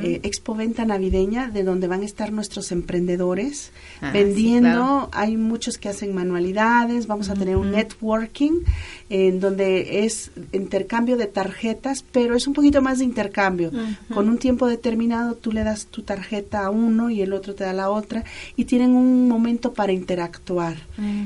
eh, 0.01 0.19
expo 0.23 0.55
venta 0.55 0.85
navideña 0.85 1.49
de 1.49 1.63
donde 1.63 1.87
van 1.87 2.01
a 2.01 2.05
estar 2.05 2.31
nuestros 2.31 2.71
emprendedores 2.71 3.71
ah, 4.01 4.11
vendiendo. 4.11 5.09
Hay 5.11 5.37
muchos 5.37 5.77
que 5.77 5.89
hacen 5.89 6.13
manualidades, 6.13 7.07
vamos 7.07 7.29
a 7.29 7.33
tener 7.33 7.57
un 7.57 7.71
networking 7.71 8.61
en 9.09 9.39
donde 9.39 10.05
es 10.05 10.31
intercambio 10.51 11.17
de 11.17 11.27
tarjetas, 11.27 12.03
pero 12.11 12.35
es 12.35 12.47
un 12.47 12.53
poquito 12.53 12.81
más 12.81 12.99
de 12.99 13.05
intercambio. 13.05 13.71
Con 14.13 14.29
un 14.29 14.37
tiempo 14.37 14.67
determinado 14.67 15.35
tú 15.35 15.51
le 15.51 15.63
das 15.63 15.87
tu 15.87 16.01
tarjeta 16.03 16.65
a 16.65 16.69
uno 16.69 17.09
y 17.09 17.21
el 17.21 17.33
otro 17.33 17.55
te 17.55 17.63
da 17.63 17.73
la 17.73 17.89
otra 17.89 18.23
y 18.55 18.65
tienen 18.65 18.91
un 18.91 19.27
momento 19.27 19.73
para 19.73 19.91
interactuar. 19.91 20.77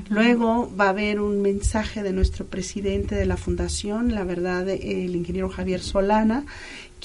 Luego 0.10 0.72
va 0.80 0.86
a 0.86 0.90
haber 0.90 1.20
un 1.20 1.42
mensaje 1.42 2.04
de 2.04 2.14
nuestro 2.14 2.46
presidente 2.46 3.16
de 3.16 3.26
la 3.26 3.38
fundación, 3.38 4.14
la 4.14 4.24
verdad, 4.24 4.68
el 4.70 5.16
ingeniero 5.16 5.50
Javier 5.50 5.82
Solana, 5.82 6.46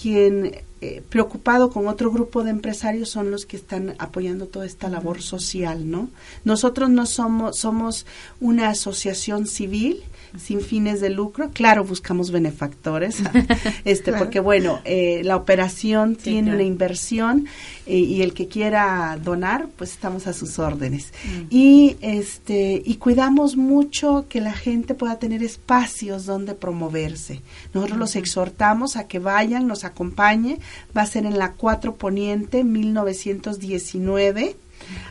quien 0.01 0.63
eh, 0.81 1.03
preocupado 1.09 1.71
con 1.71 1.89
otro 1.89 2.11
grupo 2.11 2.45
de 2.45 2.51
empresarios 2.51 3.09
son 3.09 3.31
los 3.31 3.47
que 3.47 3.57
están 3.57 3.95
apoyando 3.99 4.47
toda 4.47 4.67
esta 4.67 4.89
labor 4.89 5.23
social, 5.23 5.91
¿no? 5.91 6.11
Nosotros 6.45 6.91
no 6.91 7.07
somos 7.07 7.57
somos 7.57 8.05
una 8.41 8.69
asociación 8.69 9.47
civil 9.47 10.03
sin 10.39 10.61
fines 10.61 11.01
de 11.01 11.11
lucro. 11.11 11.51
Claro, 11.53 11.85
buscamos 11.85 12.31
benefactores, 12.31 13.23
este, 13.85 14.13
porque 14.13 14.41
bueno, 14.41 14.81
eh, 14.85 15.23
la 15.25 15.37
operación 15.37 16.17
tiene 16.17 16.55
una 16.55 16.63
inversión 16.63 17.47
eh, 17.87 17.99
y 17.99 18.23
el 18.23 18.35
que 18.35 18.49
quiera 18.49 19.19
donar, 19.23 19.69
pues 19.77 19.93
estamos 19.93 20.27
a 20.27 20.33
sus 20.33 20.59
órdenes. 20.59 21.13
Mm. 21.25 21.47
Y 21.51 21.97
este, 22.01 22.83
y 22.85 22.97
cuidamos 22.97 23.57
mucho 23.57 24.27
que 24.29 24.41
la 24.41 24.53
gente 24.53 24.95
pueda 24.95 25.19
tener 25.19 25.43
espacios 25.43 26.27
donde 26.27 26.55
promoverse. 26.55 27.41
Nosotros 27.73 27.99
los 27.99 28.17
exhortamos 28.17 28.97
a 28.97 29.07
que 29.07 29.19
vayan, 29.19 29.67
nos 29.67 29.85
acompañen. 29.85 30.59
Va 30.97 31.03
a 31.03 31.07
ser 31.07 31.27
en 31.27 31.39
la 31.39 31.53
4 31.53 31.95
Poniente 31.97 32.65
1919 32.65 34.57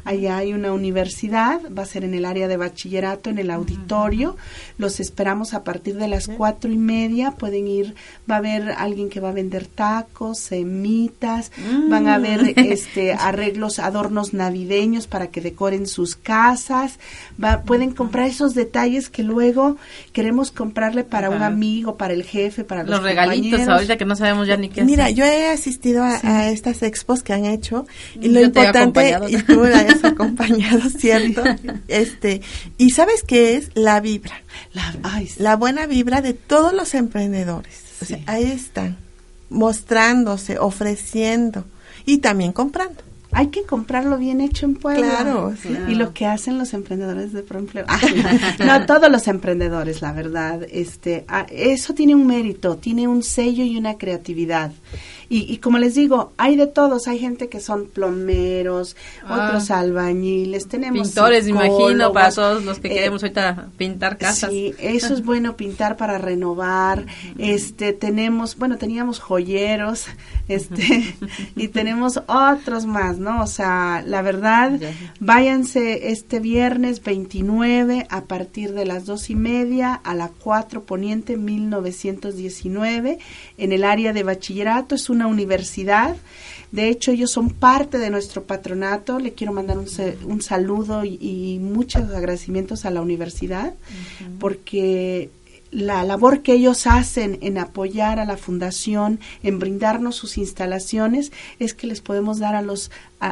Allá 0.03 0.38
hay 0.38 0.53
una 0.53 0.74
universidad, 0.74 1.61
va 1.76 1.84
a 1.84 1.86
ser 1.86 2.03
en 2.03 2.13
el 2.13 2.26
área 2.26 2.47
de 2.47 2.57
bachillerato, 2.57 3.30
en 3.30 3.39
el 3.39 3.51
auditorio. 3.51 4.38
Los 4.78 4.99
esperamos 4.99 5.53
a 5.53 5.63
partir 5.63 5.95
de 5.95 6.07
las 6.07 6.28
cuatro 6.28 6.71
y 6.71 6.78
media. 6.78 7.32
Pueden 7.32 7.67
ir, 7.67 7.95
va 8.30 8.36
a 8.36 8.38
haber 8.39 8.71
alguien 8.71 9.09
que 9.09 9.19
va 9.19 9.30
a 9.30 9.34
vender 9.34 9.67
tacos, 9.67 10.39
semitas, 10.39 11.51
van 11.89 12.07
a 12.07 12.15
haber 12.15 12.43
mm. 12.43 12.53
este 12.71 13.13
arreglos, 13.19 13.80
adornos 13.80 14.34
navideños 14.34 15.07
para 15.07 15.28
que 15.28 15.41
decoren 15.41 15.88
sus 15.88 16.15
casas. 16.15 16.99
Va, 17.41 17.63
pueden 17.63 17.91
comprar 17.91 18.28
esos 18.28 18.53
detalles 18.53 19.09
que 19.09 19.24
luego 19.24 19.78
queremos 20.11 20.51
comprarle 20.51 21.03
para 21.03 21.30
un 21.30 21.41
amigo, 21.41 21.97
para 21.97 22.13
el 22.13 22.24
jefe, 22.24 22.63
para 22.63 22.84
los, 22.84 22.91
los 22.91 23.03
regalitos 23.03 23.67
ahorita 23.67 23.97
que 23.97 24.05
no 24.05 24.15
sabemos 24.15 24.47
ya 24.47 24.57
ni 24.57 24.69
qué. 24.69 24.84
Mira, 24.84 25.09
yo 25.09 25.26
he 25.26 25.47
asistido 25.49 26.03
a, 26.03 26.49
estas 26.49 26.84
expos 26.84 27.24
que 27.24 27.34
han 27.34 27.45
hecho 27.45 27.86
y 28.19 28.30
lo 28.30 28.41
importante 28.41 29.17
y 29.30 29.38
tú 29.38 29.62
hayas 29.68 30.03
acompañado, 30.03 30.89
¿cierto? 30.89 31.43
Este, 31.88 32.41
y 32.78 32.91
¿sabes 32.91 33.24
qué 33.24 33.55
es? 33.55 33.72
La 33.76 33.99
vibra. 33.99 34.41
La, 34.74 34.93
la 35.38 35.55
buena 35.55 35.86
vibra 35.86 36.22
de 36.22 36.34
todos 36.34 36.74
los 36.74 36.93
emprendedores. 36.93 37.84
ahí 38.26 38.43
están, 38.43 38.97
mostrándose, 39.49 40.57
ofreciendo 40.59 41.66
y 42.05 42.18
también 42.18 42.51
comprando 42.51 43.03
hay 43.34 43.47
que 43.47 43.64
comprarlo 43.64 44.18
bien 44.18 44.41
hecho 44.41 44.66
en 44.66 44.76
Puebla. 44.76 45.07
Claro, 45.07 45.53
Y 45.88 45.95
lo 45.95 46.14
que 46.14 46.26
hacen 46.26 46.57
los 46.57 46.74
emprendedores 46.74 47.34
de 47.34 47.41
Proempleo. 47.41 47.86
no, 48.66 48.86
todos 48.86 49.11
los 49.11 49.28
emprendedores, 49.28 50.01
la 50.01 50.14
verdad. 50.14 50.61
Este, 50.72 51.26
ah, 51.28 51.45
eso 51.49 51.93
tiene 51.93 52.16
un 52.16 52.28
mérito, 52.28 52.78
tiene 52.78 53.07
un 53.07 53.24
sello 53.24 53.64
y 53.64 53.78
una 53.78 53.97
creatividad. 53.97 54.72
Y, 55.36 55.58
como 55.58 55.80
les 55.80 55.96
digo, 55.96 56.32
hay 56.38 56.56
de 56.56 56.68
todos. 56.68 57.08
Hay 57.08 57.18
gente 57.18 57.50
que 57.50 57.60
son 57.60 57.88
plomeros, 57.88 58.96
ah. 59.26 59.48
otros 59.48 59.72
albañiles, 59.72 60.68
tenemos 60.68 61.08
pintores, 61.08 61.48
imagino, 61.48 62.14
para 62.14 62.32
todos 62.32 62.64
los 62.64 62.78
que 62.78 62.90
eh, 62.90 62.94
queremos 62.94 63.24
ahorita 63.24 63.70
pintar 63.76 64.20
casas. 64.20 64.52
Sí, 64.52 64.76
eso 64.78 65.12
es 65.12 65.26
bueno 65.26 65.58
pintar 65.58 65.98
para 65.98 66.20
renovar. 66.20 67.08
Este, 67.40 67.94
tenemos, 67.94 68.58
bueno, 68.58 68.78
teníamos 68.78 69.20
joyeros, 69.20 70.06
este, 70.48 71.16
y 71.56 71.70
tenemos 71.70 72.22
otros 72.28 72.86
más, 72.86 73.18
¿no? 73.18 73.42
O 73.42 73.48
sea, 73.48 74.04
la 74.06 74.22
verdad, 74.22 74.80
váyanse 75.20 76.12
este 76.12 76.42
viernes 76.42 77.04
29 77.04 78.06
a 78.12 78.26
partir 78.26 78.74
de 78.74 78.86
las 78.86 79.08
dos 79.08 79.32
y 79.32 79.36
media 79.36 79.96
a 79.96 80.14
la 80.14 80.30
4 80.44 80.84
Poniente 80.84 81.38
1919 81.38 83.18
en 83.58 83.72
el 83.72 83.84
área 83.84 84.14
de 84.14 84.22
bachillerato. 84.22 84.94
Es 84.94 85.10
una 85.10 85.22
universidad. 85.28 86.15
De 86.71 86.89
hecho, 86.89 87.11
ellos 87.11 87.32
son 87.32 87.49
parte 87.49 87.99
de 87.99 88.09
nuestro 88.09 88.43
patronato. 88.43 89.19
Le 89.19 89.34
quiero 89.34 89.53
mandar 89.53 89.78
un, 89.78 89.88
un 90.26 90.41
saludo 90.41 91.05
y, 91.05 91.59
muchos 91.61 92.09
agradecimientos 92.11 92.86
a 92.86 92.89
la 92.89 93.01
universidad 93.01 93.74
porque 94.39 95.30
la 95.74 96.03
labor 96.03 96.41
que 96.41 96.53
ellos 96.53 96.86
hacen 96.86 97.39
en 97.41 97.57
apoyar 97.57 98.19
a 98.19 98.26
la 98.26 98.38
fundación, 98.38 99.19
en 99.41 99.59
brindarnos 99.59 100.15
sus 100.15 100.38
instalaciones, 100.38 101.32
es 101.59 101.74
que 101.74 101.88
les 101.88 102.01
podemos 102.01 102.39
dar 102.39 102.55
a 102.55 102.61
los 102.61 102.91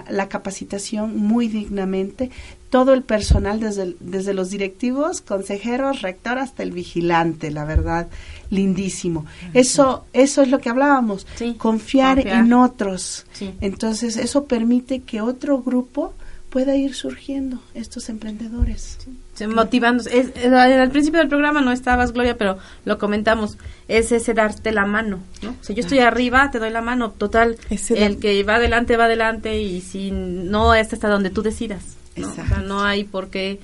la 0.10 0.30
capacitación 0.30 1.18
muy 1.18 1.48
dignamente. 1.48 2.32
Todo 2.72 2.94
el 2.94 3.04
personal, 3.04 3.60
desde, 3.60 3.96
desde 4.00 4.34
los 4.34 4.50
directivos, 4.50 5.22
consejeros, 5.22 6.02
rector 6.02 6.40
hasta 6.40 6.64
el 6.64 6.72
vigilante, 6.72 7.52
la 7.52 7.66
verdad 7.66 8.08
lindísimo. 8.52 9.26
Eso, 9.54 10.06
eso 10.14 10.42
es 10.42 10.50
lo 10.50 10.60
que 10.60 10.70
hablábamos, 10.70 11.26
confiar, 11.58 12.28
en 12.28 12.54
otros. 12.54 13.26
Entonces, 13.62 14.18
eso 14.18 14.46
permite 14.46 15.00
que 15.02 15.22
otro 15.22 15.62
grupo 15.62 16.14
pueda 16.50 16.76
ir 16.76 16.94
surgiendo, 16.94 17.60
estos 17.74 18.10
emprendedores. 18.10 19.00
Motivándose. 19.48 20.32
al 20.46 20.92
principio 20.92 21.20
del 21.20 21.30
programa 21.30 21.62
no 21.62 21.72
estabas, 21.72 22.12
Gloria, 22.12 22.38
pero 22.38 22.58
lo 22.86 23.00
comentamos. 23.00 23.58
Es 23.88 24.12
ese 24.12 24.34
darte 24.34 24.72
la 24.72 24.86
mano, 24.86 25.20
¿no? 25.42 25.56
O 25.68 25.74
yo 25.74 25.80
estoy 25.80 26.00
arriba, 26.00 26.52
te 26.52 26.60
doy 26.60 26.70
la 26.70 26.82
mano. 26.82 27.12
Total, 27.12 27.58
el 27.70 28.20
que 28.20 28.44
va 28.44 28.56
adelante, 28.56 28.98
va 28.98 29.06
adelante. 29.06 29.62
Y 29.62 29.82
si 29.82 30.12
no, 30.12 30.76
es 30.76 30.92
hasta 30.94 31.08
donde 31.08 31.30
tú 31.30 31.42
decidas. 31.42 32.01
¿No? 32.16 32.28
O 32.28 32.34
sea, 32.34 32.46
no 32.66 32.84
hay 32.84 33.04
por 33.04 33.30
qué 33.30 33.60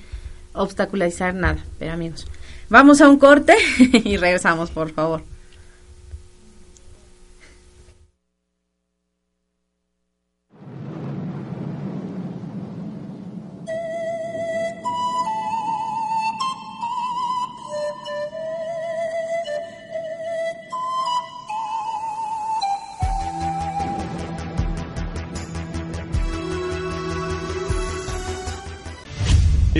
obstaculizar 0.52 1.34
nada. 1.34 1.64
Pero 1.78 1.92
amigos, 1.92 2.26
Vamos 2.70 3.00
a 3.00 3.08
un 3.08 3.18
corte 3.18 3.56
y 3.78 4.16
regresamos, 4.18 4.70
por 4.70 4.92
favor. 4.92 5.22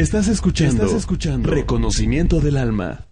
Estás 0.01 0.28
escuchando, 0.28 0.84
Estás 0.84 0.96
escuchando 0.96 1.51
Reconocimiento 1.51 2.40
del 2.40 2.57
Alma. 2.57 3.08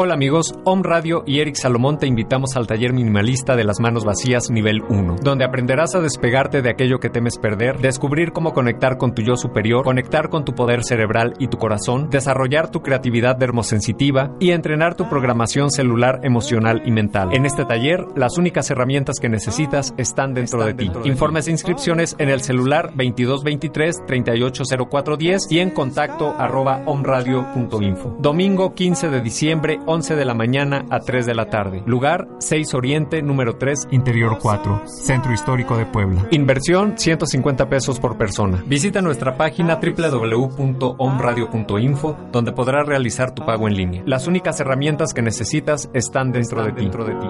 Hola 0.00 0.14
amigos, 0.14 0.54
Om 0.62 0.84
Radio 0.84 1.24
y 1.26 1.40
Eric 1.40 1.56
Salomón 1.56 1.98
te 1.98 2.06
invitamos 2.06 2.54
al 2.54 2.68
taller 2.68 2.92
minimalista 2.92 3.56
de 3.56 3.64
las 3.64 3.80
manos 3.80 4.04
vacías 4.04 4.48
nivel 4.48 4.80
1, 4.88 5.16
donde 5.24 5.44
aprenderás 5.44 5.96
a 5.96 6.00
despegarte 6.00 6.62
de 6.62 6.70
aquello 6.70 7.00
que 7.00 7.10
temes 7.10 7.36
perder, 7.36 7.80
descubrir 7.80 8.30
cómo 8.30 8.54
conectar 8.54 8.96
con 8.96 9.12
tu 9.12 9.22
yo 9.22 9.36
superior, 9.36 9.82
conectar 9.82 10.28
con 10.28 10.44
tu 10.44 10.54
poder 10.54 10.84
cerebral 10.84 11.34
y 11.40 11.48
tu 11.48 11.58
corazón, 11.58 12.10
desarrollar 12.10 12.70
tu 12.70 12.80
creatividad 12.80 13.34
dermosensitiva 13.34 14.36
y 14.38 14.52
entrenar 14.52 14.94
tu 14.94 15.08
programación 15.08 15.72
celular, 15.72 16.20
emocional 16.22 16.80
y 16.84 16.92
mental. 16.92 17.30
En 17.32 17.44
este 17.44 17.64
taller, 17.64 18.06
las 18.14 18.38
únicas 18.38 18.70
herramientas 18.70 19.18
que 19.18 19.28
necesitas 19.28 19.94
están 19.96 20.32
dentro 20.32 20.64
de 20.64 20.74
ti. 20.74 20.92
Informes 21.06 21.48
e 21.48 21.50
inscripciones 21.50 22.14
en 22.20 22.28
el 22.28 22.42
celular 22.42 22.92
2223 22.94 24.06
380410 24.06 25.50
y 25.50 25.58
en 25.58 25.70
contacto 25.70 26.36
arroba 26.38 26.84
omradio.info. 26.86 28.16
Domingo 28.20 28.74
15 28.76 29.08
de 29.08 29.20
diciembre 29.20 29.80
11 29.88 30.14
de 30.16 30.24
la 30.26 30.34
mañana 30.34 30.84
a 30.90 31.00
3 31.00 31.24
de 31.24 31.34
la 31.34 31.48
tarde. 31.50 31.82
Lugar 31.86 32.28
6 32.40 32.74
Oriente, 32.74 33.22
número 33.22 33.56
3, 33.56 33.88
Interior 33.90 34.38
4, 34.40 34.82
Centro 34.86 35.32
Histórico 35.32 35.78
de 35.78 35.86
Puebla. 35.86 36.26
Inversión 36.30 36.98
150 36.98 37.70
pesos 37.70 37.98
por 37.98 38.18
persona. 38.18 38.62
Visita 38.66 39.00
nuestra 39.00 39.38
página 39.38 39.80
www.omradio.info 39.80 42.16
donde 42.30 42.52
podrás 42.52 42.86
realizar 42.86 43.34
tu 43.34 43.46
pago 43.46 43.66
en 43.66 43.74
línea. 43.74 44.02
Las 44.04 44.26
únicas 44.26 44.60
herramientas 44.60 45.14
que 45.14 45.22
necesitas 45.22 45.88
están 45.94 46.32
dentro 46.32 46.62
de 46.62 46.72
ti. 46.72 46.82
Dentro 46.82 47.04
de 47.04 47.14
ti. 47.14 47.28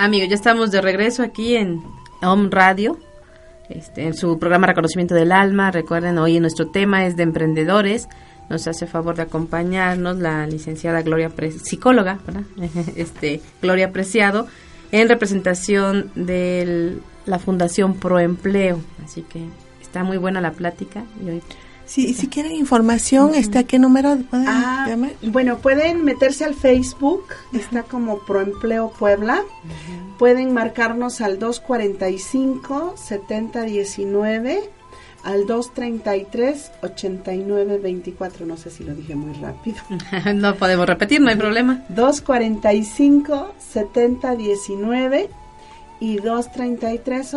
Amigos, 0.00 0.28
ya 0.28 0.36
estamos 0.36 0.70
de 0.70 0.80
regreso 0.80 1.24
aquí 1.24 1.56
en 1.56 1.82
Home 2.22 2.50
Radio, 2.52 3.00
este, 3.68 4.04
en 4.04 4.14
su 4.14 4.38
programa 4.38 4.68
Reconocimiento 4.68 5.16
del 5.16 5.32
Alma. 5.32 5.72
Recuerden, 5.72 6.18
hoy 6.18 6.38
nuestro 6.38 6.68
tema 6.68 7.04
es 7.04 7.16
de 7.16 7.24
emprendedores. 7.24 8.08
Nos 8.48 8.68
hace 8.68 8.86
favor 8.86 9.16
de 9.16 9.22
acompañarnos 9.22 10.20
la 10.20 10.46
licenciada 10.46 11.02
Gloria, 11.02 11.32
psicóloga, 11.64 12.20
este, 12.96 13.40
Gloria 13.60 13.90
Preciado, 13.90 14.46
en 14.92 15.08
representación 15.08 16.12
de 16.14 16.98
la 17.26 17.40
Fundación 17.40 17.94
Proempleo. 17.94 18.78
Así 19.04 19.22
que 19.22 19.40
está 19.82 20.04
muy 20.04 20.16
buena 20.16 20.40
la 20.40 20.52
plática 20.52 21.02
y 21.20 21.30
hoy 21.30 21.42
Sí, 21.88 22.12
si 22.12 22.28
quieren 22.28 22.52
información, 22.52 23.34
¿está 23.34 23.64
qué 23.64 23.78
número 23.78 24.18
pueden 24.30 24.46
ah, 24.46 24.84
llamar? 24.86 25.12
Bueno, 25.22 25.56
pueden 25.56 26.04
meterse 26.04 26.44
al 26.44 26.54
Facebook, 26.54 27.24
está 27.54 27.82
como 27.82 28.18
Proempleo 28.26 28.90
Puebla. 28.90 29.42
Pueden 30.18 30.52
marcarnos 30.52 31.22
al 31.22 31.38
245 31.38 32.94
7019 32.96 34.70
al 35.24 35.46
233 35.46 36.72
8924, 36.82 38.46
no 38.46 38.56
sé 38.56 38.70
si 38.70 38.84
lo 38.84 38.94
dije 38.94 39.14
muy 39.14 39.32
rápido. 39.40 39.78
no 40.34 40.54
podemos 40.56 40.86
repetir, 40.86 41.22
no 41.22 41.30
hay 41.30 41.36
problema. 41.36 41.84
245 41.88 43.54
7019 43.58 45.30
y 46.00 46.16
233 46.16 47.34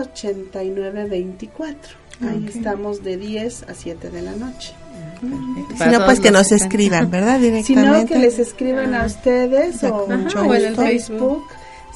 8924. 2.21 2.29
Ahí 2.29 2.45
estamos 2.47 3.03
de 3.03 3.17
10 3.17 3.63
a 3.63 3.73
siete 3.73 4.09
de 4.09 4.21
la 4.21 4.31
noche. 4.33 4.73
Si 5.77 5.89
no, 5.89 6.05
pues 6.05 6.19
que 6.19 6.31
nos 6.31 6.51
escriban, 6.51 7.11
¿verdad? 7.11 7.39
Directamente. 7.39 7.63
Si 7.63 7.75
no, 7.75 8.05
que 8.05 8.17
les 8.17 8.39
escriban 8.39 8.93
a 8.95 9.05
ustedes 9.05 9.83
o, 9.83 10.11
en 10.11 10.27
el 10.51 10.75
Facebook. 10.75 11.43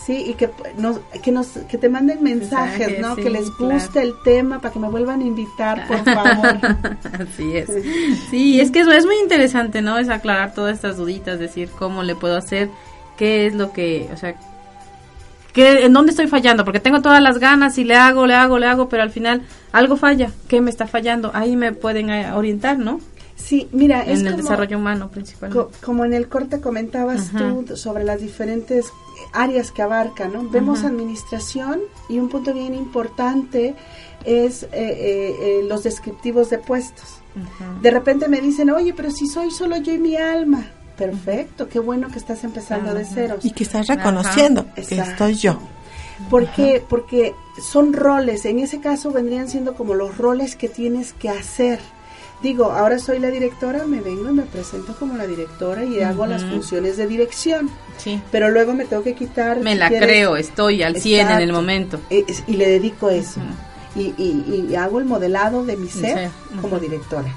Sí, 0.05 0.23
y 0.27 0.33
que 0.35 0.51
nos, 0.77 0.99
que 1.23 1.31
nos 1.31 1.47
que 1.67 1.79
te 1.79 1.89
manden 1.89 2.21
mensajes, 2.21 2.99
¿no? 2.99 3.15
que 3.15 3.31
les 3.31 3.49
guste 3.49 4.03
el 4.03 4.13
tema 4.23 4.61
para 4.61 4.71
que 4.71 4.77
me 4.77 4.87
vuelvan 4.87 5.21
a 5.21 5.23
invitar, 5.23 5.87
por 5.87 6.03
favor. 6.03 6.59
Así 7.19 7.57
es. 7.57 7.71
Sí, 8.29 8.59
es 8.59 8.69
que 8.69 8.81
es, 8.81 8.87
es 8.87 9.05
muy 9.07 9.17
interesante, 9.17 9.81
¿no? 9.81 9.97
Es 9.97 10.09
aclarar 10.09 10.53
todas 10.53 10.75
estas 10.75 10.97
duditas, 10.97 11.39
decir 11.39 11.69
cómo 11.79 12.03
le 12.03 12.13
puedo 12.13 12.37
hacer, 12.37 12.69
qué 13.17 13.47
es 13.47 13.55
lo 13.55 13.73
que, 13.73 14.07
o 14.13 14.17
sea, 14.17 14.35
¿En 15.55 15.93
dónde 15.93 16.11
estoy 16.11 16.27
fallando? 16.27 16.65
Porque 16.65 16.79
tengo 16.79 17.01
todas 17.01 17.21
las 17.21 17.39
ganas 17.39 17.77
y 17.77 17.83
le 17.83 17.95
hago, 17.95 18.25
le 18.27 18.35
hago, 18.35 18.59
le 18.59 18.67
hago, 18.67 18.89
pero 18.89 19.03
al 19.03 19.11
final 19.11 19.43
algo 19.71 19.95
falla. 19.95 20.31
¿Qué 20.47 20.61
me 20.61 20.69
está 20.69 20.87
fallando? 20.87 21.31
Ahí 21.33 21.55
me 21.55 21.71
pueden 21.71 22.09
eh, 22.09 22.31
orientar, 22.33 22.77
¿no? 22.77 22.99
Sí, 23.35 23.67
mira, 23.71 24.03
en 24.03 24.11
es 24.11 24.21
el 24.23 24.37
desarrollo 24.37 24.77
humano 24.77 25.11
principalmente. 25.11 25.77
como 25.83 26.05
en 26.05 26.13
el 26.13 26.29
corte 26.29 26.61
comentabas 26.61 27.31
tú 27.31 27.75
sobre 27.75 28.05
las 28.05 28.21
diferentes 28.21 28.91
áreas 29.33 29.71
que 29.71 29.81
abarca, 29.81 30.27
¿no? 30.27 30.49
Vemos 30.49 30.83
administración 30.83 31.81
y 32.07 32.19
un 32.19 32.29
punto 32.29 32.53
bien 32.53 32.73
importante 32.73 33.75
es 34.23 34.63
eh, 34.63 34.69
eh, 34.73 35.65
los 35.67 35.83
descriptivos 35.83 36.49
de 36.49 36.59
puestos. 36.59 37.19
De 37.81 37.91
repente 37.91 38.29
me 38.29 38.39
dicen, 38.39 38.69
oye, 38.69 38.93
pero 38.93 39.11
si 39.11 39.27
soy 39.27 39.51
solo 39.51 39.77
yo 39.77 39.93
y 39.93 39.99
mi 39.99 40.15
alma, 40.15 40.65
Perfecto, 40.97 41.67
qué 41.67 41.79
bueno 41.79 42.09
que 42.09 42.19
estás 42.19 42.43
empezando 42.43 42.93
de 42.93 43.05
cero. 43.05 43.37
Y 43.43 43.51
que 43.51 43.63
estás 43.63 43.87
reconociendo 43.87 44.65
que 44.73 44.81
estoy 44.81 45.35
yo. 45.35 45.59
¿Por 46.29 46.47
Porque 46.87 47.33
son 47.61 47.93
roles, 47.93 48.45
en 48.45 48.59
ese 48.59 48.79
caso 48.79 49.11
vendrían 49.11 49.49
siendo 49.49 49.75
como 49.75 49.93
los 49.93 50.17
roles 50.17 50.55
que 50.55 50.69
tienes 50.69 51.13
que 51.13 51.29
hacer. 51.29 51.79
Digo, 52.41 52.71
ahora 52.71 52.99
soy 52.99 53.19
la 53.19 53.29
directora, 53.29 53.85
me 53.85 54.01
vengo 54.01 54.29
y 54.29 54.33
me 54.33 54.43
presento 54.43 54.95
como 54.97 55.17
la 55.17 55.25
directora 55.25 55.83
y 55.83 56.01
hago 56.01 56.25
las 56.25 56.43
funciones 56.43 56.97
de 56.97 57.07
dirección. 57.07 57.69
Sí. 57.97 58.21
Pero 58.31 58.49
luego 58.49 58.73
me 58.73 58.85
tengo 58.85 59.03
que 59.03 59.15
quitar. 59.15 59.59
Me 59.61 59.75
la 59.75 59.89
creo, 59.89 60.35
estoy 60.35 60.83
al 60.83 60.99
100 60.99 61.31
en 61.31 61.39
el 61.39 61.51
momento. 61.51 61.99
y 62.09 62.53
le 62.53 62.69
dedico 62.69 63.09
eso. 63.09 63.41
y, 63.95 64.13
y, 64.17 64.75
hago 64.75 64.99
el 64.99 65.05
modelado 65.05 65.65
de 65.65 65.77
mi 65.77 65.87
ser 65.87 66.29
como 66.61 66.79
directora. 66.79 67.33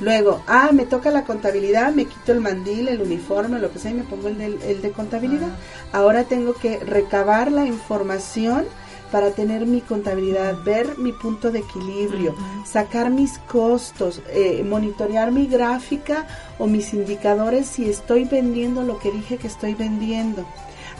Luego, 0.00 0.42
ah, 0.46 0.70
me 0.72 0.86
toca 0.86 1.10
la 1.10 1.24
contabilidad, 1.24 1.92
me 1.92 2.06
quito 2.06 2.32
el 2.32 2.40
mandil, 2.40 2.88
el 2.88 3.02
uniforme, 3.02 3.58
lo 3.58 3.72
que 3.72 3.78
sea, 3.78 3.90
y 3.90 3.94
me 3.94 4.02
pongo 4.02 4.28
el 4.28 4.38
de, 4.38 4.46
el 4.46 4.82
de 4.82 4.90
contabilidad. 4.92 5.50
Ah. 5.92 5.98
Ahora 5.98 6.24
tengo 6.24 6.54
que 6.54 6.78
recabar 6.78 7.50
la 7.52 7.66
información 7.66 8.66
para 9.10 9.30
tener 9.30 9.66
mi 9.66 9.80
contabilidad, 9.80 10.62
ver 10.64 10.98
mi 10.98 11.12
punto 11.12 11.50
de 11.50 11.60
equilibrio, 11.60 12.34
sacar 12.66 13.10
mis 13.10 13.38
costos, 13.38 14.22
eh, 14.28 14.62
monitorear 14.64 15.32
mi 15.32 15.46
gráfica 15.46 16.26
o 16.58 16.66
mis 16.66 16.92
indicadores 16.92 17.66
si 17.66 17.88
estoy 17.88 18.24
vendiendo 18.24 18.82
lo 18.82 18.98
que 18.98 19.10
dije 19.10 19.38
que 19.38 19.46
estoy 19.46 19.74
vendiendo. 19.74 20.46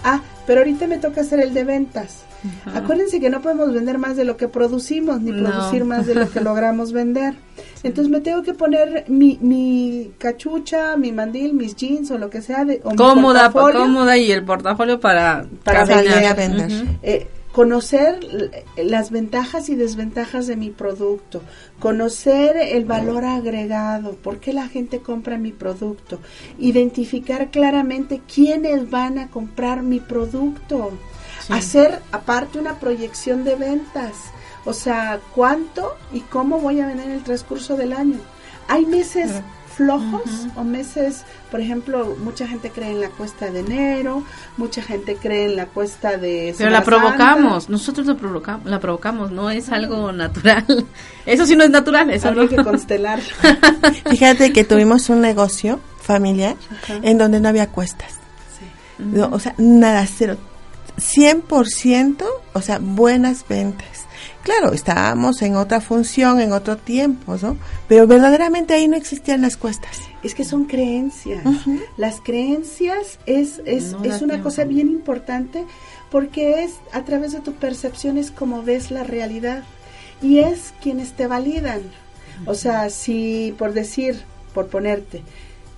Ah, 0.05 0.23
pero 0.47 0.61
ahorita 0.61 0.87
me 0.87 0.99
toca 0.99 1.21
hacer 1.21 1.41
el 1.41 1.53
de 1.53 1.65
ventas. 1.65 2.28
Acuérdense 2.75 3.21
que 3.21 3.31
no 3.31 3.41
podemos 3.43 3.73
vender 3.73 3.99
más 3.99 4.17
de 4.17 4.25
lo 4.25 4.37
que 4.37 4.49
producimos, 4.49 5.21
ni 5.21 5.33
producir 5.33 5.85
más 5.85 6.07
de 6.07 6.15
lo 6.15 6.31
que 6.31 6.41
logramos 6.43 6.93
vender. 6.93 7.35
Entonces 7.83 8.11
me 8.11 8.21
tengo 8.21 8.43
que 8.43 8.55
poner 8.55 9.05
mi, 9.09 9.39
mi 9.41 10.13
cachucha, 10.19 10.97
mi 10.97 11.13
mandil, 11.13 11.55
mis 11.55 11.75
jeans 11.75 12.11
o 12.11 12.19
lo 12.19 12.31
que 12.31 12.43
sea. 12.43 12.65
De, 12.65 12.81
cómoda, 12.81 13.51
cómoda 13.51 14.17
y 14.17 14.31
el 14.31 14.45
portafolio 14.45 15.01
para, 15.01 15.47
para, 15.65 15.85
vender. 15.85 16.71
Eh, 17.03 17.29
conocer 17.53 18.21
las 18.77 19.11
ventajas 19.11 19.69
y 19.69 19.75
desventajas 19.75 20.47
de 20.47 20.55
mi 20.55 20.71
producto, 20.71 21.43
conocer 21.81 22.57
el 22.57 22.85
valor 22.85 23.25
agregado, 23.25 24.13
por 24.13 24.39
qué 24.39 24.53
la 24.53 24.69
gente 24.69 25.01
compra 25.01 25.39
mi 25.39 25.51
producto, 25.51 26.21
identificar 26.59 27.51
claramente 27.51 28.21
quiénes 28.33 28.91
van 28.91 29.19
a 29.19 29.29
comprar 29.29 29.83
mi 29.83 29.99
producto, 29.99 30.93
hacer 31.49 32.01
aparte 32.13 32.59
una 32.59 32.75
proyección 32.79 33.45
de 33.45 33.57
ventas 33.57 34.15
o 34.69 34.75
sea, 34.75 35.19
¿cuánto 35.35 35.97
y 36.13 36.21
cómo 36.21 36.61
voy 36.61 36.81
a 36.81 36.87
vender 36.87 37.07
en 37.07 37.13
el 37.13 37.23
transcurso 37.23 37.75
del 37.75 37.95
año? 37.95 38.19
Hay 38.69 38.85
meses 38.85 39.31
flojos 39.75 40.47
o 40.57 40.63
meses, 40.63 41.25
por 41.51 41.61
ejemplo, 41.61 42.17
mucha 42.23 42.47
gente 42.47 42.71
cree 42.71 42.91
en 42.91 43.01
la 43.01 43.09
cuesta 43.09 43.51
de 43.51 43.61
enero, 43.61 44.25
mucha 44.59 44.83
gente 44.83 45.17
cree 45.17 45.47
en 45.47 45.57
la 45.57 45.65
cuesta 45.65 46.19
de... 46.19 46.55
Pero 46.59 46.69
la 46.69 46.83
provocamos, 46.83 47.71
nosotros 47.71 48.07
la 48.07 48.17
provocamos, 48.17 48.67
la 48.67 48.79
provocamos, 48.79 49.31
no 49.31 49.49
es 49.49 49.71
algo 49.71 50.13
natural. 50.13 50.67
Eso 51.25 51.47
sí 51.47 51.57
no 51.57 51.65
es 51.65 51.71
natural, 51.71 52.11
eso 52.11 52.29
Hay 52.29 52.49
que 52.49 52.57
constelar. 52.57 53.21
Fíjate 54.11 54.53
que 54.53 54.65
tuvimos 54.65 55.09
un 55.09 55.23
negocio 55.23 55.81
familiar 56.03 56.57
en 57.03 57.17
donde 57.17 57.41
no 57.41 57.49
había 57.49 57.69
cuestas. 57.69 58.17
Sí. 58.59 59.19
o 59.19 59.39
sea, 59.39 59.55
nada, 59.57 60.05
cero. 60.07 60.37
100%, 60.99 62.25
o 62.53 62.61
sea, 62.61 62.79
buenas 62.81 63.47
ventas 63.49 64.09
Claro, 64.49 64.73
estábamos 64.73 65.43
en 65.43 65.57
otra 65.57 65.83
función, 65.83 66.41
en 66.41 66.53
otro 66.53 66.79
tiempo, 66.79 67.37
¿no? 67.43 67.59
Pero 67.87 68.07
verdaderamente 68.07 68.73
ahí 68.73 68.89
no 68.89 68.97
existían 68.97 69.43
las 69.43 69.59
cuestas. 69.59 70.01
Es 70.23 70.35
que 70.35 70.43
son 70.45 70.65
creencias. 70.65 71.45
Las 71.99 72.23
creencias 72.23 73.19
es, 73.27 73.61
es, 73.67 73.95
es 74.03 74.23
una 74.23 74.43
cosa 74.43 74.65
bien 74.65 74.89
importante 74.89 75.65
porque 76.11 76.65
es 76.65 76.77
a 76.93 77.05
través 77.05 77.33
de 77.33 77.41
tu 77.41 77.53
percepción 77.53 78.17
es 78.17 78.31
como 78.31 78.63
ves 78.63 78.91
la 78.91 79.05
realidad 79.05 79.65
y 80.23 80.39
es 80.39 80.73
quienes 80.81 81.13
te 81.13 81.27
validan. 81.27 81.83
O 82.47 82.55
sea, 82.55 82.89
si 82.89 83.55
por 83.59 83.75
decir, 83.75 84.23
por 84.55 84.69
ponerte, 84.69 85.23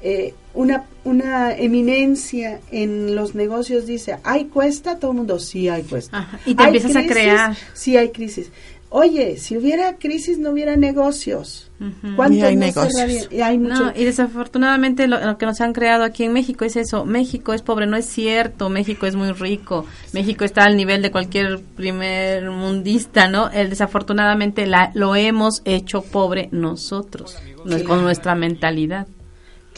eh, 0.00 0.34
una, 0.55 0.84
una 1.05 1.55
eminencia 1.57 2.61
en 2.70 3.14
los 3.14 3.34
negocios 3.34 3.86
dice, 3.86 4.18
hay 4.24 4.46
cuesta, 4.46 4.98
todo 4.98 5.12
el 5.12 5.18
mundo, 5.18 5.38
sí 5.38 5.68
hay 5.68 5.82
cuesta. 5.82 6.28
y 6.46 6.55
te 6.55 6.64
empiezas 6.64 6.96
a 6.96 7.07
crear. 7.07 7.57
Sí 7.74 7.96
hay 7.96 8.11
crisis. 8.11 8.51
Oye, 8.92 9.36
si 9.36 9.57
hubiera 9.57 9.96
crisis 9.98 10.38
no 10.38 10.51
hubiera 10.51 10.74
negocios. 10.74 11.70
¿Cuántos 12.16 12.42
hay 12.42 12.57
negocios? 12.57 13.28
Y, 13.30 13.40
hay 13.40 13.57
mucho... 13.57 13.92
y 13.94 14.05
desafortunadamente 14.05 15.07
lo, 15.07 15.38
que 15.38 15.46
nos 15.46 15.61
han 15.61 15.72
creado 15.72 16.03
aquí 16.03 16.24
en 16.24 16.32
México 16.32 16.64
es 16.64 16.74
eso. 16.74 17.05
México 17.05 17.53
es 17.53 17.62
pobre, 17.62 17.86
no 17.86 17.96
es 17.96 18.07
cierto. 18.07 18.68
México 18.68 19.07
es 19.07 19.14
muy 19.14 19.30
rico. 19.30 19.86
México 20.12 20.44
está 20.44 20.64
al 20.64 20.76
nivel 20.76 21.03
de 21.03 21.12
cualquier 21.12 21.61
primer 21.76 22.51
mundista, 22.51 23.28
¿no? 23.28 23.48
El, 23.51 23.70
desafortunadamente 23.70 24.66
la, 24.66 24.90
lo 24.94 25.14
hemos 25.14 25.62
hecho 25.64 26.03
pobre 26.03 26.48
nosotros, 26.51 27.38
con 27.86 28.03
nuestra 28.03 28.34
mentalidad. 28.34 29.07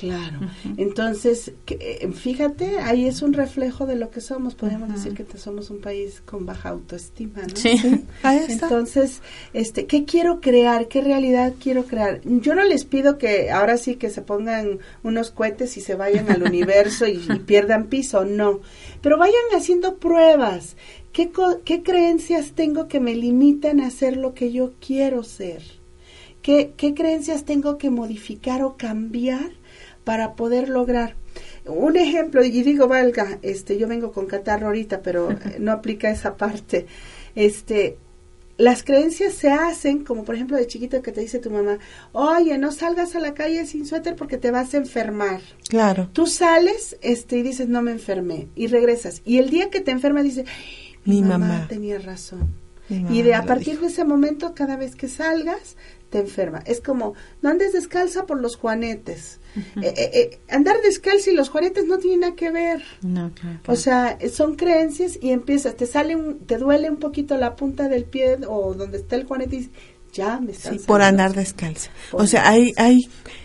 Claro. 0.03 0.41
Entonces, 0.79 1.53
eh, 1.69 2.11
fíjate, 2.13 2.81
ahí 2.81 3.07
es 3.07 3.23
un 3.23 3.33
reflejo 3.35 3.87
de 3.87 3.95
lo 3.95 4.11
que 4.11 4.21
somos. 4.21 4.57
Podríamos 4.57 4.89
decir 4.89 5.15
que 5.15 5.39
somos 5.39 5.71
un 5.71 5.81
país 5.81 6.21
con 6.27 6.45
baja 6.45 6.71
autoestima, 6.71 7.43
¿no? 7.43 7.55
Sí. 7.55 8.05
Entonces, 8.25 9.23
este, 9.53 9.87
¿qué 9.87 10.05
quiero 10.05 10.41
crear? 10.41 10.89
¿Qué 10.89 11.03
realidad 11.03 11.55
quiero 11.63 11.85
crear? 11.85 12.21
Yo 12.25 12.57
no 12.57 12.65
les 12.65 12.85
pido 12.85 13.17
que 13.17 13.53
ahora 13.53 13.77
sí 13.77 13.95
que 13.95 14.11
se 14.11 14.23
pongan 14.23 14.81
unos 15.05 15.31
cohetes 15.31 15.77
y 15.77 15.81
se 15.81 15.95
vayan 15.95 16.29
al 16.33 16.43
universo 16.49 17.07
y, 17.07 17.19
pierdan 17.47 17.87
piso, 17.87 18.25
no. 18.25 18.59
Pero 19.03 19.19
vayan 19.19 19.37
haciendo 19.57 19.99
pruebas. 19.99 20.77
¿Qué, 21.13 21.31
¿Qué 21.65 21.85
creencias 21.85 22.55
tengo 22.57 22.89
que 22.89 22.99
me 22.99 23.15
limitan 23.15 23.81
a 23.81 23.87
hacer 23.87 24.17
lo 24.17 24.35
que 24.35 24.51
yo 24.51 24.73
quiero 24.85 25.23
ser? 25.23 25.63
¿Qué, 26.43 26.73
¿Qué 26.77 26.93
creencias 26.93 27.45
tengo 27.45 27.79
que 27.79 27.91
modificar 27.91 28.65
o 28.65 28.77
cambiar 28.77 29.62
para 30.05 30.35
poder 30.35 30.69
lograr. 30.69 31.17
Un 31.65 31.97
ejemplo, 31.97 32.45
y 32.45 32.51
digo, 32.51 32.89
valga, 32.89 33.39
este, 33.43 33.79
yo 33.79 33.87
vengo 33.87 34.13
con 34.13 34.27
catarro 34.27 34.67
ahorita, 34.67 35.03
pero 35.03 35.29
no 35.59 35.73
aplica 35.73 36.11
esa 36.11 36.37
parte. 36.37 36.87
Este, 37.35 37.97
las 38.59 38.83
creencias 38.83 39.35
se 39.35 39.51
hacen, 39.51 40.05
como 40.05 40.25
por 40.25 40.35
ejemplo 40.35 40.57
de 40.57 40.67
chiquito 40.67 41.03
que 41.03 41.13
te 41.13 41.21
dice 41.21 41.39
tu 41.39 41.51
mamá, 41.51 41.79
oye, 42.13 42.59
no 42.59 42.71
salgas 42.71 43.17
a 43.17 43.21
la 43.21 43.35
calle 43.35 43.67
sin 43.67 43.87
suéter 43.87 44.15
porque 44.15 44.39
te 44.39 44.51
vas 44.51 44.75
a 44.75 44.77
enfermar. 44.77 45.41
Claro. 45.69 46.09
Tú 46.13 46.27
sales 46.27 46.97
este, 47.01 47.39
y 47.39 47.43
dices, 47.43 47.69
no 47.69 47.83
me 47.83 47.93
enfermé, 47.93 48.49
y 48.55 48.67
regresas. 48.67 49.23
Y 49.25 49.39
el 49.39 49.51
día 49.51 49.71
que 49.71 49.81
te 49.81 49.91
enfermas 49.91 50.25
dices, 50.25 50.47
mi, 51.05 51.23
mamá, 51.23 51.67
tenía 51.69 51.99
razón. 51.99 52.55
y 52.89 53.23
de 53.23 53.35
a 53.35 53.45
partir 53.45 53.81
de 53.81 53.87
ese 53.87 54.05
momento, 54.05 54.55
cada 54.55 54.77
vez 54.77 54.97
que 54.97 55.09
salgas, 55.09 55.77
te 56.11 56.19
enferma. 56.19 56.63
Es 56.67 56.81
como, 56.81 57.15
no 57.41 57.51
andes 57.51 57.73
descalza 57.73 58.27
por 58.27 58.41
los 58.41 58.57
juanetes. 58.57 59.41
Eh, 59.55 59.95
eh, 59.97 60.11
eh, 60.15 60.39
andar 60.49 60.77
descalzo 60.83 61.31
y 61.31 61.35
los 61.35 61.51
juanetes 61.51 61.85
no 61.87 61.99
tienen 61.99 62.21
nada 62.21 62.35
que 62.35 62.51
ver. 62.51 62.83
O 63.67 63.77
sea, 63.77 64.19
son 64.33 64.57
creencias 64.57 65.19
y 65.21 65.31
empiezas, 65.31 65.77
te 65.77 65.87
sale 65.87 66.17
un, 66.17 66.41
te 66.41 66.59
duele 66.59 66.91
un 66.91 66.97
poquito 66.97 67.37
la 67.37 67.55
punta 67.57 67.89
del 67.89 68.05
pie 68.05 68.39
o 68.49 68.75
donde 68.75 68.99
está 68.99 69.17
el 69.17 69.25
juanete 69.25 69.57
y 69.57 69.71
ya 70.13 70.41
me 70.41 70.53
está 70.53 70.71
Sí, 70.71 70.79
por 70.87 71.03
andar 71.03 71.35
descalza. 71.35 71.91
o 72.13 72.27
sea, 72.27 72.49
hay, 72.49 72.73
hay 72.77 73.01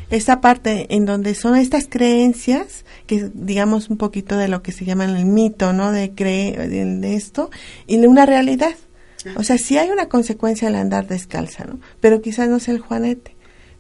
esta 0.10 0.42
parte 0.42 0.88
en 0.96 1.06
donde 1.06 1.36
son 1.36 1.56
estas 1.56 1.88
creencias, 1.90 2.86
que 3.06 3.30
digamos 3.34 3.90
un 3.90 3.98
poquito 3.98 4.38
de 4.38 4.48
lo 4.48 4.62
que 4.62 4.72
se 4.72 4.86
llama 4.86 5.06
el 5.06 5.26
mito, 5.26 5.74
¿no? 5.74 5.92
De 5.92 6.14
creer 6.14 6.70
de 6.70 7.16
esto, 7.16 7.50
y 7.86 7.98
de 7.98 8.08
una 8.08 8.26
realidad. 8.26 8.76
O 9.36 9.44
sea, 9.44 9.58
sí 9.58 9.78
hay 9.78 9.90
una 9.90 10.08
consecuencia 10.08 10.70
al 10.70 10.76
andar 10.76 11.08
descalza, 11.08 11.66
¿no? 11.66 11.80
Pero 12.00 12.22
quizás 12.22 12.48
no 12.48 12.60
sea 12.60 12.74
el 12.74 12.80
juanete. 12.80 13.37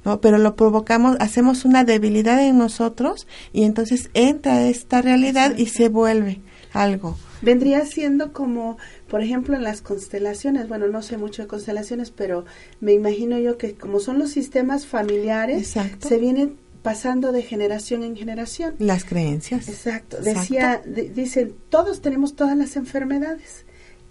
¿No? 0.07 0.21
Pero 0.21 0.37
lo 0.37 0.55
provocamos, 0.55 1.17
hacemos 1.19 1.65
una 1.65 1.83
debilidad 1.83 2.41
en 2.41 2.57
nosotros 2.57 3.27
y 3.51 3.63
entonces 3.63 4.09
entra 4.13 4.65
esta 4.67 5.01
realidad 5.01 5.57
y 5.57 5.65
se 5.65 5.89
vuelve 5.89 6.39
algo. 6.71 7.17
Vendría 7.41 7.85
siendo 7.85 8.31
como, 8.31 8.77
por 9.09 9.21
ejemplo, 9.21 9.57
en 9.57 9.63
las 9.63 9.81
constelaciones, 9.81 10.69
bueno, 10.69 10.87
no 10.87 11.01
sé 11.01 11.17
mucho 11.17 11.41
de 11.41 11.49
constelaciones, 11.49 12.11
pero 12.11 12.45
me 12.79 12.93
imagino 12.93 13.37
yo 13.37 13.57
que 13.57 13.75
como 13.75 13.99
son 13.99 14.17
los 14.17 14.31
sistemas 14.31 14.85
familiares, 14.85 15.75
se 15.99 16.17
vienen 16.17 16.55
pasando 16.83 17.33
de 17.33 17.43
generación 17.43 18.03
en 18.03 18.15
generación. 18.15 18.75
Las 18.79 19.03
creencias. 19.03 19.67
Exacto. 19.67 20.17
Decía, 20.21 20.81
dicen, 20.85 21.53
todos 21.67 22.01
tenemos 22.01 22.37
todas 22.37 22.55
las 22.55 22.77
enfermedades 22.77 23.65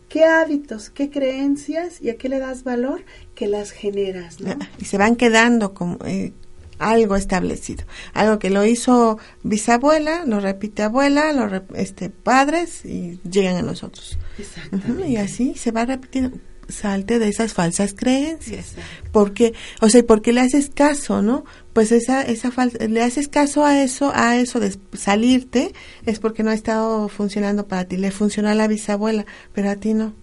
qué 0.09 0.24
hábitos, 0.24 0.90
qué 0.90 1.11
creencias 1.11 2.01
y 2.01 2.11
a 2.11 2.16
qué 2.16 2.28
le 2.28 2.38
das 2.38 2.64
valor 2.64 3.05
que 3.37 3.47
las 3.47 3.70
generas, 3.70 4.41
¿no? 4.41 4.57
Y 4.80 4.87
se 4.87 4.99
van 4.99 5.14
quedando 5.14 5.74
como 5.74 5.99
eh, 6.05 6.32
algo 6.80 7.14
establecido, 7.14 7.84
algo 8.12 8.41
que 8.41 8.51
lo 8.51 8.64
hizo 8.64 9.18
bisabuela, 9.45 10.24
lo 10.26 10.41
repite 10.41 10.82
abuela, 10.82 11.32
lo 11.32 11.62
este 11.76 12.11
padres 12.11 12.84
y 12.84 13.20
llegan 13.22 13.57
a 13.57 13.62
nosotros. 13.62 14.18
Exacto. 14.39 15.07
y 15.07 15.16
así 15.16 15.55
se 15.55 15.70
va 15.70 15.84
repitiendo 15.84 16.37
salte 16.68 17.18
de 17.18 17.28
esas 17.28 17.55
falsas 17.55 17.95
creencias. 17.95 18.72
Porque, 19.12 19.55
o 19.80 19.89
sea, 19.89 20.03
¿por 20.05 20.22
qué 20.22 20.32
le 20.32 20.41
haces 20.41 20.70
caso, 20.74 21.22
no? 21.22 21.45
Pues 21.72 21.93
esa, 21.93 22.22
esa 22.22 22.51
le 22.89 23.03
haces 23.03 23.28
caso 23.28 23.64
a 23.64 23.82
eso, 23.82 24.11
a 24.14 24.37
eso 24.37 24.61
de 24.61 24.76
salirte, 24.93 25.72
es 26.05 26.18
porque 26.18 26.43
no 26.43 26.51
ha 26.51 26.55
estado 26.55 27.09
funcionando 27.09 27.68
para 27.68 27.84
ti. 27.84 27.97
Le 27.97 28.11
funcionó 28.11 28.49
a 28.49 28.55
la 28.55 28.66
bisabuela, 28.66 29.26
pero 29.53 29.70
a 29.70 29.76
ti 29.76 29.95
no. 29.95 30.14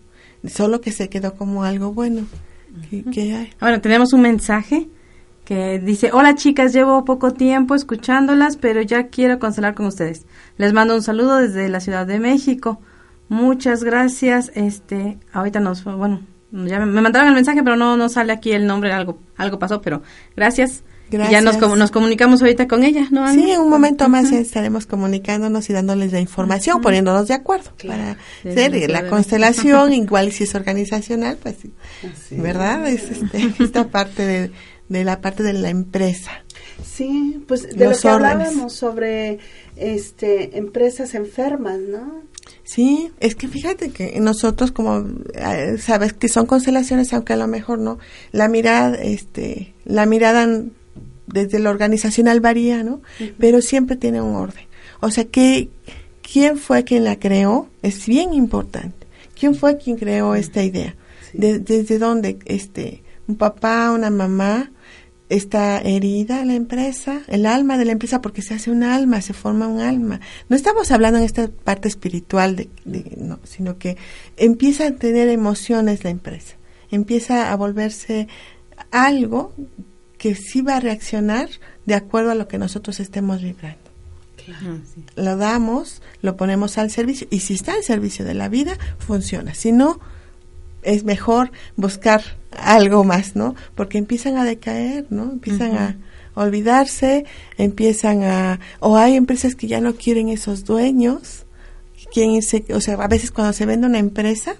Solo 0.45 0.81
que 0.81 0.91
se 0.91 1.09
quedó 1.09 1.35
como 1.35 1.63
algo 1.63 1.93
bueno. 1.93 2.27
¿Qué, 3.11 3.35
hay? 3.35 3.49
Bueno, 3.59 3.81
tenemos 3.81 4.13
un 4.13 4.21
mensaje 4.21 4.89
que 5.45 5.79
dice, 5.79 6.11
hola 6.13 6.35
chicas, 6.35 6.73
llevo 6.73 7.05
poco 7.05 7.31
tiempo 7.31 7.75
escuchándolas, 7.75 8.57
pero 8.57 8.81
ya 8.81 9.07
quiero 9.07 9.39
consolar 9.39 9.75
con 9.75 9.85
ustedes. 9.85 10.25
Les 10.57 10.73
mando 10.73 10.95
un 10.95 11.01
saludo 11.01 11.37
desde 11.37 11.69
la 11.69 11.79
Ciudad 11.79 12.07
de 12.07 12.19
México. 12.19 12.79
Muchas 13.29 13.83
gracias. 13.83 14.51
Este, 14.55 15.17
ahorita 15.33 15.59
nos, 15.59 15.83
bueno, 15.83 16.21
ya 16.51 16.79
me, 16.79 17.01
mandaron 17.01 17.29
el 17.29 17.35
mensaje, 17.35 17.63
pero 17.63 17.75
no, 17.75 17.97
no 17.97 18.09
sale 18.09 18.31
aquí 18.31 18.51
el 18.51 18.67
nombre, 18.67 18.91
algo, 18.93 19.19
algo 19.37 19.59
pasó, 19.59 19.81
pero 19.81 20.01
gracias. 20.35 20.83
Gracias. 21.09 21.31
ya 21.31 21.41
nos, 21.41 21.77
nos 21.77 21.91
comunicamos 21.91 22.41
ahorita 22.41 22.67
con 22.67 22.83
ella, 22.83 23.07
¿no? 23.11 23.31
Sí, 23.31 23.51
en 23.51 23.61
un 23.61 23.69
momento 23.69 24.09
más 24.09 24.31
estaremos 24.31 24.87
comunicándonos 24.87 25.69
y 25.69 25.73
dándoles 25.73 26.11
la 26.11 26.19
información, 26.19 26.81
poniéndonos 26.81 27.27
de 27.27 27.35
acuerdo 27.35 27.71
para 27.85 28.17
hacer 28.39 28.89
la 28.89 29.07
constelación, 29.07 29.93
igual 29.93 30.31
si 30.31 30.45
es 30.45 30.55
organizacional, 30.55 31.37
pues, 31.41 31.57
sí. 31.57 32.35
¿verdad? 32.35 32.87
Es 32.87 33.11
este, 33.11 33.53
esta 33.63 33.87
parte 33.89 34.25
de, 34.25 34.51
de, 34.89 35.03
la 35.03 35.21
parte 35.21 35.43
de 35.43 35.53
la 35.53 35.69
empresa. 35.69 36.31
Sí, 36.83 37.43
pues 37.47 37.69
de 37.69 37.85
lo 37.85 37.97
que 37.97 38.07
hablábamos 38.07 38.73
sobre 38.73 39.39
este 39.75 40.57
empresas 40.57 41.13
enfermas, 41.13 41.79
¿no? 41.79 42.23
Sí, 42.63 43.11
es 43.19 43.35
que 43.35 43.47
fíjate 43.47 43.91
que 43.91 44.19
nosotros 44.19 44.71
como 44.71 45.05
eh, 45.33 45.77
sabes 45.77 46.13
que 46.13 46.29
son 46.29 46.45
constelaciones, 46.45 47.13
aunque 47.13 47.33
a 47.33 47.37
lo 47.37 47.47
mejor 47.47 47.79
no, 47.79 47.99
la 48.31 48.47
mirada, 48.47 48.95
este, 48.95 49.73
la 49.85 50.05
mirada 50.05 50.47
desde 51.33 51.59
lo 51.59 51.69
organizacional 51.69 52.39
varía, 52.39 52.83
¿no? 52.83 53.01
Pero 53.37 53.61
siempre 53.61 53.95
tiene 53.97 54.21
un 54.21 54.35
orden. 54.35 54.65
O 55.01 55.11
sea 55.11 55.25
que 55.25 55.69
quién 56.21 56.57
fue 56.57 56.83
quien 56.83 57.03
la 57.03 57.19
creó 57.19 57.67
es 57.81 58.05
bien 58.05 58.33
importante. 58.33 59.07
¿Quién 59.37 59.55
fue 59.55 59.77
quien 59.77 59.97
creó 59.97 60.35
esta 60.35 60.63
idea? 60.63 60.95
desde 61.33 61.97
dónde, 61.97 62.37
este, 62.45 63.01
un 63.27 63.37
papá, 63.37 63.91
una 63.91 64.11
mamá, 64.11 64.71
está 65.29 65.79
herida 65.79 66.45
la 66.45 66.53
empresa, 66.53 67.21
el 67.27 67.47
alma 67.47 67.77
de 67.77 67.85
la 67.85 67.93
empresa, 67.93 68.21
porque 68.21 68.43
se 68.43 68.53
hace 68.53 68.69
un 68.69 68.83
alma, 68.83 69.19
se 69.21 69.33
forma 69.33 69.67
un 69.67 69.79
alma. 69.79 70.19
No 70.47 70.55
estamos 70.55 70.91
hablando 70.91 71.17
en 71.17 71.25
esta 71.25 71.47
parte 71.47 71.87
espiritual, 71.87 72.55
de, 72.55 72.69
no, 73.17 73.39
sino 73.43 73.77
que 73.79 73.97
empieza 74.37 74.87
a 74.87 74.91
tener 74.91 75.29
emociones 75.29 76.03
la 76.03 76.11
empresa, 76.11 76.55
empieza 76.91 77.51
a 77.51 77.55
volverse 77.55 78.27
algo 78.91 79.53
que 80.23 80.35
sí 80.35 80.61
va 80.61 80.77
a 80.77 80.79
reaccionar 80.79 81.49
de 81.85 81.95
acuerdo 81.95 82.31
a 82.31 82.35
lo 82.35 82.47
que 82.47 82.57
nosotros 82.57 83.01
estemos 83.01 83.41
vibrando. 83.41 83.81
Lo 85.17 85.35
damos, 85.35 86.01
lo 86.21 86.37
ponemos 86.37 86.77
al 86.77 86.91
servicio 86.91 87.27
y 87.29 87.41
si 87.41 87.55
está 87.55 87.73
al 87.73 87.83
servicio 87.83 88.23
de 88.23 88.33
la 88.33 88.47
vida, 88.47 88.77
funciona. 88.99 89.53
Si 89.53 89.73
no, 89.73 89.99
es 90.81 91.03
mejor 91.03 91.51
buscar 91.75 92.23
algo 92.51 93.03
más, 93.03 93.35
¿no? 93.35 93.53
Porque 93.75 93.97
empiezan 93.97 94.37
a 94.37 94.45
decaer, 94.45 95.07
¿no? 95.09 95.23
Empiezan 95.23 95.75
a 95.75 95.97
olvidarse, 96.35 97.25
empiezan 97.57 98.23
a... 98.23 98.61
O 98.79 98.95
hay 98.95 99.17
empresas 99.17 99.55
que 99.55 99.67
ya 99.67 99.81
no 99.81 99.93
quieren 99.93 100.29
esos 100.29 100.63
dueños, 100.63 101.45
quieren 102.13 102.39
o 102.73 102.79
sea, 102.79 102.93
a 102.93 103.07
veces 103.09 103.29
cuando 103.31 103.51
se 103.51 103.65
vende 103.65 103.87
una 103.87 103.99
empresa, 103.99 104.55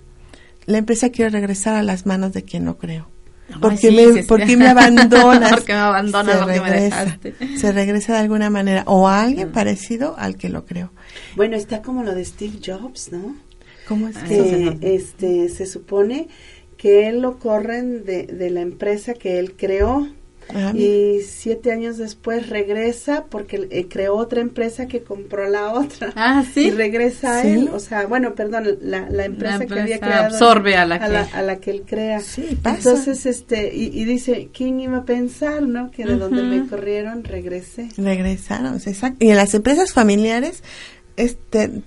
la 0.66 0.78
empresa 0.78 1.10
quiere 1.10 1.32
regresar 1.32 1.76
a 1.76 1.84
las 1.84 2.06
manos 2.06 2.34
de 2.34 2.44
quien 2.44 2.66
no 2.66 2.78
creo. 2.78 3.13
Porque, 3.62 3.92
me, 3.92 4.24
porque 4.24 4.58
me 4.58 4.68
abandonas. 4.68 5.50
porque 5.54 5.74
me 5.74 5.80
abandonas, 5.80 6.38
porque 6.38 6.62
me 6.62 6.72
dejaste. 6.72 7.36
Se 7.58 7.72
regresa 7.72 8.14
de 8.14 8.20
alguna 8.20 8.50
manera. 8.50 8.84
O 8.86 9.08
a 9.08 9.22
alguien 9.22 9.52
parecido 9.52 10.16
al 10.18 10.36
que 10.36 10.50
lo 10.50 10.66
creo. 10.66 10.92
Bueno, 11.36 11.56
está 11.56 11.82
como 11.82 12.04
lo 12.04 12.14
de 12.14 12.26
Steve 12.26 12.60
Jobs, 12.64 13.12
¿no? 13.12 13.36
¿Cómo 13.88 14.08
es 14.08 14.18
que 14.18 14.78
este, 14.82 15.50
se 15.50 15.66
supone 15.66 16.28
que 16.78 17.08
él 17.08 17.22
lo 17.22 17.40
corren 17.40 18.06
de, 18.06 18.28
de 18.28 18.50
la 18.50 18.62
empresa 18.62 19.14
que 19.14 19.40
él 19.40 19.56
creó 19.58 20.08
Ah, 20.54 20.72
y 20.76 21.22
siete 21.22 21.72
años 21.72 21.98
después 21.98 22.50
regresa 22.50 23.26
porque 23.30 23.68
eh, 23.72 23.88
creó 23.90 24.16
otra 24.16 24.42
empresa 24.42 24.88
que 24.88 25.02
compró 25.02 25.50
la 25.50 25.74
otra. 25.74 26.12
Ah, 26.26 26.44
sí. 26.54 26.68
Y 26.68 26.72
regresa 26.72 27.38
a 27.38 27.44
él. 27.44 27.70
O 27.74 27.80
sea, 27.80 28.06
bueno, 28.06 28.34
perdón, 28.34 28.78
la, 28.82 29.10
la, 29.10 29.26
empresa, 29.26 29.66
que 29.66 29.80
había 29.80 30.00
creado. 30.00 30.26
Absorbe 30.26 30.78
a 30.78 30.86
la, 30.86 31.00
que... 31.00 31.06
a 31.36 31.42
la, 31.42 31.58
que 31.58 31.72
él 31.72 31.84
crea. 31.86 32.20
Sí, 32.22 32.58
pasa. 32.62 32.78
Entonces, 32.78 33.26
este, 33.26 33.76
y, 33.76 34.06
dice, 34.06 34.50
¿quién 34.54 34.80
iba 34.80 35.00
a 35.00 35.06
pensar, 35.06 35.64
no? 35.64 35.92
Que 35.92 36.06
de 36.06 36.16
donde 36.16 36.44
me 36.44 36.66
corrieron, 36.68 37.24
regresé. 37.24 37.90
Regresaron, 37.98 38.76
exacto. 38.76 39.26
Y 39.26 39.32
en 39.32 39.36
las 39.36 39.54
empresas 39.54 39.92
familiares 39.92 40.64
es 41.18 41.38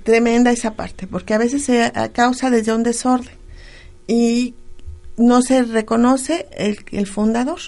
tremenda 0.02 0.50
esa 0.50 0.74
parte, 0.74 1.06
porque 1.06 1.34
a 1.34 1.38
veces 1.38 1.64
se 1.64 1.90
causa 2.12 2.50
desde 2.50 2.74
un 2.74 2.82
desorden 2.82 3.34
y 4.06 4.54
no 5.16 5.40
se 5.42 5.62
reconoce 5.62 6.46
el, 6.52 6.78
el 6.92 7.06
fundador 7.06 7.60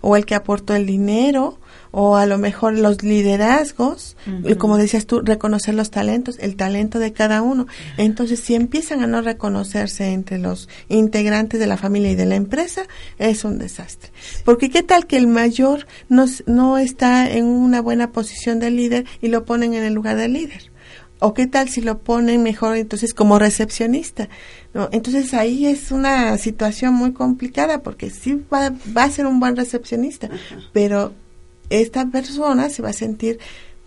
o 0.00 0.16
el 0.16 0.26
que 0.26 0.34
aportó 0.34 0.74
el 0.74 0.86
dinero 0.86 1.58
o 1.92 2.16
a 2.16 2.26
lo 2.26 2.38
mejor 2.38 2.78
los 2.78 3.02
liderazgos, 3.02 4.16
como 4.58 4.76
decías 4.76 5.06
tú, 5.06 5.20
reconocer 5.22 5.74
los 5.74 5.90
talentos, 5.90 6.38
el 6.38 6.56
talento 6.56 6.98
de 6.98 7.12
cada 7.12 7.42
uno. 7.42 7.66
Entonces, 7.96 8.40
si 8.40 8.54
empiezan 8.54 9.02
a 9.02 9.06
no 9.06 9.22
reconocerse 9.22 10.12
entre 10.12 10.38
los 10.38 10.68
integrantes 10.88 11.58
de 11.58 11.66
la 11.66 11.76
familia 11.76 12.12
y 12.12 12.14
de 12.14 12.26
la 12.26 12.36
empresa, 12.36 12.82
es 13.18 13.44
un 13.44 13.58
desastre. 13.58 14.12
Porque 14.44 14.70
qué 14.70 14.82
tal 14.82 15.06
que 15.06 15.16
el 15.16 15.26
mayor 15.26 15.86
no, 16.08 16.26
no 16.46 16.78
está 16.78 17.28
en 17.28 17.46
una 17.46 17.80
buena 17.80 18.12
posición 18.12 18.60
de 18.60 18.70
líder 18.70 19.06
y 19.20 19.28
lo 19.28 19.44
ponen 19.44 19.74
en 19.74 19.82
el 19.82 19.94
lugar 19.94 20.16
del 20.16 20.34
líder 20.34 20.69
o 21.20 21.34
qué 21.34 21.46
tal 21.46 21.68
si 21.68 21.80
lo 21.80 21.98
ponen 21.98 22.42
mejor 22.42 22.76
entonces 22.76 23.14
como 23.14 23.38
recepcionista 23.38 24.28
¿no? 24.74 24.88
entonces 24.92 25.32
ahí 25.34 25.66
es 25.66 25.92
una 25.92 26.36
situación 26.38 26.94
muy 26.94 27.12
complicada 27.12 27.82
porque 27.82 28.10
sí 28.10 28.42
va, 28.52 28.72
va 28.96 29.04
a 29.04 29.10
ser 29.10 29.26
un 29.26 29.38
buen 29.38 29.56
recepcionista 29.56 30.28
pero 30.72 31.12
esta 31.68 32.06
persona 32.06 32.68
se 32.68 32.82
va 32.82 32.90
a 32.90 32.94
sentir 32.94 33.38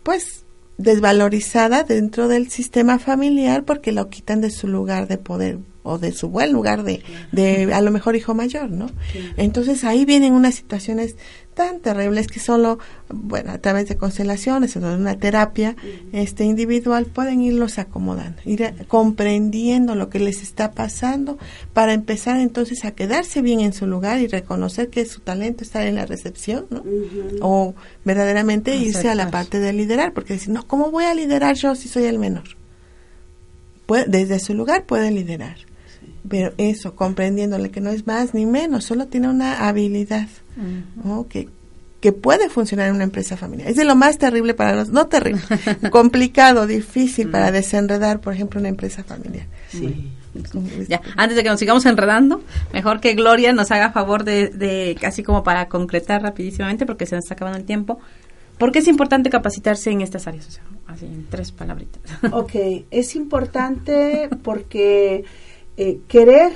pues 0.04 0.44
desvalorizada 0.78 1.84
dentro 1.84 2.28
del 2.28 2.50
sistema 2.50 3.00
familiar 3.00 3.64
porque 3.64 3.92
lo 3.92 4.10
quitan 4.10 4.42
de 4.42 4.50
su 4.50 4.68
lugar 4.68 5.08
de 5.08 5.18
poder 5.18 5.60
o 5.84 5.98
de 5.98 6.12
su 6.14 6.30
buen 6.30 6.52
lugar 6.52 6.84
de, 6.84 7.04
de 7.32 7.74
a 7.74 7.82
lo 7.82 7.92
mejor 7.92 8.16
hijo 8.16 8.34
mayor, 8.34 8.72
¿no? 8.72 8.90
Entonces 9.36 9.84
ahí 9.84 10.06
vienen 10.06 10.34
unas 10.34 10.56
situaciones 10.56 11.18
tan 11.54 11.80
terribles 11.80 12.28
que 12.28 12.40
solo, 12.40 12.80
bueno, 13.10 13.52
a 13.52 13.58
través 13.58 13.88
de 13.88 13.98
constelaciones 13.98 14.76
o 14.76 14.80
de 14.80 14.96
una 14.96 15.18
terapia 15.18 15.76
este 16.12 16.44
individual 16.44 17.06
pueden 17.06 17.42
irlos 17.42 17.80
acomodando, 17.80 18.42
ir 18.46 18.74
comprendiendo 18.88 19.96
lo 19.96 20.10
que 20.10 20.20
les 20.20 20.42
está 20.42 20.72
pasando 20.72 21.38
para 21.74 21.94
empezar 21.94 22.40
entonces 22.40 22.86
a 22.86 22.92
quedarse 22.92 23.42
bien 23.42 23.60
en 23.60 23.74
su 23.74 23.88
lugar 23.88 24.20
y 24.20 24.28
reconocer 24.28 24.90
que 24.90 25.06
su 25.06 25.22
talento 25.22 25.64
está 25.64 25.86
en 25.86 25.96
la 25.96 26.06
recepción, 26.06 26.66
¿no? 26.70 26.84
O 27.42 27.76
verdaderamente 28.04 28.76
irse 28.76 29.10
a 29.10 29.16
la 29.16 29.32
parte 29.32 29.60
de 29.60 29.74
liderar, 29.74 30.14
porque 30.14 30.34
decir, 30.34 30.50
no, 30.50 30.68
¿cómo 30.68 30.92
voy 30.92 31.06
a 31.06 31.14
liderar 31.14 31.56
yo 31.56 31.76
si 31.76 31.88
soy 31.88 32.06
el 32.06 32.20
menor? 32.20 32.44
desde 34.08 34.40
su 34.40 34.54
lugar 34.54 34.86
puede 34.86 35.12
liderar. 35.12 35.58
Pero 36.28 36.54
eso, 36.58 36.96
comprendiéndole 36.96 37.70
que 37.70 37.82
no 37.82 37.90
es 37.90 38.08
más 38.08 38.34
ni 38.34 38.46
menos, 38.46 38.86
solo 38.86 39.08
tiene 39.08 39.30
una 39.30 39.68
habilidad 39.68 40.28
que, 41.30 41.50
que 42.00 42.12
puede 42.12 42.50
funcionar 42.50 42.90
en 42.90 42.96
una 42.96 43.06
empresa 43.06 43.38
familiar. 43.38 43.70
Es 43.70 43.76
de 43.76 43.86
lo 43.86 43.96
más 43.96 44.18
terrible 44.18 44.54
para 44.54 44.76
los, 44.76 44.90
no 44.90 45.08
terrible, 45.08 45.42
complicado, 45.92 46.68
difícil 46.68 47.30
para 47.30 47.52
desenredar, 47.52 48.20
por 48.20 48.34
ejemplo, 48.34 48.60
una 48.60 48.70
empresa 48.70 49.04
familiar. 49.04 49.48
Sí. 49.70 50.12
Ya, 50.88 51.02
antes 51.16 51.38
de 51.38 51.44
que 51.44 51.50
nos 51.50 51.60
sigamos 51.60 51.86
enredando, 51.86 52.42
mejor 52.74 53.00
que 53.00 53.14
Gloria 53.14 53.54
nos 53.54 53.72
haga 53.72 53.92
favor 53.92 54.24
de, 54.24 54.50
de, 54.50 54.98
casi 55.00 55.24
como 55.24 55.44
para 55.44 55.70
concretar 55.70 56.24
rapidísimamente, 56.24 56.86
porque 56.86 57.06
se 57.06 57.16
nos 57.16 57.26
está 57.26 57.36
acabando 57.36 57.60
el 57.60 57.66
tiempo, 57.66 58.00
¿por 58.58 58.72
qué 58.72 58.80
es 58.80 58.88
importante 58.88 59.30
capacitarse 59.30 59.92
en 59.92 60.02
estas 60.02 60.28
áreas? 60.28 60.48
O 60.48 60.52
sea, 60.52 60.64
así 60.88 61.06
en 61.06 61.28
tres 61.30 61.52
palabritas. 61.52 62.02
Ok, 62.32 62.56
es 62.92 63.16
importante 63.16 64.30
porque 64.44 65.24
eh, 65.78 66.00
querer 66.08 66.52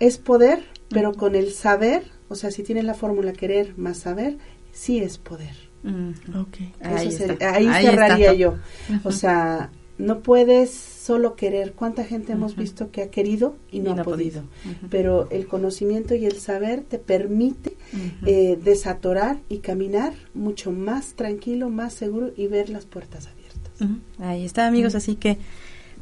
es 0.00 0.18
poder, 0.18 0.64
pero 0.90 1.12
con 1.12 1.34
el 1.34 1.52
saber 1.52 2.04
o 2.28 2.34
sea, 2.34 2.50
si 2.50 2.62
tienes 2.62 2.84
la 2.84 2.94
fórmula 2.94 3.32
querer 3.32 3.76
más 3.76 3.98
saber, 3.98 4.38
sí 4.72 4.98
es 4.98 5.18
poder. 5.18 5.56
Mm, 5.82 6.36
okay. 6.36 6.72
ahí, 6.80 7.10
cerraría 7.10 8.32
yo. 8.34 8.56
O 9.04 9.12
sea, 9.12 9.70
no 9.96 10.20
puedes 10.20 10.70
solo 10.70 11.34
querer. 11.34 11.72
¿Cuánta 11.72 12.04
gente 12.04 12.32
hemos 12.32 12.56
visto 12.56 12.90
que 12.90 13.02
ha 13.02 13.10
querido 13.10 13.56
y 13.70 13.80
no, 13.80 13.92
ha 13.92 14.02
podido? 14.02 14.42
Pero 14.90 15.28
el 15.30 15.46
conocimiento 15.46 16.14
y 16.14 16.26
el 16.26 16.38
saber 16.38 16.82
te 16.82 16.98
permite 16.98 17.76
eh, 18.26 18.58
desatorar 18.62 19.38
y 19.48 19.58
caminar 19.58 20.14
mucho 20.34 20.70
más 20.70 21.14
tranquilo, 21.14 21.68
más 21.70 21.94
seguro 21.94 22.32
y 22.36 22.46
ver 22.46 22.70
las 22.70 22.84
puertas 22.86 23.26
abiertas. 23.26 23.98
Ahí 24.18 24.44
está, 24.44 24.66
amigos. 24.66 24.94
Así 24.94 25.16
que 25.16 25.38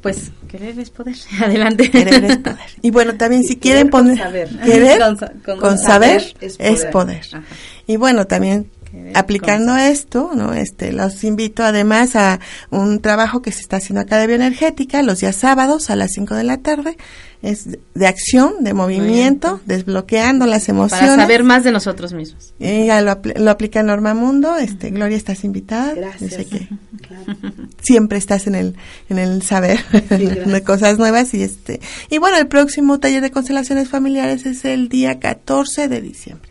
pues 0.00 0.30
querer 0.48 0.78
es 0.78 0.90
poder. 0.90 1.16
Adelante. 1.44 1.90
Querer 1.90 2.24
es 2.24 2.36
poder. 2.38 2.58
Y 2.82 2.90
bueno, 2.90 3.16
también 3.16 3.44
si 3.44 3.56
quieren 3.56 3.88
poner 3.90 4.48
querer 4.64 5.00
con, 5.58 5.78
saber, 5.78 6.34
es 6.40 6.84
poder. 6.86 7.26
Y 7.86 7.96
bueno, 7.96 8.26
también 8.26 8.70
aplicando 9.14 9.76
esto, 9.76 10.30
¿no? 10.34 10.52
Este, 10.52 10.92
los 10.92 11.24
invito 11.24 11.62
además 11.62 12.16
a 12.16 12.40
un 12.70 13.00
trabajo 13.00 13.42
que 13.42 13.52
se 13.52 13.60
está 13.60 13.76
haciendo 13.76 14.00
acá 14.00 14.18
de 14.18 14.26
bioenergética 14.26 15.02
los 15.02 15.20
días 15.20 15.36
sábados 15.36 15.90
a 15.90 15.96
las 15.96 16.12
5 16.12 16.34
de 16.34 16.44
la 16.44 16.58
tarde 16.58 16.96
es 17.42 17.68
de 17.94 18.06
acción, 18.06 18.64
de 18.64 18.74
movimiento, 18.74 19.60
desbloqueando 19.66 20.46
las 20.46 20.68
emociones. 20.68 21.08
Para 21.08 21.22
saber 21.22 21.44
más 21.44 21.64
de 21.64 21.72
nosotros 21.72 22.12
mismos. 22.12 22.54
Ella 22.58 23.00
lo, 23.02 23.20
lo 23.36 23.50
aplica 23.50 23.82
Norma 23.82 24.14
Mundo. 24.14 24.56
Este, 24.56 24.90
Gloria, 24.90 25.16
estás 25.16 25.44
invitada. 25.44 25.94
Gracias. 25.94 26.46
que 26.46 26.68
siempre 27.82 28.18
estás 28.18 28.46
en 28.46 28.54
el, 28.54 28.76
en 29.08 29.18
el 29.18 29.42
saber 29.42 29.78
de 29.88 30.62
cosas 30.64 30.98
nuevas. 30.98 31.34
Y, 31.34 31.42
este, 31.42 31.80
y 32.10 32.18
bueno, 32.18 32.36
el 32.38 32.48
próximo 32.48 32.98
taller 32.98 33.22
de 33.22 33.30
constelaciones 33.30 33.88
familiares 33.88 34.46
es 34.46 34.64
el 34.64 34.88
día 34.88 35.20
14 35.20 35.88
de 35.88 36.00
diciembre. 36.00 36.50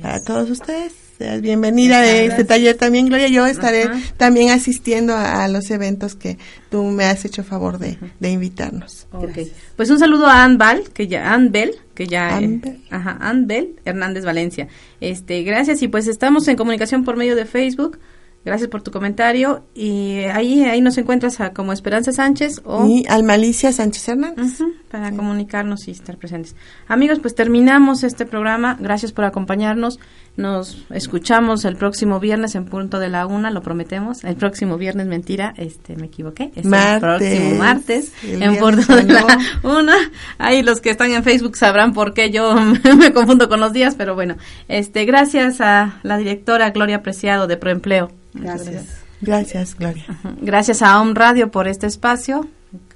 Para 0.00 0.20
todos 0.22 0.48
ustedes 0.48 0.92
bienvenida 1.40 2.00
de 2.00 2.26
este 2.26 2.44
taller 2.44 2.76
también, 2.76 3.06
Gloria. 3.06 3.28
Yo 3.28 3.46
estaré 3.46 3.88
también 4.16 4.50
asistiendo 4.50 5.14
a, 5.16 5.46
los 5.48 5.70
eventos 5.70 6.14
que 6.14 6.38
tú 6.70 6.84
me 6.84 7.04
has 7.04 7.24
hecho 7.24 7.44
favor 7.44 7.78
de, 7.78 7.98
invitarnos. 8.20 9.06
Okay. 9.12 9.52
Pues 9.76 9.90
un 9.90 9.98
saludo 9.98 10.26
a 10.26 10.44
Ann 10.44 10.58
que 10.92 11.08
ya, 11.08 11.32
Ann 11.32 11.50
Bell, 11.52 11.72
que 11.94 12.06
ya, 12.06 12.40
eh, 12.40 12.80
ajá, 12.90 13.18
Ann 13.20 13.46
Bell 13.46 13.76
Hernández 13.84 14.24
Valencia. 14.24 14.68
Este, 15.00 15.42
gracias 15.42 15.82
y 15.82 15.88
pues 15.88 16.06
estamos 16.06 16.46
en 16.48 16.56
comunicación 16.56 17.04
por 17.04 17.16
medio 17.16 17.36
de 17.36 17.44
Facebook. 17.44 17.98
Gracias 18.42 18.70
por 18.70 18.82
tu 18.82 18.90
comentario. 18.90 19.64
Y 19.74 20.20
ahí 20.32 20.64
ahí 20.64 20.80
nos 20.80 20.96
encuentras 20.96 21.38
como 21.54 21.72
Esperanza 21.72 22.10
Sánchez 22.12 22.62
o... 22.64 22.86
Y 22.86 23.04
Almalicia 23.08 23.70
Sánchez 23.70 24.08
Hernández. 24.08 24.58
para 24.90 25.12
comunicarnos 25.12 25.86
y 25.88 25.90
estar 25.90 26.16
presentes. 26.16 26.56
Amigos, 26.88 27.18
pues 27.20 27.34
terminamos 27.34 28.02
este 28.02 28.24
programa. 28.24 28.78
Gracias 28.80 29.12
por 29.12 29.26
acompañarnos. 29.26 30.00
Nos 30.36 30.78
escuchamos 30.90 31.64
el 31.64 31.76
próximo 31.76 32.18
viernes 32.20 32.54
en 32.54 32.64
punto 32.64 32.98
de 32.98 33.08
la 33.08 33.26
una, 33.26 33.50
lo 33.50 33.62
prometemos. 33.62 34.24
El 34.24 34.36
próximo 34.36 34.78
viernes, 34.78 35.06
mentira, 35.06 35.52
este 35.56 35.96
me 35.96 36.06
equivoqué. 36.06 36.50
Es 36.54 36.64
el 36.64 37.00
próximo 37.00 37.54
martes 37.56 38.12
en 38.22 38.56
punto 38.56 38.96
de 38.96 39.04
la 39.04 39.26
una. 39.62 39.96
Ahí 40.38 40.62
los 40.62 40.80
que 40.80 40.90
están 40.90 41.10
en 41.10 41.24
Facebook 41.24 41.56
sabrán 41.56 41.92
por 41.92 42.14
qué 42.14 42.30
yo 42.30 42.54
me 42.96 43.12
confundo 43.12 43.48
con 43.48 43.60
los 43.60 43.72
días, 43.72 43.96
pero 43.96 44.14
bueno. 44.14 44.36
Este, 44.68 45.04
gracias 45.04 45.60
a 45.60 46.00
la 46.02 46.16
directora 46.16 46.70
Gloria 46.70 47.02
Preciado 47.02 47.46
de 47.46 47.56
Proempleo 47.56 48.10
Gracias. 48.34 48.84
Gracias, 49.20 49.76
Gloria. 49.76 50.06
Gracias 50.40 50.82
a 50.82 51.00
OM 51.00 51.14
Radio 51.14 51.50
por 51.50 51.68
este 51.68 51.86
espacio. 51.86 52.48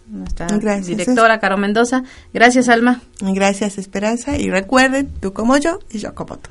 Nuestra 0.07 0.47
directora, 0.80 1.41
Caro 1.41 1.57
Mendoza. 1.57 2.05
Gracias, 2.32 2.68
Alma. 2.68 3.01
Gracias, 3.20 3.78
Esperanza. 3.78 4.37
Y 4.37 4.51
recuerden, 4.51 5.11
tú 5.20 5.32
como 5.32 5.57
yo 5.57 5.80
y 5.91 5.99
yo 5.99 6.14
como 6.14 6.39
tú. 6.39 6.51